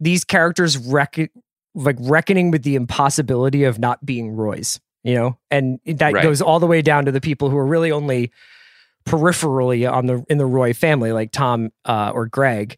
these 0.00 0.24
characters 0.24 0.78
reckon 0.78 1.28
like 1.74 1.96
reckoning 2.00 2.50
with 2.50 2.62
the 2.62 2.74
impossibility 2.76 3.64
of 3.64 3.78
not 3.78 4.04
being 4.04 4.30
Roy's, 4.30 4.80
you 5.02 5.14
know, 5.14 5.38
and 5.50 5.80
that 5.86 6.14
Right. 6.14 6.22
goes 6.22 6.40
all 6.40 6.60
the 6.60 6.66
way 6.66 6.82
down 6.82 7.04
to 7.06 7.12
the 7.12 7.20
people 7.20 7.50
who 7.50 7.56
are 7.58 7.66
really 7.66 7.90
only 7.92 8.30
peripherally 9.04 9.90
on 9.90 10.06
the 10.06 10.24
in 10.28 10.38
the 10.38 10.46
Roy 10.46 10.72
family, 10.72 11.12
like 11.12 11.32
Tom 11.32 11.70
uh, 11.84 12.10
or 12.14 12.26
Greg, 12.26 12.76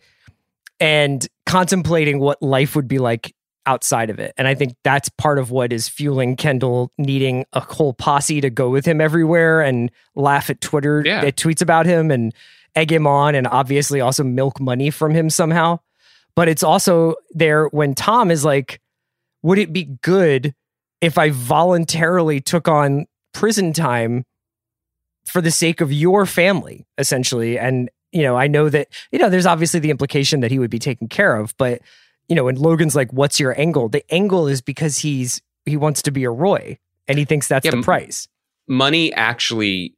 and 0.80 1.26
contemplating 1.46 2.18
what 2.20 2.42
life 2.42 2.74
would 2.76 2.88
be 2.88 2.98
like 2.98 3.34
outside 3.66 4.10
of 4.10 4.18
it. 4.18 4.32
And 4.36 4.46
I 4.46 4.54
think 4.54 4.74
that's 4.84 5.08
part 5.08 5.38
of 5.38 5.50
what 5.50 5.72
is 5.72 5.88
fueling 5.88 6.36
Kendall 6.36 6.92
needing 6.98 7.46
a 7.54 7.60
whole 7.60 7.94
posse 7.94 8.40
to 8.42 8.50
go 8.50 8.68
with 8.68 8.84
him 8.84 9.00
everywhere 9.00 9.62
and 9.62 9.90
laugh 10.14 10.50
at 10.50 10.60
Twitter 10.60 11.02
Yeah. 11.04 11.22
at 11.22 11.36
tweets 11.36 11.62
about 11.62 11.86
him 11.86 12.10
and 12.10 12.34
egg 12.76 12.92
him 12.92 13.06
on 13.06 13.34
and 13.34 13.46
obviously 13.46 14.00
also 14.00 14.22
milk 14.22 14.60
money 14.60 14.90
from 14.90 15.14
him 15.14 15.30
somehow. 15.30 15.78
But 16.36 16.48
it's 16.48 16.62
also 16.62 17.14
there 17.30 17.66
when 17.68 17.94
Tom 17.94 18.30
is 18.30 18.44
like, 18.44 18.80
would 19.42 19.58
it 19.58 19.72
be 19.72 19.84
good 20.02 20.54
if 21.00 21.16
I 21.16 21.30
voluntarily 21.30 22.40
took 22.40 22.68
on 22.68 23.06
prison 23.32 23.72
time 23.72 24.24
for 25.26 25.40
the 25.40 25.50
sake 25.50 25.80
of 25.80 25.92
your 25.92 26.26
family, 26.26 26.86
essentially? 26.98 27.58
And, 27.58 27.90
you 28.12 28.22
know, 28.22 28.36
I 28.36 28.46
know 28.46 28.68
that, 28.68 28.88
you 29.10 29.18
know, 29.18 29.28
there's 29.30 29.46
obviously 29.46 29.80
the 29.80 29.90
implication 29.90 30.40
that 30.40 30.50
he 30.50 30.58
would 30.58 30.70
be 30.70 30.78
taken 30.78 31.08
care 31.08 31.36
of, 31.36 31.56
but, 31.56 31.80
you 32.28 32.36
know, 32.36 32.48
and 32.48 32.58
Logan's 32.58 32.94
like, 32.94 33.12
what's 33.12 33.38
your 33.40 33.58
angle? 33.60 33.88
The 33.88 34.04
angle 34.12 34.46
is 34.46 34.60
because 34.62 34.98
he's, 34.98 35.40
he 35.66 35.76
wants 35.76 36.02
to 36.02 36.10
be 36.10 36.24
a 36.24 36.30
Roy 36.30 36.78
and 37.08 37.18
he 37.18 37.24
thinks 37.24 37.48
that's 37.48 37.64
Yeah, 37.64 37.72
the 37.72 37.82
price. 37.82 38.28
money 38.68 39.12
actually 39.14 39.94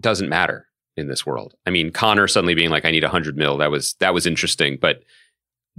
doesn't 0.00 0.28
matter 0.28 0.66
in 0.96 1.08
this 1.08 1.24
world. 1.24 1.54
I 1.66 1.70
mean, 1.70 1.90
Connor 1.90 2.26
suddenly 2.28 2.54
being 2.54 2.70
like, 2.70 2.84
"I 2.84 2.90
need 2.90 3.04
a 3.04 3.08
hundred 3.08 3.36
mil," 3.36 3.58
that 3.58 3.70
was 3.70 3.94
that 4.00 4.12
was 4.14 4.26
interesting, 4.26 4.78
but 4.80 5.02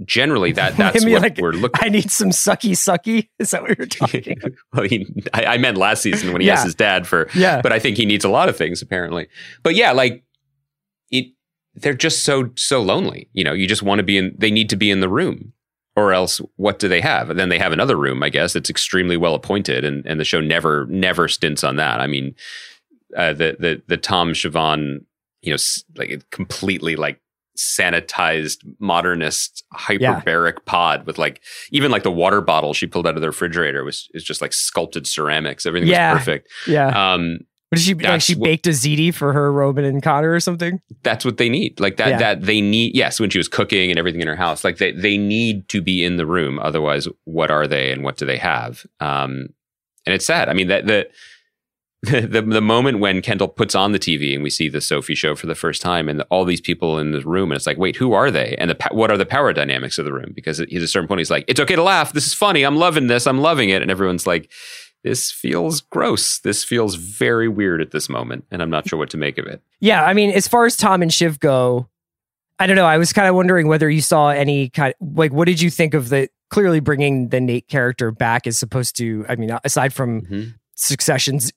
generally, 0.04 0.52
that 0.52 0.76
that's 0.76 1.04
what 1.04 1.22
like, 1.22 1.38
we're 1.38 1.52
looking. 1.52 1.80
I 1.84 1.88
need 1.88 2.10
some 2.10 2.30
sucky 2.30 2.70
sucky. 2.72 3.28
Is 3.38 3.50
that 3.50 3.62
what 3.62 3.76
you're 3.78 3.86
talking? 3.86 4.36
well, 4.72 4.84
he, 4.84 5.06
I, 5.34 5.44
I 5.46 5.58
meant 5.58 5.76
last 5.76 6.02
season 6.02 6.32
when 6.32 6.40
he 6.40 6.46
Yeah. 6.46 6.54
asked 6.54 6.64
his 6.64 6.74
dad 6.74 7.06
for, 7.06 7.28
yeah. 7.34 7.60
but 7.62 7.72
I 7.72 7.78
think 7.78 7.96
he 7.96 8.06
needs 8.06 8.24
a 8.24 8.28
lot 8.28 8.48
of 8.48 8.56
things 8.56 8.82
apparently. 8.82 9.28
But 9.62 9.74
yeah, 9.74 9.92
like 9.92 10.24
it, 11.10 11.26
they're 11.74 11.94
just 11.94 12.24
so 12.24 12.50
so 12.56 12.80
lonely. 12.82 13.28
You 13.32 13.44
know, 13.44 13.52
you 13.52 13.66
just 13.66 13.82
want 13.82 13.98
to 13.98 14.02
be 14.04 14.16
in. 14.18 14.34
They 14.38 14.50
need 14.50 14.68
to 14.70 14.76
be 14.76 14.90
in 14.90 15.00
the 15.00 15.08
room, 15.08 15.52
or 15.96 16.12
else 16.12 16.40
what 16.56 16.78
do 16.78 16.88
they 16.88 17.00
have? 17.00 17.30
And 17.30 17.38
then 17.38 17.48
they 17.48 17.58
have 17.58 17.72
another 17.72 17.96
room, 17.96 18.22
I 18.22 18.28
guess. 18.30 18.56
It's 18.56 18.70
extremely 18.70 19.16
well 19.16 19.34
appointed, 19.34 19.84
and 19.84 20.04
and 20.06 20.18
the 20.18 20.24
show 20.24 20.40
never 20.40 20.86
never 20.86 21.28
stints 21.28 21.62
on 21.64 21.76
that. 21.76 22.00
I 22.00 22.06
mean, 22.06 22.34
uh, 23.16 23.32
the 23.32 23.56
the 23.58 23.82
the 23.86 23.96
Tom 23.96 24.32
Siobhan, 24.32 25.04
you 25.42 25.52
know, 25.52 25.58
like 25.96 26.28
completely 26.30 26.96
like 26.96 27.20
sanitized 27.58 28.58
modernist 28.78 29.64
hyperbaric 29.74 30.64
pod 30.64 31.04
with 31.06 31.18
like 31.18 31.42
even 31.72 31.90
like 31.90 32.04
the 32.04 32.10
water 32.10 32.40
bottle 32.40 32.72
she 32.72 32.86
pulled 32.86 33.06
out 33.06 33.16
of 33.16 33.20
the 33.20 33.26
refrigerator 33.26 33.82
was 33.84 34.08
is 34.14 34.22
just 34.22 34.40
like 34.40 34.52
sculpted 34.52 35.06
ceramics 35.06 35.66
everything 35.66 35.88
Yeah. 35.88 36.12
was 36.14 36.20
perfect 36.20 36.48
yeah. 36.68 37.14
um 37.14 37.38
What 37.70 37.76
did 37.76 37.80
she 37.84 37.94
like? 37.94 38.20
She 38.22 38.34
baked 38.36 38.66
a 38.66 38.70
ziti 38.70 39.12
for 39.12 39.32
her 39.32 39.52
Robin 39.52 39.84
and 39.84 40.00
Connor 40.02 40.30
or 40.32 40.40
something. 40.40 40.80
that's 41.02 41.24
what 41.24 41.36
they 41.38 41.48
need 41.48 41.80
like 41.80 41.96
that 41.96 42.08
Yeah. 42.10 42.18
that 42.18 42.42
they 42.42 42.60
need 42.60 42.94
yes 42.94 43.18
when 43.18 43.28
she 43.30 43.38
was 43.38 43.48
cooking 43.48 43.90
and 43.90 43.98
everything 43.98 44.20
in 44.20 44.28
her 44.28 44.36
house 44.36 44.62
like 44.64 44.78
they 44.78 44.92
they 44.92 45.18
need 45.18 45.68
to 45.70 45.82
be 45.82 46.04
in 46.04 46.16
the 46.16 46.26
room 46.26 46.58
otherwise 46.60 47.08
what 47.24 47.50
are 47.50 47.66
they 47.66 47.90
and 47.92 48.04
what 48.04 48.16
do 48.16 48.24
they 48.24 48.38
have 48.38 48.86
um 49.00 49.48
and 50.06 50.14
it's 50.14 50.24
sad 50.26 50.48
i 50.48 50.52
mean 50.54 50.68
that 50.68 50.86
the 50.86 51.08
the, 52.02 52.42
the 52.46 52.60
moment 52.60 53.00
when 53.00 53.20
Kendall 53.22 53.48
puts 53.48 53.74
on 53.74 53.90
the 53.92 53.98
TV 53.98 54.32
and 54.34 54.42
we 54.42 54.50
see 54.50 54.68
the 54.68 54.80
Sophie 54.80 55.16
show 55.16 55.34
for 55.34 55.46
the 55.48 55.54
first 55.56 55.82
time 55.82 56.08
and 56.08 56.22
all 56.30 56.44
these 56.44 56.60
people 56.60 56.98
in 56.98 57.10
the 57.10 57.20
room 57.22 57.50
and 57.50 57.56
it's 57.56 57.66
like 57.66 57.76
wait 57.78 57.96
who 57.96 58.12
are 58.12 58.30
they? 58.30 58.54
And 58.58 58.70
the 58.70 58.88
what 58.92 59.10
are 59.10 59.16
the 59.16 59.26
power 59.26 59.52
dynamics 59.52 59.98
of 59.98 60.04
the 60.04 60.12
room? 60.12 60.32
Because 60.34 60.58
he's 60.68 60.82
a 60.82 60.88
certain 60.88 61.08
point 61.08 61.18
he's 61.18 61.30
like 61.30 61.44
it's 61.48 61.58
okay 61.60 61.74
to 61.76 61.82
laugh. 61.82 62.12
This 62.12 62.26
is 62.26 62.34
funny. 62.34 62.62
I'm 62.62 62.76
loving 62.76 63.08
this. 63.08 63.26
I'm 63.26 63.40
loving 63.40 63.70
it. 63.70 63.82
And 63.82 63.90
everyone's 63.90 64.26
like 64.26 64.50
this 65.04 65.30
feels 65.30 65.80
gross. 65.80 66.38
This 66.40 66.64
feels 66.64 66.94
very 66.96 67.48
weird 67.48 67.80
at 67.80 67.90
this 67.92 68.08
moment. 68.08 68.44
And 68.50 68.60
I'm 68.62 68.70
not 68.70 68.88
sure 68.88 68.98
what 68.98 69.10
to 69.10 69.16
make 69.16 69.38
of 69.38 69.46
it. 69.46 69.62
Yeah, 69.80 70.04
I 70.04 70.12
mean, 70.12 70.30
as 70.30 70.48
far 70.48 70.66
as 70.66 70.76
Tom 70.76 71.02
and 71.02 71.12
Shiv 71.14 71.38
go, 71.38 71.88
I 72.58 72.66
don't 72.66 72.74
know. 72.74 72.84
I 72.86 72.98
was 72.98 73.12
kind 73.12 73.28
of 73.28 73.36
wondering 73.36 73.68
whether 73.68 73.88
you 73.88 74.00
saw 74.02 74.30
any 74.30 74.70
kind 74.70 74.94
like 75.00 75.32
what 75.32 75.46
did 75.46 75.60
you 75.60 75.70
think 75.70 75.94
of 75.94 76.08
the 76.10 76.28
clearly 76.50 76.80
bringing 76.80 77.28
the 77.28 77.40
Nate 77.40 77.66
character 77.68 78.10
back 78.12 78.46
is 78.46 78.56
supposed 78.58 78.96
to. 78.98 79.26
I 79.28 79.34
mean, 79.36 79.56
aside 79.64 79.92
from 79.92 80.22
Mhm. 80.22 80.54
Succession's 80.80 81.52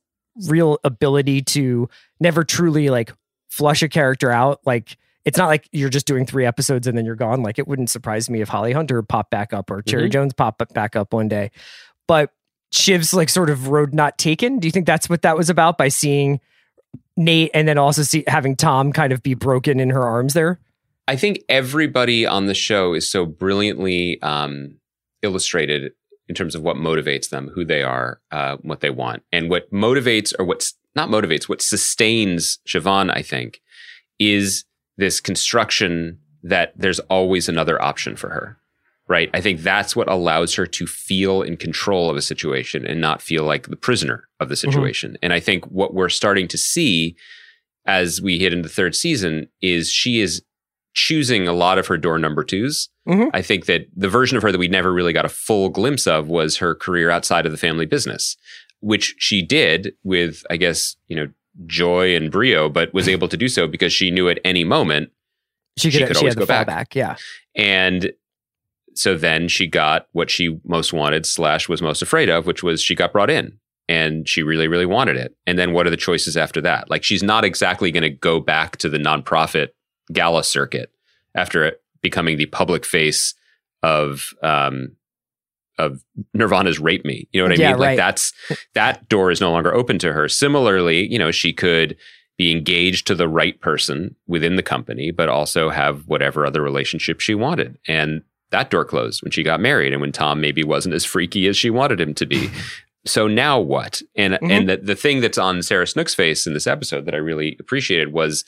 real 0.48 0.80
ability 0.84 1.42
to 1.42 1.90
never 2.20 2.44
truly 2.44 2.90
like 2.90 3.14
flush 3.50 3.82
a 3.84 3.90
character 3.90 4.32
out, 4.32 4.60
like. 4.66 4.98
It's 5.24 5.38
not 5.38 5.50
like 5.50 5.70
you're 5.72 5.92
just 5.92 6.08
doing 6.08 6.26
three 6.26 6.48
episodes 6.48 6.88
and 6.88 6.98
then 6.98 7.06
you're 7.06 7.14
gone. 7.14 7.44
Like 7.44 7.60
it 7.60 7.68
wouldn't 7.68 7.92
surprise 7.92 8.28
me 8.28 8.42
if 8.42 8.50
Holly 8.50 8.72
Hunter 8.72 9.04
popped 9.04 9.30
back 9.30 9.54
up 9.54 9.70
or 9.70 9.84
Cherry 9.84 10.10
Mhm. 10.10 10.14
Jones 10.14 10.34
popped 10.34 10.74
back 10.74 10.96
up 10.96 11.14
one 11.14 11.28
day. 11.28 11.52
But 12.08 12.32
Shiv's 12.74 13.14
like 13.14 13.30
sort 13.30 13.52
of 13.52 13.68
road 13.68 13.94
not 13.94 14.18
taken. 14.18 14.58
Do 14.58 14.68
you 14.68 14.72
think 14.72 14.88
that's 14.88 15.08
what 15.08 15.22
that 15.22 15.38
was 15.38 15.48
about 15.52 15.78
by 15.78 15.90
seeing 15.90 16.40
Nate 17.18 17.52
and 17.54 17.68
then 17.68 17.78
also 17.78 18.02
see 18.02 18.24
having 18.26 18.56
Tom 18.56 18.92
kind 18.92 19.14
of 19.14 19.22
be 19.22 19.36
broken 19.36 19.80
in 19.80 19.92
her 19.92 20.02
arms 20.04 20.34
there? 20.34 20.60
I 21.08 21.16
think 21.18 21.44
everybody 21.50 22.26
on 22.26 22.48
the 22.48 22.56
show 22.56 22.96
is 22.96 23.08
so 23.08 23.24
brilliantly 23.28 24.20
um, 24.24 24.80
illustrated 25.22 25.92
in 26.32 26.36
terms 26.36 26.56
of 26.56 26.62
what 26.62 26.78
motivates 26.78 27.28
them, 27.28 27.52
who 27.54 27.66
they 27.66 27.84
are, 27.84 28.22
uh, 28.32 28.56
what 28.62 28.80
they 28.80 28.90
want, 28.90 29.22
and 29.34 29.50
what 29.50 29.70
motivates 29.70 30.34
or 30.40 30.46
what's 30.46 30.76
not 30.96 31.10
motivates, 31.10 31.50
what 31.50 31.62
sustains 31.62 32.60
Siobhan, 32.66 33.14
I 33.14 33.22
think, 33.22 33.60
is 34.18 34.64
this 34.96 35.20
construction 35.20 36.20
that 36.42 36.72
there's 36.78 37.02
always 37.02 37.50
another 37.50 37.82
option 37.82 38.16
for 38.16 38.30
her. 38.30 38.58
Right. 39.10 39.30
I 39.34 39.42
think 39.42 39.60
that's 39.60 39.94
what 39.94 40.10
allows 40.10 40.56
her 40.56 40.66
to 40.66 40.88
feel 40.88 41.42
in 41.42 41.58
control 41.58 42.10
of 42.10 42.16
a 42.16 42.22
situation 42.22 42.88
and 42.88 43.02
not 43.02 43.22
feel 43.22 43.44
like 43.44 43.68
the 43.68 43.76
prisoner 43.76 44.30
of 44.40 44.48
the 44.48 44.56
situation. 44.56 45.18
And 45.22 45.34
I 45.34 45.42
think 45.42 45.66
what 45.66 45.94
we're 45.94 46.08
starting 46.08 46.48
to 46.48 46.58
see 46.58 47.18
as 47.86 48.22
we 48.22 48.40
hit 48.40 48.54
into 48.54 48.70
the 48.70 48.74
third 48.74 48.96
season 48.96 49.50
is 49.62 49.92
she 49.92 50.22
is 50.22 50.44
choosing 50.94 51.46
a 51.46 51.52
lot 51.52 51.78
of 51.78 51.88
her 51.88 51.98
door 51.98 52.18
number 52.18 52.46
2s 52.46 52.88
Mhm. 53.08 53.30
I 53.34 53.42
think 53.42 53.66
that 53.66 53.88
the 53.96 54.10
version 54.10 54.38
of 54.38 54.44
her 54.44 54.52
that 54.52 54.60
we 54.60 54.68
never 54.68 54.94
really 54.94 55.14
got 55.14 55.26
a 55.26 55.30
full 55.30 55.70
glimpse 55.70 56.06
of 56.06 56.28
was 56.28 56.58
her 56.58 56.76
career 56.76 57.10
outside 57.10 57.46
of 57.46 57.52
the 57.52 57.58
family 57.58 57.86
business, 57.86 58.38
which 58.80 59.16
she 59.18 59.42
did 59.42 59.94
with, 60.04 60.44
I 60.50 60.58
guess, 60.58 60.96
you 61.08 61.16
know, 61.16 61.28
joy 61.66 62.16
and 62.16 62.32
brio, 62.32 62.70
but 62.70 62.94
was 62.94 63.08
able 63.16 63.28
to 63.28 63.38
do 63.38 63.48
so 63.48 63.68
because 63.68 63.92
she 63.92 64.12
knew 64.12 64.30
at 64.30 64.40
any 64.46 64.64
moment 64.64 65.10
She 65.78 65.88
could, 65.88 65.94
She 65.94 65.98
she 66.00 66.00
could 66.00 66.08
had 66.10 66.18
always 66.18 66.36
the 66.36 66.40
go 66.42 66.46
back. 66.46 66.68
fallback. 66.68 66.96
Yeah. 66.96 67.16
and 67.56 68.12
so 68.94 69.16
then 69.18 69.48
she 69.48 69.68
got 69.68 70.08
what 70.12 70.30
she 70.30 70.60
most 70.66 70.92
wanted 70.92 71.26
slash 71.26 71.70
was 71.70 71.82
most 71.82 72.02
afraid 72.02 72.30
of, 72.30 72.46
which 72.46 72.62
was 72.62 72.82
she 72.84 72.94
got 72.94 73.14
brought 73.14 73.30
in 73.30 73.58
and 73.88 74.28
she 74.28 74.44
really, 74.44 74.68
really 74.68 74.86
wanted 74.86 75.16
it. 75.16 75.34
And 75.48 75.58
then 75.58 75.72
what 75.72 75.88
are 75.88 75.90
the 75.90 75.96
choices 75.98 76.36
after 76.36 76.60
that? 76.62 76.90
Like 76.90 77.02
she's 77.04 77.24
not 77.24 77.46
exactly 77.46 77.90
going 77.90 78.04
to 78.04 78.10
go 78.10 78.42
back 78.42 78.76
to 78.78 78.90
the 78.90 78.98
nonprofit 78.98 79.70
gala 80.12 80.44
circuit 80.44 80.92
after 81.36 81.64
it 81.64 81.81
becoming 82.02 82.38
the 82.38 82.46
public 82.48 82.86
face 82.86 83.34
of 83.84 84.34
um 84.44 84.96
of 85.78 86.04
Nirvana's 86.34 86.80
rape 86.80 87.04
me. 87.06 87.28
You 87.32 87.42
know 87.42 87.50
what 87.50 87.58
I 87.60 87.62
Yeah, 87.62 87.72
mean? 87.72 87.80
Like 87.80 87.88
right. 87.88 87.98
that's 87.98 88.34
that 88.76 89.08
door 89.10 89.32
is 89.32 89.42
no 89.42 89.52
longer 89.52 89.74
open 89.74 89.98
to 90.00 90.14
her. 90.14 90.28
Similarly, 90.28 91.12
you 91.12 91.18
know, 91.18 91.32
she 91.32 91.54
could 91.54 91.98
be 92.38 92.52
engaged 92.52 93.08
to 93.08 93.16
the 93.16 93.28
right 93.28 93.60
person 93.62 94.16
within 94.28 94.56
the 94.58 94.64
company, 94.64 95.12
but 95.12 95.30
also 95.30 95.70
have 95.70 96.08
whatever 96.08 96.46
other 96.46 96.62
relationship 96.62 97.20
she 97.20 97.34
wanted. 97.36 97.78
And 97.88 98.22
that 98.52 98.70
door 98.70 98.84
closed 98.86 99.24
when 99.24 99.32
she 99.32 99.44
got 99.44 99.60
married 99.60 99.94
and 99.94 100.02
when 100.02 100.12
Tom 100.12 100.42
maybe 100.42 100.64
wasn't 100.64 100.94
as 100.96 101.06
freaky 101.06 101.48
as 101.48 101.56
she 101.58 101.70
wanted 101.70 102.00
him 102.02 102.14
to 102.16 102.26
be. 102.26 102.50
so 103.06 103.28
now 103.28 103.60
what? 103.60 104.02
And 104.16 104.36
Mhm. 104.36 104.52
and 104.52 104.70
the, 104.70 104.78
the 104.78 104.96
thing 104.96 105.22
that's 105.22 105.38
on 105.38 105.64
Sarah 105.64 105.88
Snook's 105.88 106.14
face 106.14 106.46
in 106.46 106.54
this 106.54 106.68
episode 106.68 107.06
that 107.06 107.16
I 107.16 107.20
really 107.20 107.58
appreciated 107.60 108.12
was 108.12 108.44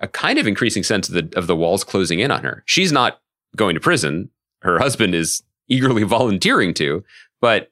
a 0.00 0.08
kind 0.08 0.38
of 0.38 0.46
increasing 0.46 0.82
sense 0.82 1.08
of 1.08 1.14
the 1.14 1.38
of 1.38 1.46
the 1.46 1.56
walls 1.56 1.84
closing 1.84 2.20
in 2.20 2.30
on 2.30 2.44
her. 2.44 2.62
She's 2.66 2.92
not 2.92 3.20
going 3.56 3.74
to 3.74 3.80
prison. 3.80 4.30
Her 4.62 4.78
husband 4.78 5.14
is 5.14 5.42
eagerly 5.68 6.02
volunteering 6.04 6.74
to, 6.74 7.04
but 7.40 7.70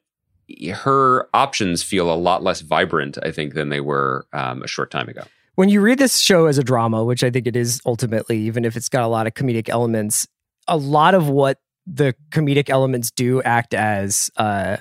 her 0.73 1.27
options 1.33 1.83
feel 1.83 2.11
a 2.11 2.15
lot 2.15 2.43
less 2.43 2.61
vibrant, 2.61 3.17
I 3.23 3.31
think, 3.31 3.53
than 3.53 3.69
they 3.69 3.81
were 3.81 4.25
um, 4.33 4.63
a 4.63 4.67
short 4.67 4.91
time 4.91 5.09
ago. 5.09 5.23
When 5.55 5.69
you 5.69 5.81
read 5.81 5.97
this 5.97 6.19
show 6.19 6.45
as 6.45 6.57
a 6.57 6.63
drama, 6.63 7.03
which 7.03 7.23
I 7.23 7.31
think 7.31 7.47
it 7.47 7.55
is 7.55 7.81
ultimately, 7.85 8.37
even 8.39 8.63
if 8.63 8.77
it's 8.77 8.89
got 8.89 9.03
a 9.03 9.07
lot 9.07 9.27
of 9.27 9.33
comedic 9.33 9.69
elements, 9.69 10.27
a 10.67 10.77
lot 10.77 11.15
of 11.15 11.29
what 11.29 11.59
the 11.85 12.13
comedic 12.29 12.69
elements 12.69 13.11
do 13.11 13.41
act 13.41 13.73
as 13.73 14.29
uh, 14.37 14.77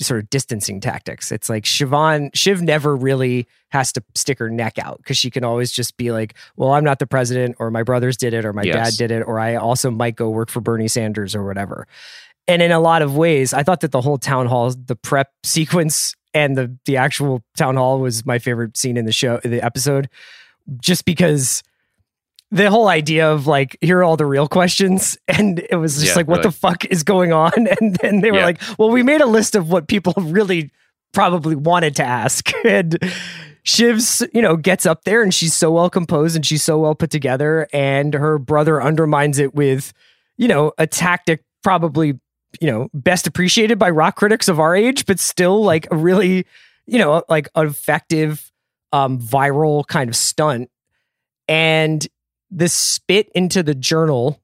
sort 0.00 0.20
of 0.20 0.30
distancing 0.30 0.80
tactics. 0.80 1.30
It's 1.30 1.48
like 1.48 1.64
Siobhan, 1.64 2.30
Shiv 2.34 2.60
never 2.62 2.96
really 2.96 3.46
has 3.70 3.92
to 3.92 4.02
stick 4.14 4.38
her 4.40 4.50
neck 4.50 4.78
out 4.78 4.98
because 4.98 5.16
she 5.16 5.30
can 5.30 5.44
always 5.44 5.70
just 5.70 5.96
be 5.96 6.10
like, 6.10 6.34
well, 6.56 6.72
I'm 6.72 6.84
not 6.84 6.98
the 6.98 7.06
president, 7.06 7.56
or 7.58 7.70
my 7.70 7.82
brothers 7.82 8.16
did 8.16 8.34
it, 8.34 8.44
or 8.44 8.52
my 8.52 8.62
Yes. 8.64 8.96
dad 8.96 9.08
did 9.08 9.16
it, 9.16 9.22
or 9.22 9.38
I 9.38 9.54
also 9.54 9.90
might 9.90 10.16
go 10.16 10.30
work 10.30 10.50
for 10.50 10.60
Bernie 10.60 10.88
Sanders 10.88 11.34
or 11.34 11.44
whatever. 11.44 11.86
And 12.48 12.60
in 12.60 12.72
a 12.72 12.80
lot 12.80 13.02
of 13.02 13.16
ways, 13.16 13.54
I 13.54 13.62
thought 13.62 13.80
that 13.80 13.92
the 13.92 14.00
whole 14.00 14.18
town 14.18 14.46
hall, 14.46 14.70
the 14.70 14.96
prep 14.96 15.30
sequence 15.44 16.14
and 16.34 16.58
the 16.58 16.76
the 16.86 16.96
actual 16.96 17.42
town 17.56 17.76
hall 17.76 18.00
was 18.00 18.26
my 18.26 18.38
favorite 18.40 18.76
scene 18.76 18.96
in 18.96 19.04
the 19.06 19.12
show, 19.12 19.38
the 19.44 19.62
episode, 19.62 20.08
just 20.80 21.04
because 21.04 21.62
the 22.54 22.70
whole 22.70 22.88
idea 22.88 23.30
of 23.30 23.46
like 23.46 23.76
here 23.80 23.98
are 23.98 24.04
all 24.04 24.16
the 24.16 24.26
real 24.26 24.48
questions. 24.48 25.18
And 25.28 25.58
it 25.70 25.76
was 25.76 25.94
just 25.96 26.06
Yeah, 26.08 26.14
like 26.14 26.28
what 26.28 26.42
the 26.42 26.52
fuck 26.52 26.84
is 26.86 27.02
going 27.02 27.32
on? 27.32 27.52
And 27.80 27.96
then 27.96 28.20
they 28.20 28.30
were 28.30 28.38
Yeah. 28.38 28.44
like 28.46 28.60
well 28.78 28.90
we 28.90 29.02
made 29.02 29.20
a 29.20 29.26
list 29.26 29.54
of 29.54 29.68
what 29.70 29.88
people 29.88 30.12
really 30.18 30.70
probably 31.12 31.56
wanted 31.56 31.96
to 31.96 32.04
ask. 32.04 32.50
And 32.64 32.98
Shiv's, 33.64 34.22
you 34.34 34.42
know, 34.42 34.56
gets 34.56 34.84
up 34.86 35.04
there 35.04 35.22
and 35.22 35.32
she's 35.32 35.54
so 35.54 35.70
well 35.70 35.88
composed 35.90 36.36
and 36.36 36.44
she's 36.44 36.62
so 36.62 36.78
well 36.78 36.94
put 36.94 37.10
together. 37.10 37.66
And 37.72 38.14
her 38.14 38.38
brother 38.38 38.82
undermines 38.82 39.38
it 39.38 39.54
with, 39.54 39.92
you 40.36 40.48
know, 40.48 40.72
a 40.78 40.86
tactic 40.86 41.42
probably 41.62 42.18
you 42.60 42.70
know, 42.70 42.88
best 42.94 43.26
appreciated 43.26 43.80
by 43.80 43.90
rock 43.90 44.14
critics 44.14 44.46
of 44.46 44.60
our 44.60 44.76
age, 44.76 45.06
but 45.06 45.18
still 45.18 45.64
like 45.64 45.88
a 45.90 45.96
really, 45.96 46.46
you 46.86 46.98
know, 47.00 47.20
like 47.28 47.48
effective, 47.56 48.52
um, 48.92 49.18
viral 49.18 49.84
kind 49.86 50.08
of 50.08 50.14
stunt. 50.14 50.70
And 51.48 52.06
the 52.56 52.68
spit 52.68 53.28
into 53.34 53.62
the 53.62 53.74
journal 53.74 54.40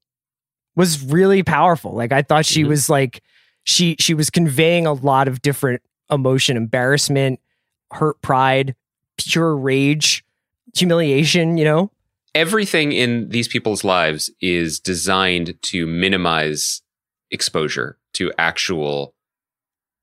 was 0.74 1.04
really 1.04 1.42
powerful. 1.42 1.94
Like 1.94 2.12
I 2.12 2.22
thought 2.22 2.44
she 2.46 2.64
Mhm. 2.64 2.68
was 2.68 2.88
like 2.90 3.22
she 3.64 3.94
she 3.98 4.14
was 4.14 4.30
conveying 4.30 4.86
a 4.86 4.92
lot 4.92 5.28
of 5.28 5.42
different 5.42 5.82
emotion, 6.10 6.56
embarrassment, 6.56 7.38
hurt 7.92 8.20
pride, 8.22 8.74
pure 9.16 9.56
rage, 9.56 10.24
humiliation, 10.76 11.56
you 11.56 11.64
know? 11.64 11.90
everything 12.32 12.92
in 12.92 13.28
these 13.30 13.48
people's 13.48 13.82
lives 13.82 14.30
is 14.40 14.78
designed 14.78 15.60
to 15.62 15.84
minimize 15.84 16.80
exposure 17.32 17.98
to 18.12 18.32
actual 18.38 19.14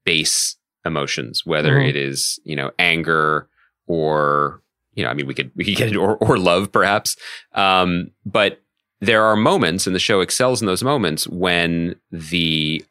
base 0.05 0.57
emotions, 0.83 1.45
whether 1.45 1.75
Mhm. 1.75 1.87
it 1.87 1.95
is, 1.95 2.37
you 2.43 2.53
know, 2.53 2.71
anger 2.77 3.47
or, 3.85 4.61
you 4.97 5.03
know, 5.03 5.09
I 5.09 5.13
mean, 5.13 5.27
we 5.27 5.33
could, 5.33 5.51
we 5.55 5.63
could 5.63 5.77
get 5.77 5.89
it, 5.89 5.95
or, 5.95 6.17
or 6.17 6.37
love 6.37 6.71
perhaps. 6.71 7.15
Um, 7.53 8.11
but 8.25 8.61
there 8.99 9.23
are 9.23 9.35
moments 9.35 9.85
and 9.87 9.95
the 9.95 9.99
show 9.99 10.21
excels 10.21 10.59
in 10.61 10.65
those 10.65 10.83
moments 10.83 11.27
when 11.27 11.95
the 12.11 12.83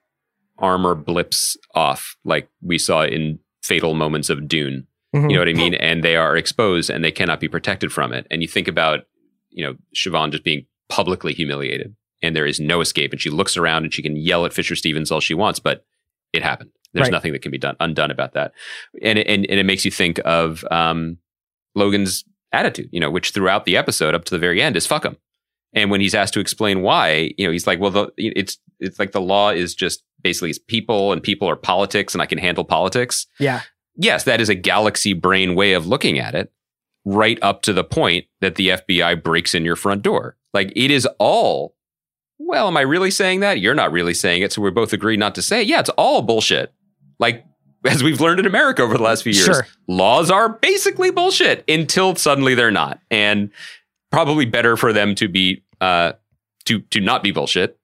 armor 0.59 0.95
blips 0.95 1.57
off, 1.75 2.17
like 2.25 2.49
we 2.63 2.79
saw 2.79 3.03
in 3.05 3.39
fatal 3.63 3.93
moments 3.95 4.31
of 4.31 4.47
Dune. 4.49 4.87
Mhm. 5.15 5.29
You 5.31 5.35
know 5.37 5.41
what 5.41 5.49
I 5.49 5.53
mean? 5.53 5.75
And 5.75 6.03
they 6.05 6.17
are 6.17 6.37
exposed 6.37 6.89
and 6.91 7.05
they 7.05 7.11
cannot 7.11 7.41
be 7.41 7.49
protected 7.49 7.93
from 7.93 8.13
it. 8.13 8.27
And 8.31 8.41
you 8.41 8.49
think 8.49 8.69
about, 8.69 9.01
you 9.51 9.65
know, 9.65 9.75
Siobhan 9.95 10.31
just 10.31 10.45
being 10.45 10.67
publicly 10.89 11.33
humiliated 11.35 11.95
and 12.23 12.37
there 12.37 12.47
is 12.47 12.61
no 12.61 12.81
escape. 12.81 13.13
And 13.13 13.21
she 13.21 13.31
looks 13.31 13.57
around 13.57 13.83
and 13.85 13.93
she 13.93 14.03
can 14.03 14.17
yell 14.17 14.47
at 14.47 14.53
Fisher 14.53 14.77
Stevens 14.77 15.11
all 15.11 15.21
she 15.21 15.35
wants, 15.35 15.59
but 15.59 15.85
it 16.33 16.43
happened. 16.43 16.71
There's 16.93 17.07
Right. 17.07 17.13
nothing 17.13 17.33
that 17.33 17.43
can 17.43 17.51
be 17.51 17.59
done 17.59 17.77
undone 17.81 18.11
about 18.13 18.33
that. 18.35 18.53
And 19.03 19.19
it, 19.19 19.27
and, 19.27 19.45
and 19.51 19.59
it 19.61 19.67
makes 19.67 19.85
you 19.85 19.91
think 19.91 20.21
of 20.25 20.65
um, 20.71 21.19
Logan's 21.77 22.25
attitude, 22.53 22.89
you 22.91 22.99
know, 23.01 23.11
which 23.11 23.31
throughout 23.31 23.65
the 23.65 23.77
episode 23.77 24.15
up 24.15 24.25
to 24.25 24.35
the 24.35 24.39
very 24.39 24.61
end 24.63 24.77
is 24.77 24.87
fuck 24.87 25.05
him. 25.05 25.17
And 25.73 25.91
when 25.91 26.01
he's 26.01 26.15
asked 26.15 26.35
to 26.35 26.41
explain 26.41 26.81
why, 26.83 27.33
you 27.37 27.47
know, 27.47 27.53
he's 27.53 27.67
like, 27.67 27.79
well, 27.79 27.91
the, 27.91 28.11
it's 28.17 28.59
it's 28.81 28.99
like 28.99 29.13
the 29.13 29.21
law 29.21 29.51
is 29.51 29.75
just 29.75 30.03
basically 30.23 30.51
it's 30.51 30.59
people 30.59 31.13
and 31.13 31.23
people 31.23 31.49
are 31.49 31.57
politics 31.57 32.15
and 32.15 32.23
I 32.23 32.27
can 32.27 32.39
handle 32.39 32.65
politics 32.65 33.27
Yeah. 33.39 33.61
yes, 33.95 34.25
that 34.25 34.41
is 34.41 34.49
a 34.49 34.55
galaxy 34.55 35.13
brain 35.13 35.55
way 35.55 35.73
of 35.75 35.87
looking 35.87 36.19
at 36.19 36.35
it, 36.35 36.51
right 37.05 37.39
up 37.43 37.63
to 37.63 37.73
the 37.73 37.85
point 37.85 38.27
that 38.41 38.57
the 38.57 38.69
FBI 38.71 39.23
breaks 39.23 39.55
in 39.55 39.65
your 39.65 39.77
front 39.77 40.03
door. 40.03 40.37
Like 40.53 40.73
it 40.75 40.91
is 40.91 41.07
all, 41.19 41.75
well, 42.39 42.69
am 42.69 42.77
I 42.77 42.83
really 42.83 43.11
saying 43.11 43.41
that? 43.41 43.61
You're 43.61 43.75
not 43.75 43.93
really 43.93 44.15
saying 44.15 44.43
it. 44.43 44.53
So 44.53 44.63
we 44.63 44.71
both 44.71 44.93
agree 44.93 45.17
not 45.17 45.35
to 45.37 45.43
say 45.43 45.63
it. 45.63 45.67
Yeah, 45.67 45.81
it's 45.81 45.91
all 45.91 46.23
bullshit. 46.23 46.73
Like, 47.19 47.45
as 47.85 48.03
we've 48.03 48.21
learned 48.21 48.41
in 48.41 48.47
America 48.47 48.83
over 48.83 48.97
the 48.97 49.03
last 49.03 49.23
few 49.23 49.33
years, 49.33 49.45
Sure. 49.45 49.67
laws 49.89 50.31
are 50.31 50.49
basically 50.49 51.11
bullshit 51.11 51.65
until 51.69 52.15
suddenly 52.17 52.55
they're 52.55 52.71
not. 52.71 53.01
And 53.11 53.51
probably 54.11 54.47
better 54.47 54.77
for 54.77 54.93
them 54.93 55.15
to 55.17 55.29
be, 55.29 55.63
uh, 55.81 56.13
to, 56.65 56.81
to 56.81 57.01
not 57.01 57.23
be 57.23 57.33
bullshit 57.33 57.79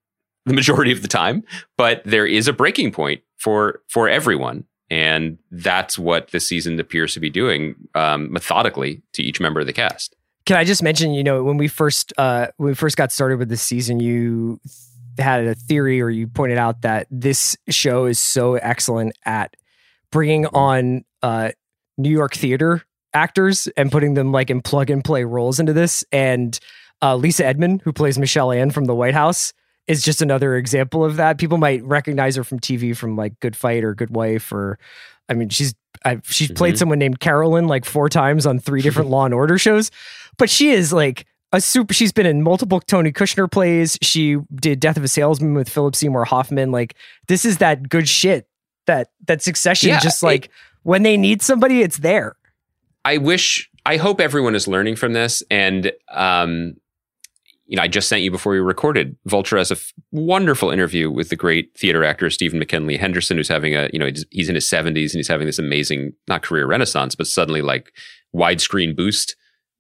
the 0.46 0.54
majority 0.54 0.92
of 0.92 1.02
the 1.02 1.08
time. 1.08 1.44
But 1.76 2.02
there 2.04 2.26
is 2.26 2.48
a 2.48 2.52
breaking 2.52 2.92
point 2.92 3.22
for, 3.38 3.82
for 3.88 4.08
everyone 4.08 4.64
and 4.92 5.38
that's 5.50 5.98
what 5.98 6.28
this 6.32 6.46
season 6.46 6.78
appears 6.78 7.14
to 7.14 7.20
be 7.20 7.30
doing 7.30 7.74
um, 7.94 8.30
methodically 8.30 9.00
to 9.14 9.22
each 9.22 9.40
member 9.40 9.60
of 9.60 9.66
the 9.66 9.72
cast. 9.72 10.14
Can 10.44 10.56
I 10.56 10.64
just 10.64 10.82
mention, 10.82 11.14
you 11.14 11.24
know, 11.24 11.42
when 11.42 11.56
we 11.56 11.66
first 11.66 12.12
uh 12.18 12.48
when 12.58 12.68
we 12.68 12.74
first 12.74 12.96
got 12.98 13.10
started 13.10 13.38
with 13.38 13.48
this 13.48 13.62
season, 13.62 14.00
you 14.00 14.60
had 15.18 15.46
a 15.46 15.54
theory 15.54 16.02
or 16.02 16.10
you 16.10 16.26
pointed 16.26 16.58
out 16.58 16.82
that 16.82 17.06
this 17.10 17.56
show 17.70 18.04
is 18.04 18.18
so 18.18 18.56
excellent 18.56 19.16
at 19.24 19.56
bringing 20.12 20.46
on 20.46 21.04
uh 21.22 21.50
New 21.98 22.10
York 22.10 22.34
theater 22.34 22.82
actors 23.14 23.66
and 23.76 23.90
putting 23.92 24.14
them 24.14 24.30
like 24.32 24.48
in 24.50 24.62
plug 24.62 24.88
and 24.90 25.04
play 25.04 25.24
roles 25.24 25.58
into 25.60 25.72
this 25.72 26.04
and 26.12 26.58
uh, 27.02 27.16
Lisa 27.16 27.44
Emond, 27.44 27.82
who 27.82 27.92
plays 27.92 28.16
Michelle 28.16 28.52
Ann 28.52 28.70
from 28.70 28.84
the 28.84 28.94
White 28.94 29.14
House, 29.14 29.52
is 29.88 30.04
just 30.04 30.22
another 30.22 30.56
example 30.56 31.04
of 31.04 31.16
that. 31.16 31.36
People 31.36 31.58
might 31.58 31.82
recognize 31.84 32.36
her 32.36 32.44
from 32.44 32.60
TV 32.60 32.96
from 32.96 33.16
like 33.16 33.38
Good 33.40 33.56
Fight 33.56 33.82
or 33.82 33.92
Good 33.92 34.10
Wife, 34.14 34.52
or 34.52 34.78
I 35.28 35.34
mean, 35.34 35.48
she's 35.48 35.74
I, 36.04 36.20
she's 36.24 36.52
played 36.52 36.74
Mhm. 36.74 36.78
someone 36.78 36.98
named 37.00 37.18
Carolyn 37.18 37.66
like 37.66 37.84
four 37.84 38.08
times 38.08 38.46
on 38.46 38.60
three 38.60 38.82
different 38.82 39.10
Law 39.14 39.24
and 39.24 39.34
Order 39.34 39.58
shows, 39.58 39.90
but 40.38 40.48
she 40.48 40.70
is 40.70 40.92
like 40.92 41.26
a 41.52 41.60
super. 41.60 41.92
She's 41.92 42.12
been 42.12 42.24
in 42.26 42.40
multiple 42.42 42.78
Tony 42.80 43.10
Kushner 43.12 43.50
plays. 43.50 43.98
She 44.00 44.36
did 44.54 44.78
Death 44.78 44.96
of 44.96 45.02
a 45.02 45.08
Salesman 45.08 45.54
with 45.54 45.68
Philip 45.68 45.96
Seymour 45.96 46.24
Hoffman. 46.24 46.70
Like 46.70 46.94
this 47.26 47.44
is 47.44 47.58
that 47.58 47.88
good 47.88 48.08
shit 48.08 48.46
that 48.86 49.08
that 49.26 49.42
Succession 49.42 49.90
Yeah, 49.90 50.00
just 50.00 50.22
it- 50.22 50.26
like 50.26 50.50
when 50.82 51.02
they 51.02 51.16
need 51.16 51.42
somebody, 51.42 51.82
it's 51.82 51.98
there. 51.98 52.36
I 53.04 53.18
wish, 53.18 53.68
I 53.86 53.96
hope 53.96 54.20
everyone 54.20 54.54
is 54.54 54.68
learning 54.68 54.96
from 54.96 55.12
this. 55.12 55.42
And, 55.50 55.90
um, 56.10 56.74
you 57.66 57.76
know, 57.76 57.82
I 57.82 57.88
just 57.88 58.08
sent 58.08 58.22
you 58.22 58.30
before 58.30 58.52
we 58.52 58.58
recorded. 58.60 59.16
Vulture 59.26 59.56
has 59.58 59.70
a 59.70 59.74
f- 59.74 59.92
wonderful 60.10 60.70
interview 60.70 61.10
with 61.10 61.28
the 61.28 61.36
great 61.36 61.76
theater 61.76 62.04
actor 62.04 62.28
Stephen 62.30 62.58
McKinley 62.58 62.96
Henderson, 62.96 63.36
who's 63.36 63.48
having 63.48 63.74
a, 63.74 63.88
you 63.92 63.98
know, 63.98 64.06
he's, 64.06 64.24
he's 64.30 64.48
in 64.48 64.54
his 64.54 64.66
70s 64.68 64.86
and 65.12 65.14
he's 65.14 65.28
having 65.28 65.46
this 65.46 65.58
amazing, 65.58 66.12
not 66.28 66.42
career 66.42 66.66
renaissance, 66.66 67.14
but 67.14 67.26
suddenly 67.26 67.62
like 67.62 67.92
widescreen 68.34 68.94
boost 68.94 69.34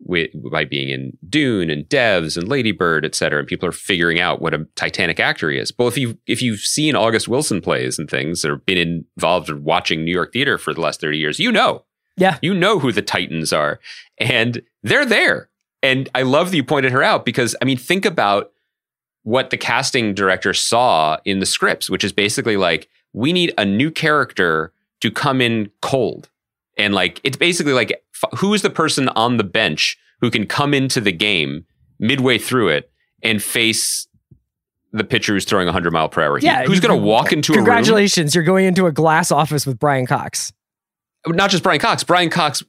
with, 0.04 0.30
by 0.50 0.64
being 0.64 0.88
in 0.88 1.16
Dune 1.28 1.70
and 1.70 1.88
Devs 1.88 2.36
and 2.36 2.48
Ladybird, 2.48 3.04
et 3.04 3.14
cetera. 3.14 3.38
And 3.38 3.48
people 3.48 3.68
are 3.68 3.72
figuring 3.72 4.20
out 4.20 4.40
what 4.40 4.54
a 4.54 4.66
Titanic 4.74 5.20
actor 5.20 5.50
he 5.50 5.58
is. 5.58 5.72
Well, 5.78 5.88
if 5.88 5.96
you 5.96 6.18
if 6.26 6.42
you've 6.42 6.60
seen 6.60 6.96
August 6.96 7.28
Wilson 7.28 7.60
plays 7.60 7.98
and 7.98 8.10
things 8.10 8.44
or 8.44 8.56
been 8.56 9.04
involved 9.16 9.48
in 9.48 9.64
watching 9.64 10.04
New 10.04 10.12
York 10.12 10.32
theater 10.32 10.58
for 10.58 10.74
the 10.74 10.80
last 10.80 11.00
30 11.00 11.18
years, 11.18 11.38
you 11.38 11.52
know 11.52 11.84
Yeah, 12.16 12.38
you 12.42 12.54
know 12.54 12.78
who 12.78 12.92
the 12.92 13.02
Titans 13.02 13.52
are, 13.52 13.80
and 14.18 14.62
they're 14.82 15.06
there. 15.06 15.48
And 15.82 16.08
I 16.14 16.22
love 16.22 16.50
that 16.50 16.56
you 16.56 16.64
pointed 16.64 16.92
her 16.92 17.02
out 17.02 17.24
because 17.24 17.56
I 17.60 17.64
mean, 17.64 17.76
think 17.76 18.04
about 18.04 18.52
what 19.24 19.50
the 19.50 19.56
casting 19.56 20.14
director 20.14 20.52
saw 20.52 21.18
in 21.24 21.38
the 21.38 21.46
scripts, 21.46 21.88
which 21.88 22.04
is 22.04 22.12
basically 22.12 22.56
like 22.56 22.88
we 23.12 23.32
need 23.32 23.52
a 23.58 23.64
new 23.64 23.90
character 23.90 24.72
to 25.00 25.10
come 25.10 25.40
in 25.40 25.70
cold, 25.80 26.28
and 26.76 26.94
like 26.94 27.20
it's 27.24 27.36
basically 27.36 27.72
like 27.72 28.02
who 28.36 28.54
is 28.54 28.62
the 28.62 28.70
person 28.70 29.08
on 29.10 29.36
the 29.36 29.44
bench 29.44 29.96
who 30.20 30.30
can 30.30 30.46
come 30.46 30.74
into 30.74 31.00
the 31.00 31.12
game 31.12 31.64
midway 31.98 32.38
through 32.38 32.68
it 32.68 32.90
and 33.22 33.42
face 33.42 34.06
the 34.92 35.04
pitcher 35.04 35.32
who's 35.32 35.44
throwing 35.44 35.66
100 35.66 35.92
mile 35.92 36.08
per 36.08 36.22
hour 36.22 36.38
heat? 36.38 36.46
Yeah, 36.46 36.64
who's 36.64 36.80
going 36.80 36.98
to 36.98 37.06
walk 37.06 37.32
into 37.32 37.52
a 37.52 37.56
room 37.56 37.64
congratulations, 37.64 38.34
you're 38.34 38.44
going 38.44 38.66
into 38.66 38.86
a 38.86 38.92
glass 38.92 39.30
office 39.30 39.66
with 39.66 39.78
Brian 39.78 40.06
Cox. 40.06 40.52
not 41.26 41.50
just 41.50 41.62
Brian 41.62 41.80
Cox, 41.80 42.04
Brian 42.04 42.30
Cox 42.30 42.62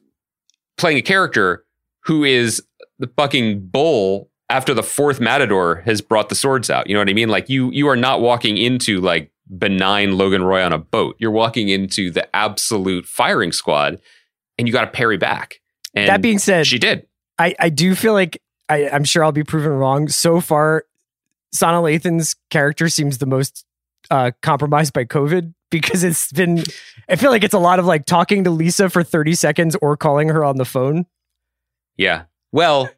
playing 0.76 0.98
a 0.98 1.02
character 1.02 1.64
who 2.04 2.24
is 2.24 2.62
the 2.98 3.08
fucking 3.16 3.66
bull 3.66 4.30
after 4.48 4.74
the 4.74 4.82
fourth 4.82 5.20
matador 5.20 5.82
has 5.84 6.00
brought 6.00 6.28
the 6.28 6.34
swords 6.34 6.70
out. 6.70 6.86
You 6.86 6.94
know 6.94 7.00
what 7.00 7.08
I 7.08 7.14
mean? 7.14 7.28
Like 7.28 7.48
you 7.48 7.70
you 7.70 7.88
are 7.88 7.96
not 7.96 8.20
walking 8.20 8.56
into 8.58 9.00
like 9.00 9.30
benign 9.58 10.16
Logan 10.16 10.42
Roy 10.44 10.62
on 10.62 10.72
a 10.72 10.78
boat. 10.78 11.16
You're 11.18 11.30
walking 11.30 11.68
into 11.68 12.10
the 12.10 12.34
absolute 12.34 13.06
firing 13.06 13.52
squad 13.52 14.00
and 14.58 14.66
you 14.66 14.72
got 14.72 14.84
to 14.84 14.90
parry 14.90 15.16
back. 15.16 15.60
And 15.94 16.08
that 16.08 16.22
being 16.22 16.38
said, 16.38 16.66
she 16.66 16.78
did. 16.78 17.06
I, 17.38 17.54
I 17.58 17.68
do 17.68 17.94
feel 17.94 18.12
like 18.12 18.40
I, 18.68 18.88
I'm 18.88 19.04
sure 19.04 19.24
I'll 19.24 19.32
be 19.32 19.44
proven 19.44 19.72
wrong. 19.72 20.08
So 20.08 20.40
far, 20.40 20.84
Sanaa 21.54 21.82
Lathan's 21.82 22.36
character 22.50 22.88
seems 22.88 23.18
the 23.18 23.26
most 23.26 23.64
uh, 24.10 24.32
compromised 24.42 24.92
by 24.92 25.04
COVID 25.04 25.54
because 25.70 26.04
it's 26.04 26.32
been. 26.32 26.64
I 27.08 27.16
feel 27.16 27.30
like 27.30 27.44
it's 27.44 27.54
a 27.54 27.58
lot 27.58 27.78
of 27.78 27.86
like 27.86 28.06
talking 28.06 28.44
to 28.44 28.50
Lisa 28.50 28.88
for 28.88 29.02
30 29.02 29.34
seconds 29.34 29.76
or 29.80 29.96
calling 29.96 30.28
her 30.28 30.44
on 30.44 30.56
the 30.56 30.64
phone. 30.64 31.06
Yeah. 31.96 32.24
Well, 32.52 32.88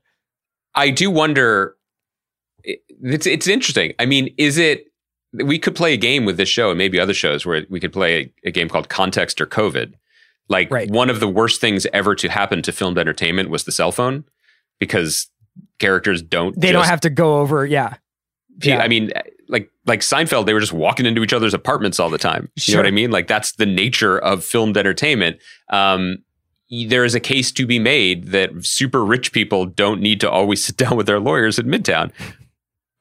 I 0.75 0.91
do 0.91 1.11
wonder. 1.11 1.77
It's 2.65 3.27
it's 3.27 3.47
interesting. 3.47 3.95
I 3.99 4.07
mean, 4.07 4.35
is 4.39 4.59
it? 4.59 4.87
We 5.33 5.59
could 5.59 5.75
play 5.75 5.93
a 5.93 5.99
game 5.99 6.25
with 6.25 6.39
this 6.39 6.49
show 6.49 6.71
and 6.71 6.79
maybe 6.79 6.99
other 6.99 7.13
shows 7.13 7.45
where 7.45 7.67
we 7.69 7.79
could 7.79 7.93
play 7.93 8.33
a, 8.45 8.49
a 8.49 8.51
game 8.51 8.69
called 8.69 8.89
Context 8.89 9.41
or 9.41 9.47
COVID. 9.47 9.95
Like 10.49 10.71
Right. 10.71 10.91
one 10.91 11.11
of 11.11 11.21
the 11.21 11.29
worst 11.29 11.61
things 11.61 11.87
ever 11.93 12.15
to 12.15 12.29
happen 12.29 12.63
to 12.63 12.73
filmed 12.73 12.99
entertainment 12.99 13.51
was 13.51 13.65
the 13.65 13.73
cell 13.73 13.93
phone, 13.93 14.25
because 14.79 15.29
characters 15.79 16.23
don't. 16.23 16.59
They 16.61 16.73
don't 16.73 16.87
have 16.87 17.01
to 17.03 17.11
go 17.11 17.39
over. 17.39 17.67
Yeah. 17.67 17.95
yeah. 18.63 18.79
I 18.79 18.89
mean, 18.89 19.11
like 19.49 19.71
like 19.87 20.01
Seinfeld, 20.01 20.47
they 20.47 20.55
were 20.55 20.61
just 20.61 20.73
walking 20.73 21.07
into 21.07 21.23
each 21.23 21.33
other's 21.33 21.55
apartments 21.55 21.99
all 22.01 22.11
the 22.11 22.19
time. 22.19 22.49
You 22.67 22.75
know 22.75 22.81
what 22.81 22.87
I 22.87 22.91
mean? 22.93 23.11
Like 23.11 23.27
that's 23.27 23.53
the 23.53 23.67
nature 23.67 24.19
of 24.19 24.45
filmed 24.45 24.77
entertainment. 24.77 25.39
Um, 25.71 26.19
there 26.89 27.05
is 27.05 27.15
a 27.15 27.21
case 27.21 27.53
to 27.53 27.65
be 27.67 27.79
made 27.79 28.29
that 28.29 28.51
super 28.67 29.05
rich 29.05 29.31
people 29.33 29.67
don't 29.67 30.01
need 30.01 30.21
to 30.21 30.31
always 30.31 30.65
sit 30.67 30.77
down 30.77 30.97
with 30.97 31.07
their 31.07 31.21
lawyers 31.21 31.59
at 31.59 31.65
Midtown. 31.65 32.11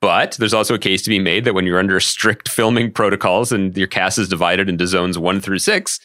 But 0.01 0.35
there's 0.39 0.53
also 0.53 0.75
a 0.75 0.79
case 0.79 1.01
to 1.03 1.09
be 1.09 1.17
made 1.19 1.45
that 1.45 1.55
when 1.55 1.65
you're 1.65 1.79
under 1.79 1.99
strict 1.99 2.47
filming 2.47 2.91
protocols 2.91 3.51
and 3.51 3.75
your 3.75 3.87
cast 3.87 4.19
is 4.19 4.29
divided 4.29 4.69
into 4.69 4.85
zones 4.85 5.17
one 5.17 5.41
through 5.41 5.59
six, 5.59 5.99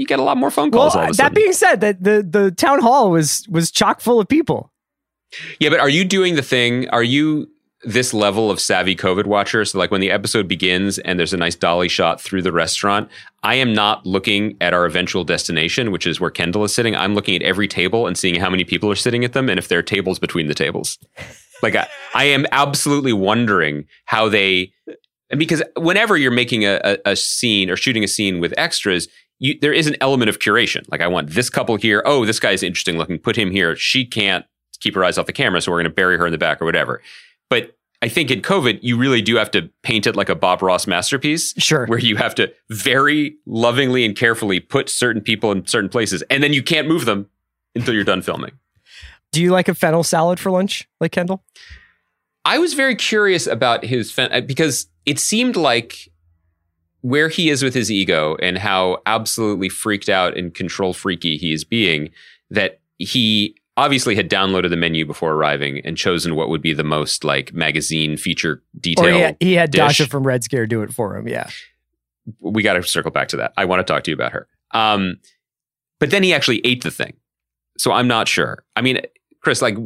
you 0.00 0.06
get 0.06 0.18
a 0.18 0.22
lot 0.22 0.36
more 0.36 0.50
phone 0.50 0.70
Well, 0.70 0.82
calls 0.82 0.96
all 0.96 1.02
of 1.04 1.10
a 1.10 1.12
that 1.14 1.34
being 1.34 1.52
said, 1.52 1.80
that 1.80 2.02
the 2.02 2.26
the 2.28 2.50
town 2.50 2.80
hall 2.80 3.10
was 3.10 3.46
was 3.48 3.70
chock 3.70 4.00
full 4.00 4.20
of 4.20 4.28
people. 4.28 4.72
Yeah, 5.60 5.68
but 5.68 5.78
are 5.78 5.88
you 5.88 6.04
doing 6.04 6.34
the 6.34 6.42
thing? 6.42 6.88
Are 6.88 7.02
you 7.02 7.48
this 7.82 8.12
level 8.12 8.50
of 8.50 8.60
savvy 8.60 8.94
COVID 8.94 9.24
watcher. 9.24 9.64
So, 9.64 9.78
like 9.78 9.90
when 9.90 10.00
the 10.00 10.10
episode 10.10 10.46
begins 10.46 10.98
and 10.98 11.18
there's 11.18 11.32
a 11.32 11.38
nice 11.38 11.54
dolly 11.54 11.88
shot 11.88 12.20
through 12.20 12.42
the 12.42 12.52
restaurant, 12.52 13.08
I 13.42 13.54
am 13.54 13.72
not 13.72 14.04
looking 14.04 14.56
at 14.60 14.74
our 14.74 14.84
eventual 14.84 15.24
destination, 15.24 15.90
which 15.90 16.06
is 16.06 16.20
where 16.20 16.30
Kendall 16.30 16.64
is 16.64 16.74
sitting. 16.74 16.94
I'm 16.94 17.14
looking 17.14 17.36
at 17.36 17.42
every 17.42 17.68
table 17.68 18.06
and 18.06 18.18
seeing 18.18 18.38
how 18.38 18.50
many 18.50 18.64
people 18.64 18.90
are 18.90 18.96
sitting 18.96 19.24
at 19.24 19.32
them 19.32 19.48
and 19.48 19.58
if 19.58 19.68
there 19.68 19.78
are 19.78 19.82
tables 19.82 20.18
between 20.18 20.46
the 20.46 20.54
tables. 20.54 20.98
Like, 21.62 21.74
I, 21.74 21.88
I 22.14 22.24
am 22.24 22.46
absolutely 22.52 23.12
wondering 23.12 23.86
how 24.04 24.28
they, 24.28 24.72
and 25.30 25.38
because 25.38 25.62
whenever 25.76 26.16
you're 26.16 26.30
making 26.30 26.64
a, 26.64 26.80
a, 26.84 26.98
a 27.12 27.16
scene 27.16 27.70
or 27.70 27.76
shooting 27.76 28.04
a 28.04 28.08
scene 28.08 28.40
with 28.40 28.52
extras, 28.58 29.08
you, 29.40 29.58
there 29.60 29.72
is 29.72 29.88
an 29.88 29.96
element 30.00 30.28
of 30.28 30.38
curation. 30.38 30.88
Like, 30.88 31.00
I 31.00 31.08
want 31.08 31.30
this 31.30 31.50
couple 31.50 31.74
here. 31.76 32.02
Oh, 32.06 32.24
this 32.24 32.38
guy's 32.38 32.62
interesting 32.62 32.96
looking. 32.96 33.18
Put 33.18 33.36
him 33.36 33.50
here. 33.50 33.74
She 33.74 34.04
can't 34.04 34.44
keep 34.78 34.94
her 34.94 35.04
eyes 35.04 35.18
off 35.18 35.26
the 35.26 35.32
camera, 35.32 35.60
so 35.60 35.72
we're 35.72 35.78
going 35.78 35.84
to 35.84 35.90
bury 35.90 36.16
her 36.16 36.26
in 36.26 36.32
the 36.32 36.38
back 36.38 36.62
or 36.62 36.64
whatever. 36.64 37.02
But 37.48 37.76
I 38.02 38.08
think 38.08 38.30
in 38.30 38.40
COVID, 38.40 38.78
you 38.82 38.96
really 38.96 39.20
do 39.20 39.36
have 39.36 39.50
to 39.50 39.68
paint 39.82 40.06
it 40.06 40.14
like 40.14 40.28
a 40.28 40.34
Bob 40.34 40.62
Ross 40.62 40.86
masterpiece. 40.86 41.54
Sure. 41.58 41.86
Where 41.86 41.98
you 41.98 42.16
have 42.16 42.34
to 42.36 42.52
very 42.68 43.36
lovingly 43.46 44.04
and 44.04 44.16
carefully 44.16 44.60
put 44.60 44.88
certain 44.88 45.20
people 45.20 45.52
in 45.52 45.66
certain 45.66 45.90
places, 45.90 46.22
and 46.30 46.42
then 46.42 46.52
you 46.52 46.62
can't 46.62 46.86
move 46.86 47.04
them 47.04 47.28
until 47.74 47.94
you're 47.94 48.04
done 48.04 48.22
filming. 48.22 48.52
Do 49.32 49.42
you 49.42 49.50
like 49.52 49.68
a 49.68 49.74
fennel 49.74 50.02
salad 50.02 50.40
for 50.40 50.50
lunch, 50.50 50.88
like 51.00 51.12
Kendall? 51.12 51.44
I 52.44 52.58
was 52.58 52.74
very 52.74 52.96
curious 52.96 53.46
about 53.46 53.84
his 53.84 54.10
fen- 54.10 54.46
because 54.46 54.86
it 55.06 55.18
seemed 55.18 55.56
like 55.56 56.09
where 57.02 57.28
he 57.28 57.50
is 57.50 57.62
with 57.62 57.74
his 57.74 57.90
ego 57.90 58.36
and 58.42 58.58
how 58.58 58.98
absolutely 59.06 59.68
freaked 59.68 60.08
out 60.08 60.36
and 60.36 60.54
control 60.54 60.92
freaky 60.92 61.36
he 61.36 61.52
is 61.52 61.64
being 61.64 62.10
that 62.50 62.80
he 62.98 63.54
obviously 63.76 64.14
had 64.14 64.28
downloaded 64.28 64.68
the 64.70 64.76
menu 64.76 65.06
before 65.06 65.32
arriving 65.32 65.80
and 65.84 65.96
chosen 65.96 66.34
what 66.34 66.50
would 66.50 66.60
be 66.60 66.74
the 66.74 66.84
most 66.84 67.24
like 67.24 67.52
magazine 67.54 68.16
feature 68.16 68.62
detail. 68.78 69.06
Or 69.06 69.12
he 69.12 69.20
had, 69.20 69.36
he 69.40 69.52
had. 69.54 69.70
Dasha 69.70 70.06
from 70.06 70.26
Red 70.26 70.44
Scare 70.44 70.66
do 70.66 70.82
it 70.82 70.92
for 70.92 71.16
him. 71.16 71.26
Yeah. 71.26 71.48
We 72.40 72.62
got 72.62 72.74
to 72.74 72.82
circle 72.82 73.10
back 73.10 73.28
to 73.28 73.38
that. 73.38 73.54
I 73.56 73.64
want 73.64 73.84
to 73.84 73.90
talk 73.90 74.04
to 74.04 74.10
you 74.10 74.14
about 74.14 74.32
her. 74.32 74.46
Um, 74.72 75.16
but 75.98 76.10
then 76.10 76.22
he 76.22 76.34
actually 76.34 76.64
ate 76.64 76.82
the 76.82 76.90
thing, 76.90 77.14
so 77.76 77.92
I'm 77.92 78.08
not 78.08 78.28
sure. 78.28 78.64
I 78.76 78.82
mean, 78.82 79.00
Chris, 79.40 79.60
like 79.60 79.76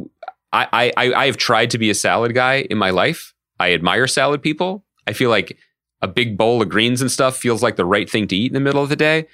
I, 0.53 0.93
I, 0.95 1.13
I 1.13 1.25
have 1.25 1.37
tried 1.37 1.71
to 1.71 1.77
be 1.77 1.89
a 1.89 1.95
salad 1.95 2.33
guy 2.33 2.67
in 2.69 2.77
my 2.77 2.89
life. 2.89 3.33
I 3.59 3.73
admire 3.73 4.07
salad 4.07 4.41
people. 4.41 4.85
I 5.07 5.13
feel 5.13 5.29
like 5.29 5.57
a 6.01 6.07
big 6.07 6.37
bowl 6.37 6.61
of 6.61 6.69
greens 6.69 7.01
and 7.01 7.11
stuff 7.11 7.37
feels 7.37 7.63
like 7.63 7.75
the 7.77 7.85
right 7.85 8.09
thing 8.09 8.27
to 8.27 8.35
eat 8.35 8.47
in 8.47 8.53
the 8.53 8.59
middle 8.59 8.83
of 8.83 8.89
the 8.89 8.95
day. 8.95 9.27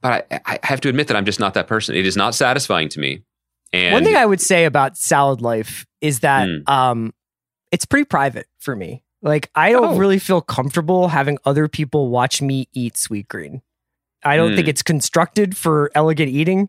But 0.00 0.26
I, 0.30 0.40
I 0.46 0.58
have 0.66 0.80
to 0.82 0.88
admit 0.88 1.08
that 1.08 1.16
I'm 1.16 1.24
just 1.24 1.40
not 1.40 1.54
that 1.54 1.66
person. 1.66 1.94
It 1.94 2.06
is 2.06 2.16
not 2.16 2.34
satisfying 2.34 2.88
to 2.90 3.00
me. 3.00 3.22
And 3.72 3.92
One 3.92 4.04
thing 4.04 4.16
I 4.16 4.26
would 4.26 4.40
say 4.40 4.66
about 4.66 4.96
salad 4.96 5.40
life 5.40 5.84
is 6.00 6.20
that 6.20 6.46
Mm. 6.46 6.68
um, 6.68 7.14
it's 7.72 7.84
pretty 7.86 8.04
private 8.04 8.46
for 8.58 8.76
me. 8.76 9.02
Like 9.22 9.50
I 9.54 9.72
don't 9.72 9.94
Oh. 9.94 9.98
really 9.98 10.18
feel 10.18 10.40
comfortable 10.40 11.08
having 11.08 11.38
other 11.44 11.66
people 11.68 12.08
watch 12.10 12.40
me 12.42 12.68
eat 12.72 12.94
Sweetgreen. 12.94 13.62
I 14.22 14.36
don't 14.36 14.52
Mm. 14.52 14.56
think 14.56 14.68
it's 14.68 14.82
constructed 14.82 15.56
for 15.56 15.90
elegant 15.94 16.30
eating. 16.30 16.68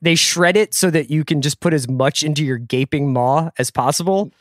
They 0.00 0.14
shred 0.14 0.56
it 0.56 0.72
so 0.74 0.90
that 0.90 1.10
you 1.10 1.24
can 1.24 1.42
just 1.42 1.58
put 1.60 1.72
as 1.72 1.88
much 1.88 2.22
into 2.22 2.44
your 2.44 2.58
gaping 2.58 3.12
maw 3.12 3.50
as 3.58 3.70
possible. 3.70 4.32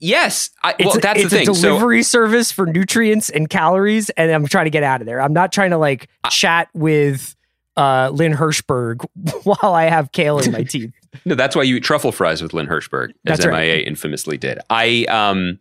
Yes, 0.00 0.50
I, 0.62 0.74
It's, 0.78 0.86
well, 0.86 0.96
a, 0.96 1.00
that's 1.00 1.20
it's 1.20 1.30
the 1.30 1.36
a 1.36 1.44
thing. 1.44 1.54
So 1.54 1.62
delivery 1.62 2.02
service 2.02 2.52
for 2.52 2.66
nutrients 2.66 3.30
and 3.30 3.50
calories, 3.50 4.10
and 4.10 4.30
I'm 4.30 4.46
trying 4.46 4.66
to 4.66 4.70
get 4.70 4.82
out 4.82 5.00
of 5.00 5.06
there. 5.06 5.20
I'm 5.20 5.32
not 5.32 5.52
trying 5.52 5.70
to 5.70 5.78
like 5.78 6.08
chat 6.30 6.68
with 6.72 7.34
uh, 7.76 8.10
Lynn 8.10 8.32
Hirschberg 8.32 9.04
while 9.44 9.74
I 9.74 9.84
have 9.84 10.12
kale 10.12 10.38
in 10.38 10.52
my 10.52 10.62
teeth. 10.64 10.92
No, 11.24 11.34
that's 11.34 11.56
why 11.56 11.62
you 11.62 11.76
eat 11.76 11.84
truffle 11.84 12.12
fries 12.12 12.42
with 12.42 12.52
Lynn 12.52 12.66
Hirschberg, 12.66 13.10
as 13.26 13.38
That's 13.38 13.46
right. 13.46 13.60
MIA 13.60 13.78
infamously 13.78 14.36
did. 14.36 14.58
I, 14.70 15.04
um, 15.08 15.58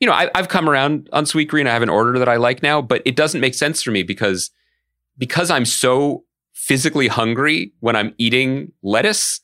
you 0.00 0.06
know, 0.06 0.12
I, 0.12 0.30
I've 0.34 0.48
come 0.48 0.68
around 0.68 1.08
on 1.12 1.24
Sweetgreen. 1.24 1.66
I 1.66 1.72
have 1.72 1.82
an 1.82 1.88
order 1.88 2.18
that 2.18 2.28
I 2.28 2.36
like 2.36 2.62
now, 2.62 2.80
but 2.80 3.02
it 3.04 3.16
doesn't 3.16 3.40
make 3.40 3.54
sense 3.54 3.82
for 3.82 3.90
me 3.90 4.02
because 4.02 4.50
because 5.18 5.50
I'm 5.50 5.64
so 5.64 6.24
physically 6.54 7.08
hungry 7.08 7.72
when 7.80 7.96
I'm 7.96 8.14
eating 8.18 8.72
lettuce. 8.82 9.40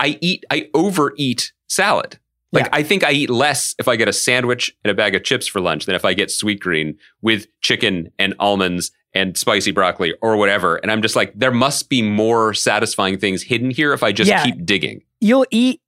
I 0.00 0.18
eat, 0.20 0.44
I 0.50 0.68
overeat 0.74 1.52
salad. 1.68 2.18
Like 2.52 2.66
Yeah. 2.66 2.70
I 2.72 2.82
think 2.82 3.02
I 3.04 3.12
eat 3.12 3.30
less 3.30 3.74
if 3.78 3.88
I 3.88 3.96
get 3.96 4.08
a 4.08 4.12
sandwich 4.12 4.74
and 4.84 4.90
a 4.90 4.94
bag 4.94 5.14
of 5.14 5.24
chips 5.24 5.46
for 5.46 5.60
lunch 5.60 5.86
than 5.86 5.94
if 5.94 6.04
I 6.04 6.14
get 6.14 6.28
Sweetgreen 6.28 6.96
with 7.22 7.46
chicken 7.62 8.12
and 8.18 8.34
almonds 8.38 8.90
and 9.14 9.36
spicy 9.36 9.72
broccoli 9.72 10.14
or 10.22 10.36
whatever. 10.36 10.76
And 10.76 10.90
I'm 10.90 11.02
just 11.02 11.16
like, 11.16 11.32
there 11.34 11.50
must 11.50 11.88
be 11.88 12.02
more 12.02 12.54
satisfying 12.54 13.18
things 13.18 13.42
hidden 13.42 13.70
here 13.70 13.92
if 13.92 14.02
I 14.02 14.12
just 14.12 14.28
Yeah. 14.30 14.44
keep 14.44 14.64
digging. 14.64 15.02
You'll 15.20 15.46
eat 15.50 15.80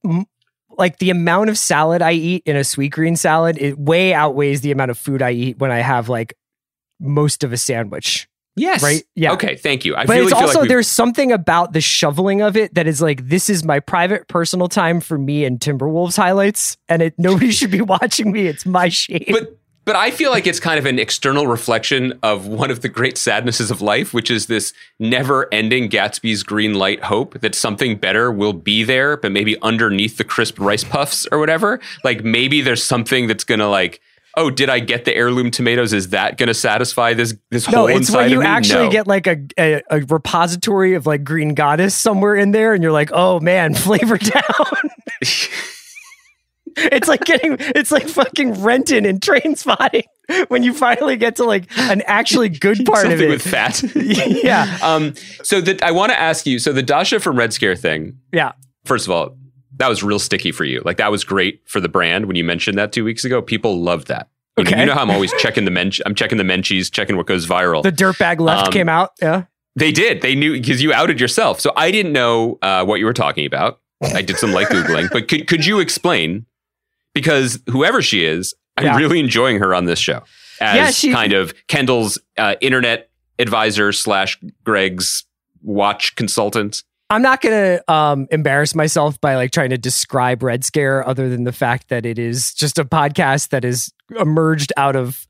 like 0.76 0.98
the 0.98 1.10
amount 1.10 1.50
of 1.50 1.56
salad 1.58 2.02
I 2.02 2.12
eat 2.12 2.42
in 2.46 2.56
a 2.56 2.60
Sweetgreen 2.60 3.16
salad. 3.16 3.56
It 3.60 3.78
way 3.78 4.12
outweighs 4.12 4.60
the 4.62 4.72
amount 4.72 4.90
of 4.90 4.98
food 4.98 5.22
I 5.22 5.30
eat 5.32 5.58
when 5.58 5.70
I 5.70 5.78
have 5.78 6.08
like 6.08 6.34
most 7.00 7.44
of 7.44 7.52
a 7.52 7.56
sandwich. 7.56 8.26
Yes. 8.56 8.82
Right? 8.82 9.04
Yeah. 9.14 9.32
Okay. 9.32 9.56
Thank 9.56 9.84
you. 9.84 9.96
I 9.96 10.06
but 10.06 10.18
it's 10.18 10.32
also 10.32 10.60
like 10.60 10.68
there's 10.68 10.86
something 10.88 11.32
about 11.32 11.72
the 11.72 11.80
shoveling 11.80 12.40
of 12.40 12.56
it 12.56 12.74
that 12.74 12.86
is 12.86 13.02
like 13.02 13.28
this 13.28 13.50
is 13.50 13.64
my 13.64 13.80
private 13.80 14.28
personal 14.28 14.68
time 14.68 15.00
for 15.00 15.18
me 15.18 15.44
and 15.44 15.58
Timberwolves 15.58 16.16
highlights, 16.16 16.76
and 16.88 17.02
it 17.02 17.14
nobody 17.18 17.50
should 17.50 17.70
be 17.70 17.80
watching 17.82 18.30
me. 18.30 18.46
It's 18.46 18.64
my 18.64 18.88
shame. 18.88 19.24
but 19.28 19.58
but 19.84 19.96
I 19.96 20.10
feel 20.10 20.30
like 20.30 20.46
it's 20.46 20.60
kind 20.60 20.78
of 20.78 20.86
an 20.86 20.98
external 20.98 21.46
reflection 21.46 22.18
of 22.22 22.46
one 22.46 22.70
of 22.70 22.80
the 22.80 22.88
great 22.88 23.18
sadnesses 23.18 23.70
of 23.70 23.82
life, 23.82 24.14
which 24.14 24.30
is 24.30 24.46
this 24.46 24.72
never-ending 24.98 25.90
Gatsby's 25.90 26.42
green 26.42 26.72
light 26.74 27.04
hope 27.04 27.38
that 27.40 27.54
something 27.54 27.96
better 27.96 28.32
will 28.32 28.54
be 28.54 28.82
there, 28.82 29.18
but 29.18 29.30
maybe 29.30 29.60
underneath 29.60 30.16
the 30.16 30.24
crisp 30.24 30.58
rice 30.58 30.84
puffs 30.84 31.26
or 31.30 31.38
whatever. 31.38 31.80
Like 32.02 32.24
maybe 32.24 32.62
there's 32.62 32.82
something 32.82 33.26
that's 33.26 33.44
gonna 33.44 33.68
like, 33.68 34.00
oh, 34.36 34.50
did 34.50 34.68
I 34.70 34.80
get 34.80 35.04
the 35.04 35.14
heirloom 35.14 35.50
tomatoes? 35.50 35.92
Is 35.92 36.08
that 36.10 36.38
gonna 36.38 36.54
satisfy 36.54 37.14
this 37.14 37.34
this 37.50 37.68
no, 37.70 37.78
whole 37.78 37.86
it's 37.88 37.96
inside 38.08 38.22
when 38.22 38.30
you 38.30 38.42
actually 38.42 38.86
No. 38.86 38.90
get 38.90 39.06
like 39.06 39.26
a, 39.26 39.38
a 39.58 39.82
a 39.90 40.00
repository 40.00 40.94
of 40.94 41.06
like 41.06 41.24
green 41.24 41.54
goddess 41.54 41.94
somewhere 41.94 42.34
in 42.36 42.50
there, 42.52 42.72
and 42.74 42.82
you're 42.82 42.92
like, 42.92 43.10
oh 43.12 43.40
man, 43.40 43.74
flavor 43.74 44.18
down. 44.18 44.90
it's 46.76 47.08
like 47.08 47.24
getting 47.24 47.56
it's 47.60 47.92
like 47.92 48.08
fucking 48.08 48.62
Renton 48.62 49.06
and 49.06 49.20
Trainspotting 49.20 50.02
when 50.48 50.62
you 50.62 50.74
finally 50.74 51.16
get 51.16 51.36
to 51.36 51.44
like 51.44 51.66
an 51.78 52.02
actually 52.06 52.48
good 52.48 52.78
part 52.86 53.06
of 53.06 53.12
it. 53.12 53.18
Something 53.18 53.28
with 53.30 53.42
fat. 53.42 53.82
yeah, 54.44 54.78
Um, 54.82 55.14
so 55.42 55.60
that 55.60 55.82
I 55.82 55.92
want 55.92 56.10
to 56.12 56.18
ask 56.18 56.46
you. 56.46 56.58
So 56.58 56.72
the 56.72 56.82
Dasha 56.82 57.20
from 57.20 57.36
Red 57.36 57.52
Scare 57.52 57.76
thing. 57.76 58.18
yeah. 58.32 58.52
First 58.84 59.06
of 59.06 59.12
all, 59.12 59.36
that 59.78 59.88
was 59.88 60.02
real 60.02 60.18
sticky 60.18 60.52
for 60.52 60.64
you. 60.64 60.80
Like 60.84 60.96
that 60.98 61.10
was 61.10 61.24
great 61.24 61.60
for 61.66 61.80
the 61.80 61.88
brand 61.88 62.26
when 62.26 62.36
you 62.36 62.44
mentioned 62.44 62.78
that 62.78 62.92
two 62.92 63.04
weeks 63.04 63.24
ago. 63.24 63.42
People 63.42 63.80
loved 63.82 64.08
that. 64.08 64.28
You, 64.56 64.64
know, 64.64 64.70
Okay. 64.70 64.80
you 64.80 64.86
know 64.86 64.94
how 64.94 65.02
I'm 65.02 65.10
always 65.10 65.32
checking 65.40 65.64
the 65.64 65.70
men. 65.70 65.90
I'm 66.06 66.14
checking 66.14 66.38
the 66.38 66.44
menchies, 66.44 66.90
checking 66.92 67.16
what 67.16 67.26
goes 67.26 67.46
viral. 67.46 67.82
The 67.82 67.90
dirtbag 67.90 68.38
left 68.40 68.66
Um, 68.68 68.72
came 68.72 68.88
out. 68.88 69.12
Yeah. 69.20 69.44
they 69.76 69.90
did. 69.90 70.22
They 70.22 70.34
knew 70.36 70.52
because 70.52 70.80
you 70.82 70.92
outed 70.92 71.20
yourself. 71.20 71.60
So 71.60 71.72
I 71.76 71.90
didn't 71.90 72.12
know 72.12 72.58
uh, 72.62 72.84
what 72.84 73.00
you 73.00 73.04
were 73.06 73.12
talking 73.12 73.46
about. 73.46 73.80
I 74.02 74.22
did 74.22 74.36
some 74.36 74.52
light 74.52 74.68
googling, 74.68 75.10
but 75.10 75.28
could 75.28 75.46
could 75.48 75.64
you 75.66 75.80
explain? 75.80 76.46
Because 77.14 77.58
whoever 77.70 78.02
she 78.02 78.24
is, 78.24 78.54
I'm 78.76 78.84
Yeah. 78.86 78.96
really 78.96 79.18
enjoying 79.20 79.58
her 79.60 79.74
on 79.74 79.84
this 79.86 79.98
show 79.98 80.22
as 80.60 80.76
Yeah, 80.76 80.90
she- 80.90 81.12
kind 81.12 81.32
of 81.32 81.54
Kendall's 81.68 82.18
uh, 82.36 82.54
internet 82.60 83.08
advisor 83.38 83.92
slash 83.92 84.38
Greg's 84.64 85.24
watch 85.62 86.14
consultant. 86.16 86.82
I'm 87.14 87.22
not 87.22 87.40
gonna 87.40 87.80
um, 87.86 88.26
embarrass 88.32 88.74
myself 88.74 89.20
by 89.20 89.36
like 89.36 89.52
trying 89.52 89.70
to 89.70 89.78
describe 89.78 90.42
Red 90.42 90.64
Scare, 90.64 91.06
other 91.06 91.28
than 91.28 91.44
the 91.44 91.52
fact 91.52 91.88
that 91.88 92.04
it 92.04 92.18
is 92.18 92.52
just 92.52 92.76
a 92.76 92.84
podcast 92.84 93.50
that 93.50 93.64
is 93.64 93.92
emerged 94.18 94.72
out 94.76 94.96
of, 94.96 95.28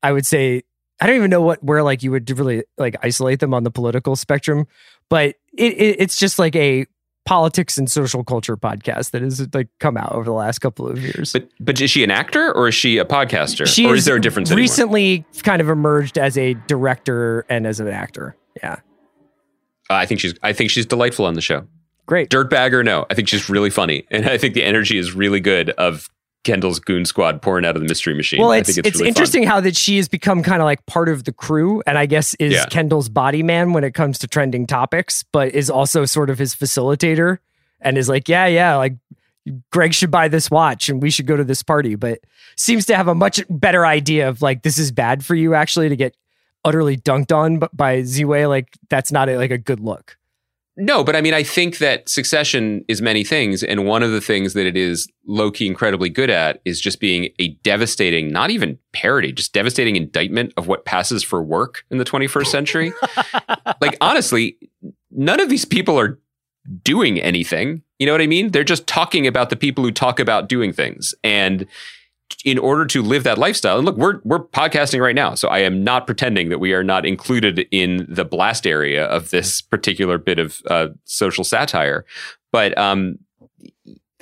I 0.00 0.12
would 0.12 0.24
say, 0.24 0.62
I 1.00 1.08
don't 1.08 1.16
even 1.16 1.30
know 1.30 1.42
what 1.42 1.60
where 1.64 1.82
like 1.82 2.04
you 2.04 2.12
would 2.12 2.30
really 2.30 2.62
like 2.78 2.94
isolate 3.02 3.40
them 3.40 3.52
on 3.52 3.64
the 3.64 3.72
political 3.72 4.14
spectrum, 4.14 4.68
but 5.10 5.34
it, 5.58 5.72
it 5.72 5.96
it's 5.98 6.16
just 6.16 6.38
like 6.38 6.54
a 6.54 6.86
politics 7.26 7.78
and 7.78 7.90
social 7.90 8.22
culture 8.22 8.56
podcast 8.56 9.10
that 9.10 9.22
has 9.22 9.44
like 9.52 9.66
come 9.80 9.96
out 9.96 10.12
over 10.12 10.24
the 10.24 10.32
last 10.32 10.60
couple 10.60 10.86
of 10.86 11.02
years. 11.02 11.32
But 11.32 11.48
but 11.58 11.80
is 11.80 11.90
she 11.90 12.04
an 12.04 12.12
actor 12.12 12.52
or 12.52 12.68
is 12.68 12.76
she 12.76 12.98
a 12.98 13.04
podcaster? 13.04 13.66
she 13.66 13.86
or 13.86 13.94
is 13.94 14.02
is 14.02 14.04
there 14.04 14.14
a 14.14 14.20
difference 14.20 14.52
anymore? 14.52 14.62
recently 14.62 15.24
kind 15.42 15.60
of 15.60 15.68
emerged 15.68 16.16
as 16.16 16.38
a 16.38 16.54
director 16.68 17.44
and 17.48 17.66
as 17.66 17.80
an 17.80 17.88
actor. 17.88 18.36
Yeah, 18.62 18.76
Uh, 19.90 19.94
I 19.94 20.06
think 20.06 20.20
she's 20.20 20.34
I 20.42 20.52
think 20.52 20.70
she's 20.70 20.86
delightful 20.86 21.26
on 21.26 21.34
the 21.34 21.40
show. 21.40 21.66
great. 22.06 22.30
Dirtbag 22.30 22.72
or 22.72 22.82
no, 22.82 23.06
I 23.10 23.14
think 23.14 23.28
she's 23.28 23.48
really 23.48 23.70
funny, 23.70 24.06
and 24.10 24.26
I 24.26 24.38
think 24.38 24.54
the 24.54 24.64
energy 24.64 24.98
is 24.98 25.14
really 25.14 25.40
good 25.40 25.70
of 25.70 26.08
Kendall's 26.44 26.78
goon 26.78 27.06
squad 27.06 27.40
pouring 27.40 27.64
out 27.64 27.74
of 27.74 27.80
the 27.82 27.88
mystery 27.88 28.14
machine. 28.14 28.40
Well, 28.40 28.50
I 28.50 28.58
it's 28.58 28.74
think 28.74 28.86
it's, 28.86 28.96
really 28.96 29.04
fun. 29.04 29.08
interesting 29.08 29.42
how 29.44 29.60
that 29.60 29.76
she 29.76 29.96
has 29.96 30.08
become 30.08 30.42
kind 30.42 30.60
of 30.60 30.66
like 30.66 30.84
part 30.86 31.08
of 31.08 31.24
the 31.24 31.32
crew, 31.32 31.82
and 31.86 31.96
I 31.96 32.06
guess 32.06 32.34
is 32.34 32.52
Yeah. 32.52 32.66
Kendall's 32.66 33.08
body 33.08 33.42
man 33.42 33.72
when 33.72 33.82
it 33.84 33.94
comes 33.94 34.18
to 34.18 34.26
trending 34.28 34.66
topics, 34.66 35.22
but 35.32 35.54
is 35.54 35.70
also 35.70 36.04
sort 36.04 36.28
of 36.30 36.38
his 36.38 36.54
facilitator, 36.54 37.38
and 37.80 37.96
is 37.96 38.08
like, 38.08 38.28
yeah, 38.28 38.46
yeah, 38.46 38.76
like 38.76 38.94
Greg 39.70 39.92
should 39.94 40.10
buy 40.10 40.28
this 40.28 40.50
watch, 40.50 40.88
and 40.88 41.02
we 41.02 41.10
should 41.10 41.26
go 41.26 41.36
to 41.36 41.44
this 41.44 41.62
party, 41.62 41.94
but 41.94 42.20
seems 42.56 42.86
to 42.86 42.96
have 42.96 43.08
a 43.08 43.14
much 43.14 43.42
better 43.50 43.84
idea 43.86 44.28
of 44.28 44.40
like 44.42 44.62
this 44.62 44.78
is 44.78 44.92
bad 44.92 45.24
for 45.24 45.34
you 45.34 45.54
actually 45.54 45.88
to 45.88 45.96
get 45.96 46.14
utterly 46.64 46.96
dunked 46.96 47.34
on 47.34 47.60
by 47.72 48.00
Ziwe. 48.00 48.48
Like 48.48 48.68
that's 48.88 49.12
not 49.12 49.28
a, 49.28 49.36
like 49.36 49.50
a 49.50 49.58
good 49.58 49.80
look. 49.80 50.16
No, 50.76 51.04
but 51.04 51.14
I 51.14 51.20
mean, 51.20 51.34
I 51.34 51.44
think 51.44 51.78
that 51.78 52.08
Succession 52.08 52.84
is 52.88 53.00
many 53.00 53.22
things, 53.22 53.62
and 53.62 53.86
one 53.86 54.02
of 54.02 54.10
the 54.10 54.20
things 54.20 54.54
that 54.54 54.66
it 54.66 54.76
is 54.76 55.08
low 55.24 55.52
key 55.52 55.68
incredibly 55.68 56.08
good 56.08 56.30
at 56.30 56.60
is 56.64 56.80
just 56.80 56.98
being 56.98 57.28
a 57.38 57.50
devastating, 57.62 58.32
not 58.32 58.50
even 58.50 58.78
parody, 58.92 59.30
just 59.30 59.52
devastating 59.52 59.94
indictment 59.94 60.52
of 60.56 60.66
what 60.66 60.84
passes 60.84 61.22
for 61.22 61.40
work 61.44 61.84
in 61.90 61.98
the 61.98 62.04
21st 62.04 62.46
century. 62.46 62.92
like, 63.80 63.96
honestly, 64.00 64.58
none 65.12 65.38
of 65.38 65.48
these 65.48 65.64
people 65.64 65.98
are 65.98 66.18
doing 66.82 67.20
anything. 67.20 67.82
You 68.00 68.06
know 68.06 68.12
what 68.12 68.20
I 68.20 68.26
mean? 68.26 68.50
They're 68.50 68.64
just 68.64 68.88
talking 68.88 69.28
about 69.28 69.50
the 69.50 69.56
people 69.56 69.84
who 69.84 69.92
talk 69.92 70.18
about 70.18 70.48
doing 70.48 70.72
things. 70.72 71.14
And 71.22 71.66
in 72.44 72.58
order 72.58 72.84
to 72.86 73.02
live 73.02 73.24
that 73.24 73.38
lifestyle, 73.38 73.78
and 73.78 73.86
look, 73.86 73.96
we're 73.96 74.20
we're 74.24 74.40
podcasting 74.40 75.00
right 75.00 75.14
now, 75.14 75.34
so 75.34 75.48
I 75.48 75.60
am 75.60 75.82
not 75.82 76.06
pretending 76.06 76.48
that 76.50 76.58
we 76.58 76.72
are 76.72 76.84
not 76.84 77.06
included 77.06 77.66
in 77.70 78.06
the 78.08 78.24
blast 78.24 78.66
area 78.66 79.04
of 79.06 79.30
this 79.30 79.60
particular 79.60 80.18
bit 80.18 80.38
of 80.38 80.60
uh, 80.68 80.88
social 81.04 81.44
satire. 81.44 82.04
But 82.52 82.76
um, 82.78 83.18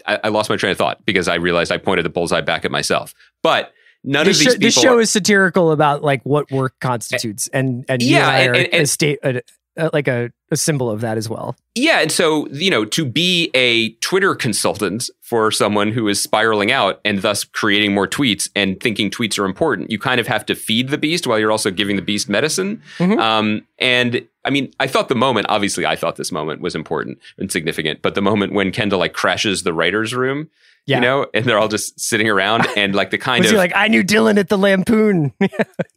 I, 0.06 0.20
I, 0.24 0.28
lost 0.28 0.48
my 0.50 0.56
train 0.56 0.72
of 0.72 0.78
thought 0.78 1.04
because 1.04 1.28
I 1.28 1.34
realized 1.34 1.70
I 1.70 1.78
pointed 1.78 2.04
the 2.04 2.10
bullseye 2.10 2.40
back 2.40 2.64
at 2.64 2.70
myself. 2.70 3.14
But 3.42 3.72
none 4.04 4.24
this 4.24 4.40
of 4.40 4.44
these 4.44 4.52
show, 4.52 4.58
This 4.58 4.74
show 4.74 4.96
are, 4.96 5.00
is 5.00 5.10
satirical 5.10 5.72
about 5.72 6.02
like 6.02 6.22
what 6.22 6.50
work 6.50 6.74
constitutes, 6.80 7.48
and 7.48 7.84
and 7.88 8.02
yeah, 8.02 8.30
and, 8.30 8.56
and, 8.56 8.66
and, 8.72 8.82
a 8.82 8.86
state. 8.86 9.18
Uh, 9.22 9.88
like 9.92 10.06
a, 10.06 10.30
a 10.52 10.56
symbol 10.56 10.90
of 10.90 11.00
that 11.00 11.16
as 11.16 11.28
well. 11.28 11.56
Yeah, 11.74 12.00
and 12.00 12.12
so 12.12 12.46
you 12.48 12.70
know, 12.70 12.84
to 12.84 13.04
be 13.04 13.50
a 13.54 13.90
Twitter 13.94 14.34
consultant 14.34 15.08
for 15.22 15.50
someone 15.50 15.90
who 15.90 16.06
is 16.08 16.22
spiraling 16.22 16.70
out 16.70 17.00
and 17.04 17.22
thus 17.22 17.42
creating 17.42 17.94
more 17.94 18.06
tweets 18.06 18.50
and 18.54 18.78
thinking 18.80 19.10
tweets 19.10 19.38
are 19.38 19.46
important, 19.46 19.90
you 19.90 19.98
kind 19.98 20.20
of 20.20 20.26
have 20.26 20.44
to 20.46 20.54
feed 20.54 20.90
the 20.90 20.98
beast 20.98 21.26
while 21.26 21.38
you're 21.38 21.50
also 21.50 21.70
giving 21.70 21.96
the 21.96 22.02
beast 22.02 22.28
medicine. 22.28 22.82
Mm-hmm. 22.98 23.18
Um, 23.18 23.66
and 23.78 24.26
I 24.44 24.50
mean, 24.50 24.72
I 24.78 24.86
thought 24.86 25.08
the 25.08 25.14
moment, 25.14 25.46
obviously, 25.48 25.86
I 25.86 25.96
thought 25.96 26.16
this 26.16 26.30
moment 26.30 26.60
was 26.60 26.74
important 26.74 27.18
and 27.38 27.50
significant, 27.50 28.02
but 28.02 28.14
the 28.14 28.22
moment 28.22 28.52
when 28.52 28.70
Kendall 28.72 28.98
like 28.98 29.14
crashes 29.14 29.62
the 29.62 29.72
writers' 29.72 30.14
room. 30.14 30.50
Yeah. 30.84 30.96
You 30.96 31.02
know, 31.02 31.26
and 31.32 31.44
they're 31.44 31.60
all 31.60 31.68
just 31.68 32.00
sitting 32.00 32.28
around 32.28 32.66
and 32.76 32.92
like 32.92 33.10
the 33.10 33.18
kind 33.18 33.44
of 33.44 33.52
like 33.52 33.72
I 33.72 33.86
knew 33.86 34.02
Dylan 34.02 34.36
at 34.36 34.48
the 34.48 34.58
Lampoon. 34.58 35.32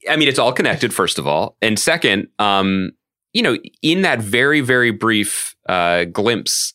I 0.08 0.16
mean, 0.16 0.28
it's 0.28 0.38
all 0.38 0.54
connected, 0.54 0.94
first 0.94 1.18
of 1.18 1.26
all, 1.26 1.58
and 1.60 1.80
second, 1.80 2.28
um, 2.38 2.92
you 3.36 3.42
know, 3.42 3.58
in 3.82 4.02
that 4.04 4.22
very, 4.22 4.62
very 4.62 4.92
brief 4.92 5.58
uh, 5.68 6.06
glimpse 6.06 6.74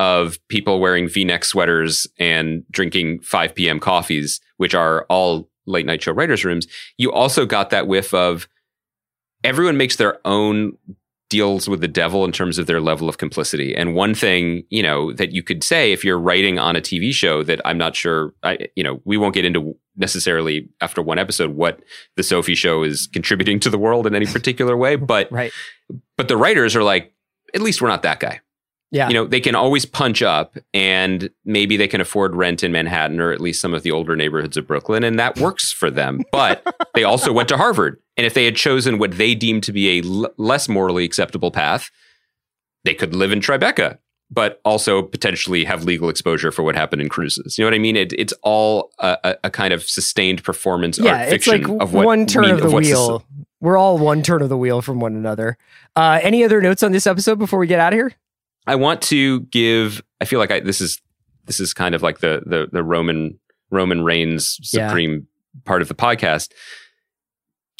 of 0.00 0.40
people 0.48 0.80
wearing 0.80 1.08
V-neck 1.08 1.44
sweaters 1.44 2.08
and 2.18 2.64
drinking 2.72 3.20
5 3.20 3.54
p.m. 3.54 3.78
coffees, 3.78 4.40
which 4.56 4.74
are 4.74 5.06
all 5.08 5.48
late 5.66 5.86
night 5.86 6.02
show 6.02 6.10
writers' 6.10 6.44
rooms, 6.44 6.66
you 6.98 7.12
also 7.12 7.46
got 7.46 7.70
that 7.70 7.86
whiff 7.86 8.12
of 8.12 8.48
everyone 9.44 9.76
makes 9.76 9.96
their 9.96 10.18
own 10.26 10.76
deals 11.30 11.68
with 11.68 11.80
the 11.80 11.88
devil 11.88 12.24
in 12.24 12.32
terms 12.32 12.58
of 12.58 12.66
their 12.66 12.80
level 12.80 13.08
of 13.08 13.16
complicity. 13.16 13.74
And 13.74 13.94
one 13.94 14.14
thing, 14.14 14.64
you 14.68 14.82
know, 14.82 15.12
that 15.14 15.32
you 15.32 15.42
could 15.42 15.64
say 15.64 15.92
if 15.92 16.04
you're 16.04 16.18
writing 16.18 16.58
on 16.58 16.76
a 16.76 16.80
TV 16.80 17.12
show 17.12 17.42
that 17.44 17.60
I'm 17.64 17.78
not 17.78 17.96
sure, 17.96 18.34
I, 18.42 18.68
you 18.74 18.84
know, 18.84 19.00
we 19.04 19.16
won't 19.16 19.32
get 19.32 19.44
into 19.44 19.76
necessarily 19.96 20.68
after 20.80 21.00
one 21.00 21.18
episode 21.18 21.54
what 21.54 21.80
the 22.16 22.22
Sophie 22.22 22.56
show 22.56 22.82
is 22.82 23.08
contributing 23.12 23.60
to 23.60 23.70
the 23.70 23.78
world 23.78 24.06
in 24.06 24.14
any 24.14 24.26
particular 24.32 24.76
way, 24.76 24.96
but 24.96 25.30
right. 25.32 25.52
but 26.18 26.28
the 26.28 26.36
writers 26.36 26.76
are 26.76 26.82
like, 26.82 27.14
at 27.54 27.62
least 27.62 27.80
we're 27.80 27.88
not 27.88 28.02
that 28.02 28.20
guy. 28.20 28.40
Yeah. 28.92 29.06
You 29.06 29.14
know, 29.14 29.24
they 29.24 29.38
can 29.38 29.54
always 29.54 29.86
punch 29.86 30.20
up 30.20 30.58
and 30.74 31.30
maybe 31.44 31.76
they 31.76 31.86
can 31.86 32.00
afford 32.00 32.34
rent 32.34 32.64
in 32.64 32.72
Manhattan 32.72 33.20
or 33.20 33.30
at 33.30 33.40
least 33.40 33.60
some 33.60 33.72
of 33.72 33.84
the 33.84 33.92
older 33.92 34.16
neighborhoods 34.16 34.56
of 34.56 34.66
Brooklyn 34.66 35.04
and 35.04 35.16
that 35.18 35.38
works 35.38 35.70
for 35.70 35.92
them. 35.92 36.22
But 36.32 36.66
they 36.94 37.04
also 37.04 37.32
went 37.32 37.48
to 37.50 37.56
Harvard. 37.56 38.00
And 38.20 38.26
if 38.26 38.34
they 38.34 38.44
had 38.44 38.54
chosen 38.54 38.98
what 38.98 39.12
they 39.12 39.34
deemed 39.34 39.62
to 39.62 39.72
be 39.72 39.98
a 39.98 40.04
l- 40.04 40.28
less 40.36 40.68
morally 40.68 41.06
acceptable 41.06 41.50
path, 41.50 41.90
they 42.84 42.92
could 42.92 43.14
live 43.14 43.32
in 43.32 43.40
Tribeca, 43.40 43.96
but 44.30 44.60
also 44.62 45.00
potentially 45.00 45.64
have 45.64 45.84
legal 45.84 46.10
exposure 46.10 46.52
for 46.52 46.62
what 46.62 46.74
happened 46.74 47.00
in 47.00 47.08
cruises. 47.08 47.56
You 47.56 47.64
know 47.64 47.68
what 47.68 47.76
I 47.76 47.78
mean? 47.78 47.96
It, 47.96 48.12
it's 48.12 48.34
all 48.42 48.92
a, 48.98 49.38
a, 49.44 49.48
kind 49.48 49.72
of 49.72 49.82
sustained 49.84 50.44
performance 50.44 50.98
yeah, 50.98 51.12
art 51.12 51.28
fiction 51.30 51.60
it's 51.62 51.68
like 51.70 51.80
of 51.80 51.94
what 51.94 52.04
one 52.04 52.26
turn 52.26 52.42
mean, 52.42 52.50
of 52.56 52.60
the 52.60 52.66
of 52.66 52.72
wheel. 52.74 53.24
We're 53.58 53.78
all 53.78 53.96
one 53.96 54.22
turn 54.22 54.42
of 54.42 54.50
the 54.50 54.58
wheel 54.58 54.82
from 54.82 55.00
one 55.00 55.14
another. 55.14 55.56
Uh, 55.96 56.20
any 56.22 56.44
other 56.44 56.60
notes 56.60 56.82
on 56.82 56.92
this 56.92 57.06
episode 57.06 57.38
before 57.38 57.58
we 57.58 57.66
get 57.66 57.80
out 57.80 57.94
of 57.94 57.96
here? 57.96 58.12
I 58.66 58.74
want 58.74 59.00
to 59.04 59.40
give. 59.44 60.02
I 60.20 60.26
feel 60.26 60.40
like 60.40 60.50
I, 60.50 60.60
this 60.60 60.82
is 60.82 61.00
this 61.46 61.58
is 61.58 61.72
kind 61.72 61.94
of 61.94 62.02
like 62.02 62.18
the 62.18 62.42
the, 62.44 62.68
the 62.70 62.82
Roman 62.82 63.38
Roman 63.70 64.04
Reigns 64.04 64.58
supreme 64.62 65.26
yeah. 65.54 65.60
part 65.64 65.80
of 65.80 65.88
the 65.88 65.94
podcast. 65.94 66.50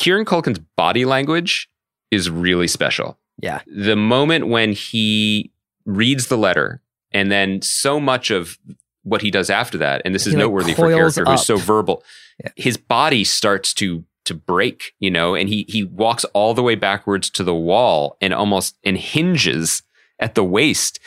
Kieran 0.00 0.24
Culkin's 0.24 0.58
body 0.76 1.04
language 1.04 1.68
is 2.10 2.30
really 2.30 2.66
special. 2.66 3.18
Yeah. 3.38 3.60
The 3.66 3.96
moment 3.96 4.48
when 4.48 4.72
he 4.72 5.52
reads 5.84 6.26
the 6.26 6.38
letter 6.38 6.80
and 7.12 7.30
then 7.30 7.60
so 7.62 8.00
much 8.00 8.30
of 8.30 8.58
what 9.02 9.22
he 9.22 9.30
does 9.30 9.50
after 9.50 9.78
that, 9.78 10.02
and 10.04 10.14
this 10.14 10.26
is 10.26 10.34
noteworthy 10.34 10.74
for 10.74 10.90
a 10.90 10.94
character 10.94 11.22
up. 11.22 11.28
who's 11.28 11.46
so 11.46 11.56
verbal, 11.56 12.02
yeah. 12.42 12.50
his 12.56 12.76
body 12.76 13.24
starts 13.24 13.72
to 13.74 14.04
to 14.26 14.34
break, 14.34 14.94
you 15.00 15.10
know, 15.10 15.34
and 15.34 15.48
he 15.48 15.64
he 15.68 15.84
walks 15.84 16.24
all 16.26 16.54
the 16.54 16.62
way 16.62 16.74
backwards 16.74 17.30
to 17.30 17.44
the 17.44 17.54
wall 17.54 18.16
and 18.20 18.34
almost 18.34 18.76
and 18.84 18.96
hinges 18.96 19.82
at 20.18 20.34
the 20.34 20.44
waist, 20.44 21.00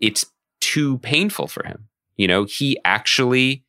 it's 0.00 0.24
too 0.60 0.98
painful 0.98 1.46
for 1.46 1.64
him. 1.66 1.88
You 2.16 2.28
know, 2.28 2.44
he 2.44 2.78
actually 2.84 3.65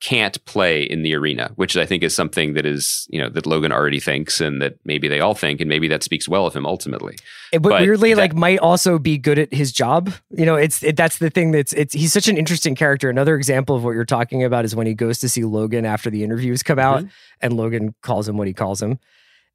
can't 0.00 0.42
play 0.46 0.82
in 0.82 1.02
the 1.02 1.14
arena, 1.14 1.52
which 1.56 1.76
I 1.76 1.84
think 1.84 2.02
is 2.02 2.14
something 2.14 2.54
that 2.54 2.64
is, 2.64 3.06
you 3.10 3.20
know, 3.20 3.28
that 3.28 3.46
Logan 3.46 3.70
already 3.70 4.00
thinks 4.00 4.40
and 4.40 4.60
that 4.62 4.78
maybe 4.84 5.08
they 5.08 5.20
all 5.20 5.34
think, 5.34 5.60
and 5.60 5.68
maybe 5.68 5.88
that 5.88 6.02
speaks 6.02 6.28
well 6.28 6.46
of 6.46 6.54
him 6.54 6.66
ultimately. 6.66 7.16
But, 7.52 7.62
but 7.62 7.82
weirdly, 7.82 8.14
that, 8.14 8.20
like 8.20 8.34
might 8.34 8.58
also 8.58 8.98
be 8.98 9.18
good 9.18 9.38
at 9.38 9.52
his 9.52 9.72
job. 9.72 10.12
You 10.30 10.46
know, 10.46 10.56
it's 10.56 10.82
it, 10.82 10.96
that's 10.96 11.18
the 11.18 11.30
thing 11.30 11.52
that's 11.52 11.72
it's 11.74 11.94
he's 11.94 12.12
such 12.12 12.28
an 12.28 12.36
interesting 12.36 12.74
character. 12.74 13.10
Another 13.10 13.36
example 13.36 13.76
of 13.76 13.84
what 13.84 13.92
you're 13.92 14.04
talking 14.04 14.42
about 14.42 14.64
is 14.64 14.74
when 14.74 14.86
he 14.86 14.94
goes 14.94 15.18
to 15.20 15.28
see 15.28 15.44
Logan 15.44 15.84
after 15.84 16.10
the 16.10 16.24
interviews 16.24 16.62
come 16.62 16.78
out, 16.78 17.00
mm-hmm. 17.00 17.08
and 17.42 17.56
Logan 17.56 17.94
calls 18.02 18.28
him 18.28 18.36
what 18.36 18.46
he 18.46 18.54
calls 18.54 18.80
him 18.82 18.98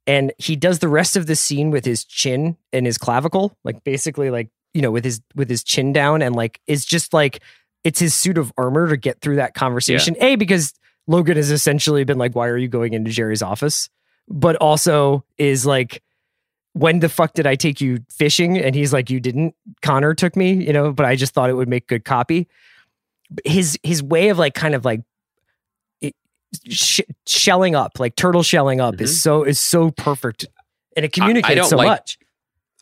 and 0.08 0.32
he 0.38 0.56
does 0.56 0.80
the 0.80 0.88
rest 0.88 1.16
of 1.16 1.26
the 1.26 1.36
scene 1.36 1.72
with 1.72 1.86
his 1.86 2.06
chin 2.06 2.58
and 2.72 2.86
his 2.86 2.98
clavicle 2.98 3.58
like 3.64 3.84
basically 3.84 4.30
like 4.30 4.50
you 4.74 4.82
know 4.82 4.91
with 4.91 5.04
his 5.04 5.22
with 5.36 5.50
his 5.50 5.64
chin 5.64 5.93
down 5.93 6.22
and 6.22 6.36
like 6.36 6.60
is 6.68 6.86
just 6.86 7.14
like 7.14 7.41
it's 7.86 7.99
his 7.99 8.13
suit 8.13 8.38
of 8.38 8.51
armor 8.57 8.89
to 8.89 8.97
get 8.97 9.21
through 9.21 9.38
that 9.38 9.53
conversation. 9.53 10.15
Yeah. 10.19 10.25
a 10.25 10.36
because 10.36 10.73
logan 11.07 11.38
has 11.38 11.51
essentially 11.51 12.03
been 12.03 12.17
like 12.17 12.36
why 12.36 12.47
are 12.47 12.57
you 12.57 12.67
going 12.67 12.93
into 12.93 13.11
Gerri's 13.11 13.41
office? 13.41 13.89
But 14.27 14.57
also 14.57 15.23
is 15.38 15.65
like 15.65 16.01
when 16.73 16.99
the 16.99 17.07
fuck 17.07 17.33
did 17.33 17.47
i 17.47 17.55
take 17.55 17.79
you 17.79 17.99
fishing? 18.09 18.57
And 18.57 18.75
he's 18.75 18.91
like 18.91 19.09
you 19.09 19.21
didn't. 19.21 19.55
Connor 19.81 20.13
took 20.13 20.36
me 20.36 20.53
you 20.53 20.73
know 20.73 20.91
but 20.91 21.05
i 21.05 21.15
just 21.15 21.33
thought 21.33 21.49
it 21.49 21.53
would 21.53 21.69
make 21.69 21.88
good 21.88 22.03
copy. 22.03 22.47
His 23.45 23.79
his 23.83 24.03
way 24.03 24.29
of 24.29 24.38
like 24.38 24.53
kind 24.53 24.75
of 24.75 24.83
like 24.83 25.01
sh- 26.69 27.01
shelling 27.27 27.75
up, 27.75 27.99
like 27.99 28.15
turtle 28.15 28.43
shelling 28.43 28.81
up, 28.81 28.95
mm-hmm. 28.95 29.03
is 29.03 29.21
so 29.21 29.43
is 29.43 29.59
so 29.59 29.91
perfect, 29.91 30.45
and 30.95 31.05
it 31.05 31.13
communicates 31.13 31.59
I, 31.59 31.63
I 31.63 31.67
so 31.67 31.77
like, 31.77 31.88
much. 31.88 32.17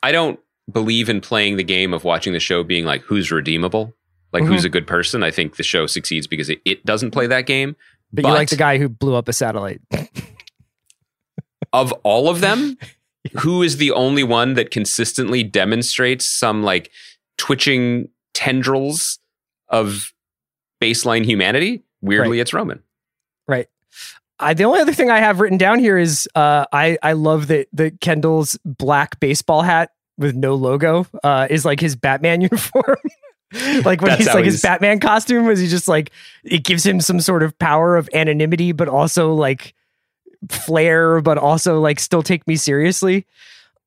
I 0.02 0.12
don't 0.12 0.40
believe 0.72 1.10
in 1.10 1.22
playing 1.22 1.58
the 1.58 1.64
game 1.64 1.94
of 1.94 2.04
watching 2.04 2.34
the 2.34 2.40
show 2.40 2.64
being 2.64 2.86
like 2.86 3.02
who's 3.02 3.32
redeemable, 3.32 3.94
like 4.34 4.44
mm-hmm. 4.44 4.54
who's 4.54 4.66
a 4.66 4.70
good 4.70 4.88
person. 4.88 5.24
I 5.24 5.32
think 5.32 5.56
the 5.56 5.64
show 5.64 5.86
succeeds 5.86 6.28
because 6.28 6.50
it, 6.50 6.62
it 6.66 6.86
doesn't 6.86 7.12
play 7.12 7.28
that 7.28 7.46
game. 7.46 7.76
But, 8.12 8.24
but 8.24 8.30
you 8.30 8.34
like 8.34 8.50
the 8.50 8.56
guy 8.56 8.78
who 8.78 8.90
blew 8.90 9.16
up 9.16 9.28
a 9.28 9.34
satellite. 9.34 9.82
of 11.72 11.92
all 12.04 12.30
of 12.30 12.42
them, 12.42 12.78
who 13.40 13.64
is 13.64 13.78
the 13.78 13.92
only 13.92 14.24
one 14.24 14.56
that 14.56 14.72
consistently 14.72 15.44
demonstrates 15.44 16.26
some 16.26 16.64
like 16.64 16.92
twitching 17.38 18.10
tendrils 18.34 19.20
of 19.70 20.14
baseline 20.82 21.26
humanity? 21.26 21.84
Weirdly, 22.02 22.38
right. 22.38 22.42
it's 22.42 22.54
Roman. 22.54 22.82
Right. 23.48 23.68
I, 24.40 24.54
the 24.54 24.66
only 24.66 24.82
other 24.82 24.94
thing 24.94 25.10
I 25.10 25.20
have 25.20 25.40
written 25.40 25.58
down 25.58 25.80
here 25.80 25.98
is 25.98 26.28
uh, 26.36 26.66
I 26.74 26.98
I 27.02 27.14
love 27.14 27.48
that 27.48 27.68
the 27.72 27.92
Kendall's 27.92 28.58
black 28.66 29.20
baseball 29.20 29.62
hat 29.62 29.92
with 30.18 30.36
no 30.36 30.56
logo 30.56 31.08
uh, 31.24 31.48
is 31.50 31.66
like 31.66 31.80
his 31.80 31.96
Batman 31.96 32.42
uniform. 32.52 32.98
like 33.86 34.02
when 34.02 34.10
That's 34.10 34.26
he's 34.26 34.34
like 34.34 34.44
he's... 34.46 34.54
his 34.54 34.62
Batman 34.62 35.00
costume 35.00 35.46
was 35.46 35.60
he 35.60 35.68
just 35.68 35.88
like 35.88 36.12
it 36.44 36.64
gives 36.64 36.86
him 36.86 37.02
some 37.02 37.20
sort 37.20 37.44
of 37.44 37.58
power 37.60 37.96
of 37.96 38.10
anonymity, 38.14 38.72
but 38.72 38.88
also 38.88 39.34
like 39.34 39.74
flair, 40.50 41.22
but 41.22 41.38
also 41.38 41.80
like 41.80 42.00
still 42.00 42.24
take 42.24 42.48
me 42.48 42.56
seriously. 42.56 43.26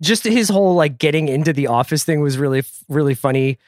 Just 0.01 0.25
his 0.25 0.49
whole 0.49 0.75
like 0.75 0.99
getting 0.99 1.29
into 1.29 1.53
the 1.53 1.67
office 1.69 2.05
thing 2.05 2.21
was 2.21 2.39
really 2.39 2.63
really 2.89 3.15
funny. 3.15 3.59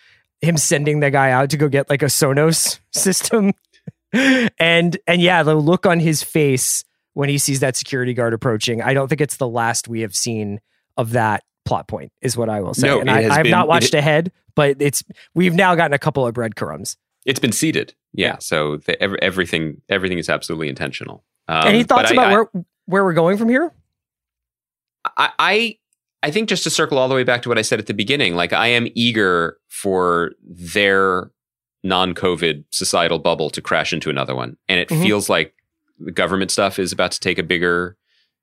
Him 0.40 0.56
sending 0.56 1.00
the 1.00 1.10
guy 1.10 1.32
out 1.32 1.50
to 1.50 1.56
go 1.56 1.68
get 1.68 1.90
like 1.90 2.02
a 2.02 2.06
Sonos 2.06 2.78
system 2.92 3.52
and 4.12 4.96
and 5.06 5.20
yeah, 5.20 5.42
the 5.42 5.54
look 5.54 5.86
on 5.86 6.00
his 6.00 6.22
face 6.22 6.84
when 7.14 7.28
he 7.28 7.38
sees 7.38 7.60
that 7.60 7.76
security 7.76 8.14
guard 8.14 8.32
approaching, 8.32 8.80
I 8.82 8.94
don't 8.94 9.08
think 9.08 9.20
it's 9.20 9.36
the 9.36 9.48
last 9.48 9.88
we 9.88 10.00
have 10.02 10.14
seen 10.14 10.60
of 10.96 11.12
that 11.12 11.42
plot 11.68 11.86
point, 11.86 12.10
is 12.22 12.36
what 12.36 12.48
I 12.48 12.60
will 12.60 12.74
say. 12.74 12.86
No, 12.86 13.00
and 13.00 13.10
I, 13.10 13.22
have 13.22 13.46
not 13.46 13.68
watched 13.68 13.94
it, 13.94 13.98
ahead, 13.98 14.32
but 14.54 14.76
it's 14.80 15.04
we've 15.34 15.54
now 15.54 15.74
gotten 15.74 15.92
a 15.92 15.98
couple 15.98 16.26
of 16.26 16.32
breadcrumbs. 16.34 16.96
It's 17.26 17.38
been 17.38 17.52
seeded, 17.52 17.94
yeah. 18.14 18.26
yeah. 18.26 18.36
So 18.38 18.78
the, 18.78 19.00
every, 19.02 19.20
everything 19.20 19.82
everything 19.88 20.18
is 20.18 20.28
absolutely 20.30 20.68
intentional. 20.68 21.24
Um, 21.46 21.66
Any 21.68 21.82
thoughts 21.82 22.10
about 22.10 22.28
I, 22.28 22.32
where 22.32 22.50
where 22.86 23.04
we're 23.04 23.12
going 23.12 23.36
from 23.36 23.50
here? 23.50 23.72
I, 25.16 25.30
I 25.38 25.78
I 26.22 26.30
think 26.30 26.48
just 26.48 26.64
to 26.64 26.70
circle 26.70 26.98
all 26.98 27.08
the 27.08 27.14
way 27.14 27.24
back 27.24 27.42
to 27.42 27.48
what 27.50 27.58
I 27.58 27.62
said 27.62 27.78
at 27.78 27.86
the 27.86 27.94
beginning, 27.94 28.34
like 28.34 28.52
I 28.52 28.68
am 28.68 28.88
eager 28.94 29.58
for 29.68 30.32
their 30.42 31.30
non-COVID 31.84 32.64
societal 32.70 33.18
bubble 33.18 33.50
to 33.50 33.60
crash 33.60 33.92
into 33.92 34.10
another 34.10 34.34
one, 34.34 34.56
and 34.68 34.80
it 34.80 34.88
Mhm. 34.88 35.02
feels 35.02 35.28
like 35.28 35.54
the 35.98 36.12
government 36.12 36.50
stuff 36.50 36.78
is 36.78 36.92
about 36.92 37.12
to 37.12 37.20
take 37.20 37.38
a 37.38 37.42
bigger 37.42 37.96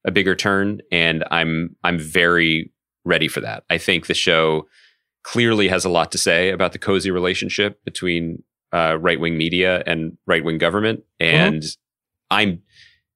a 0.06 0.12
bigger 0.12 0.36
turn, 0.36 0.82
and 0.92 1.24
I'm 1.32 1.76
I'm 1.84 1.98
very 1.98 2.72
ready 3.06 3.28
for 3.28 3.40
that. 3.42 3.64
I 3.70 3.78
think 3.78 4.08
the 4.08 4.14
show 4.14 4.68
clearly 5.24 5.68
has 5.68 5.86
a 5.86 5.90
lot 5.90 6.12
to 6.12 6.18
say 6.18 6.50
about 6.50 6.74
the 6.74 6.80
cozy 6.80 7.12
relationship 7.12 7.84
between 7.84 8.44
uh, 8.74 8.98
right 9.00 9.20
wing 9.20 9.38
media 9.38 9.84
and 9.86 10.18
right 10.28 10.44
wing 10.44 10.58
government, 10.58 11.04
and 11.20 11.64
I'm 12.30 12.62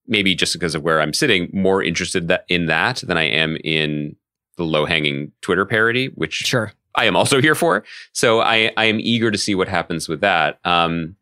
maybe 0.07 0.33
just 0.35 0.53
because 0.53 0.75
of 0.75 0.83
where 0.83 1.01
I'm 1.01 1.13
sitting 1.13 1.49
more 1.53 1.83
interested 1.83 2.27
that, 2.29 2.45
in 2.49 2.65
that 2.65 2.97
than 2.97 3.17
I 3.17 3.23
am 3.23 3.57
in 3.63 4.15
the 4.57 4.63
low 4.63 4.85
hanging 4.85 5.31
Twitter 5.41 5.65
parody, 5.65 6.07
which 6.15 6.33
Sure. 6.33 6.73
I 6.95 7.05
am 7.05 7.15
also 7.15 7.39
here 7.41 7.55
for. 7.55 7.83
So 8.11 8.41
I, 8.41 8.71
I 8.75 8.85
am 8.85 8.99
eager 8.99 9.31
to 9.31 9.37
see 9.37 9.55
what 9.55 9.67
happens 9.67 10.09
with 10.09 10.21
that. 10.21 10.59
Um, 10.65 11.15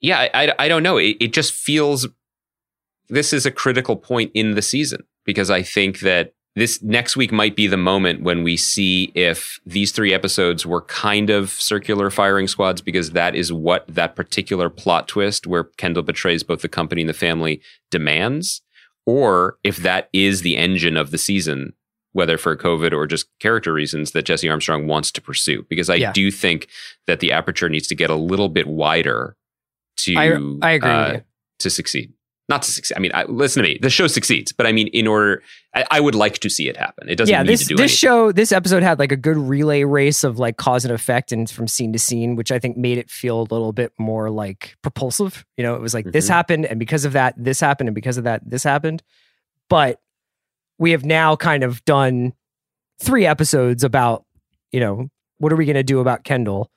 yeah, 0.00 0.20
I, 0.20 0.44
I, 0.44 0.54
I 0.60 0.68
don't 0.68 0.82
know. 0.82 0.96
It, 0.98 1.16
it 1.20 1.32
just 1.32 1.52
feels 1.52 2.06
this 3.08 3.32
is 3.32 3.44
a 3.44 3.50
critical 3.50 3.96
point 3.96 4.30
in 4.34 4.54
the 4.54 4.62
season 4.62 5.04
because 5.24 5.50
I 5.50 5.62
think 5.62 6.00
that 6.00 6.34
this 6.56 6.80
next 6.82 7.16
week 7.16 7.32
might 7.32 7.56
be 7.56 7.66
the 7.66 7.76
moment 7.76 8.22
when 8.22 8.42
we 8.44 8.56
see 8.56 9.10
if 9.14 9.58
these 9.66 9.90
three 9.90 10.14
episodes 10.14 10.64
were 10.64 10.82
kind 10.82 11.28
of 11.30 11.50
circular 11.50 12.10
firing 12.10 12.46
squads 12.46 12.80
because 12.80 13.10
that 13.10 13.34
is 13.34 13.52
what 13.52 13.84
that 13.88 14.14
particular 14.14 14.70
plot 14.70 15.08
twist 15.08 15.46
where 15.46 15.64
Kendall 15.64 16.04
betrays 16.04 16.42
both 16.44 16.62
the 16.62 16.68
company 16.68 17.02
and 17.02 17.08
the 17.08 17.14
family 17.14 17.60
demands, 17.90 18.62
or 19.04 19.58
if 19.64 19.78
that 19.78 20.08
is 20.12 20.42
the 20.42 20.56
engine 20.56 20.96
of 20.96 21.10
the 21.10 21.18
season 21.18 21.72
whether 22.12 22.38
for 22.38 22.56
COVID 22.56 22.92
or 22.92 23.08
just 23.08 23.26
character 23.40 23.72
reasons 23.72 24.12
that 24.12 24.24
Jesse 24.24 24.48
Armstrong 24.48 24.86
wants 24.86 25.10
to 25.10 25.20
pursue. 25.20 25.66
Because 25.68 25.90
I 25.90 25.96
Yeah. 25.96 26.12
do 26.12 26.30
think 26.30 26.68
that 27.08 27.18
the 27.18 27.32
aperture 27.32 27.68
needs 27.68 27.88
to 27.88 27.96
get 27.96 28.08
a 28.08 28.14
little 28.14 28.48
bit 28.48 28.68
wider 28.68 29.34
to 29.96 30.14
I- 30.16 30.26
I 30.62 30.70
agree 30.74 30.88
with 30.90 30.96
uh, 30.96 31.12
you. 31.14 31.22
to 31.58 31.70
succeed. 31.70 32.12
Not 32.48 32.60
to 32.62 32.70
succeed. 32.70 32.94
I 32.96 33.00
mean, 33.00 33.10
I, 33.14 33.24
listen 33.24 33.62
to 33.62 33.68
me. 33.68 33.78
The 33.80 33.88
show 33.88 34.06
succeeds, 34.06 34.52
but 34.52 34.66
I 34.66 34.72
mean, 34.72 34.88
in 34.88 35.06
order, 35.06 35.42
I, 35.74 35.84
I 35.90 36.00
would 36.00 36.14
like 36.14 36.40
to 36.40 36.50
see 36.50 36.68
it 36.68 36.76
happen. 36.76 37.08
It 37.08 37.16
doesn't 37.16 37.32
yeah, 37.32 37.42
need 37.42 37.48
this 37.48 37.62
to 37.62 37.66
do 37.68 37.76
this 37.76 37.82
anything. 37.84 37.96
show 37.96 38.32
this 38.32 38.52
episode 38.52 38.82
had 38.82 38.98
like 38.98 39.12
a 39.12 39.16
good 39.16 39.38
relay 39.38 39.84
race 39.84 40.24
of 40.24 40.38
like 40.38 40.58
cause 40.58 40.84
and 40.84 40.92
effect 40.92 41.32
and 41.32 41.48
from 41.48 41.66
scene 41.66 41.92
to 41.94 41.98
scene, 41.98 42.36
which 42.36 42.52
I 42.52 42.58
think 42.58 42.76
made 42.76 42.98
it 42.98 43.10
feel 43.10 43.40
a 43.40 43.48
little 43.50 43.72
bit 43.72 43.92
more 43.98 44.28
like 44.30 44.76
propulsive. 44.82 45.46
You 45.56 45.62
know, 45.64 45.74
it 45.74 45.80
was 45.80 45.94
like 45.94 46.04
this 46.04 46.26
Mhm. 46.26 46.30
happened, 46.34 46.66
and 46.66 46.78
because 46.78 47.06
of 47.06 47.14
that, 47.14 47.34
this 47.38 47.60
happened, 47.60 47.88
and 47.88 47.94
because 47.94 48.18
of 48.18 48.24
that, 48.24 48.42
this 48.44 48.62
happened. 48.62 49.02
But 49.70 50.00
we 50.78 50.90
have 50.90 51.04
now 51.04 51.36
kind 51.36 51.64
of 51.64 51.82
done 51.86 52.34
three 53.00 53.24
episodes 53.24 53.84
about, 53.84 54.24
you 54.70 54.80
know, 54.80 55.08
what 55.38 55.50
are 55.50 55.56
we 55.56 55.64
going 55.64 55.76
to 55.76 55.82
do 55.82 56.00
about 56.00 56.24
Kendall? 56.24 56.70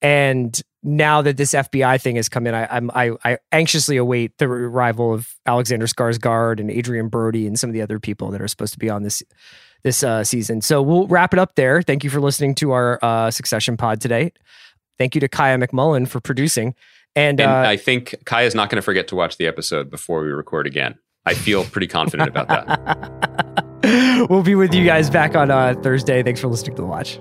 And 0.00 0.58
now 0.86 1.20
that 1.20 1.36
this 1.36 1.50
FBI 1.50 2.00
thing 2.00 2.14
has 2.16 2.28
come 2.28 2.46
in, 2.46 2.54
I, 2.54 2.66
I'm 2.70 2.90
I, 2.94 3.10
I 3.24 3.38
anxiously 3.50 3.96
await 3.96 4.38
the 4.38 4.46
arrival 4.46 5.12
of 5.12 5.34
Alexander 5.44 5.86
Skarsgård 5.86 6.60
and 6.60 6.70
Adrien 6.70 7.08
Brody 7.08 7.46
and 7.46 7.58
some 7.58 7.68
of 7.68 7.74
the 7.74 7.82
other 7.82 7.98
people 7.98 8.30
that 8.30 8.40
are 8.40 8.48
supposed 8.48 8.72
to 8.72 8.78
be 8.78 8.88
on 8.88 9.02
this 9.02 9.22
this 9.82 10.04
uh, 10.04 10.22
season. 10.24 10.60
So 10.62 10.80
we'll 10.80 11.08
wrap 11.08 11.32
it 11.32 11.40
up 11.40 11.56
there. 11.56 11.82
Thank 11.82 12.04
you 12.04 12.10
for 12.10 12.20
listening 12.20 12.54
to 12.56 12.72
our 12.72 12.98
uh, 13.02 13.30
Succession 13.30 13.76
pod 13.76 14.00
today. 14.00 14.32
Thank 14.96 15.14
you 15.14 15.20
to 15.20 15.28
Kaya 15.28 15.58
McMullen 15.58 16.08
for 16.08 16.20
producing. 16.20 16.74
And, 17.14 17.40
And 17.40 17.50
uh, 17.50 17.68
I 17.68 17.76
think 17.76 18.14
Kaya's 18.24 18.54
not 18.54 18.70
going 18.70 18.76
to 18.76 18.82
forget 18.82 19.08
to 19.08 19.16
watch 19.16 19.38
the 19.38 19.46
episode 19.46 19.90
before 19.90 20.22
we 20.22 20.28
record 20.28 20.66
again. 20.66 20.98
I 21.24 21.34
feel 21.34 21.64
pretty 21.64 21.88
confident 21.88 22.28
about 22.28 22.48
that. 22.48 24.26
we'll 24.30 24.42
be 24.42 24.54
with 24.54 24.72
you 24.72 24.84
guys 24.84 25.10
back 25.10 25.34
on 25.34 25.50
uh, 25.50 25.74
Thursday. 25.82 26.22
Thanks 26.22 26.40
for 26.40 26.46
listening 26.46 26.76
to 26.76 26.82
the 26.82 26.88
watch. 26.88 27.18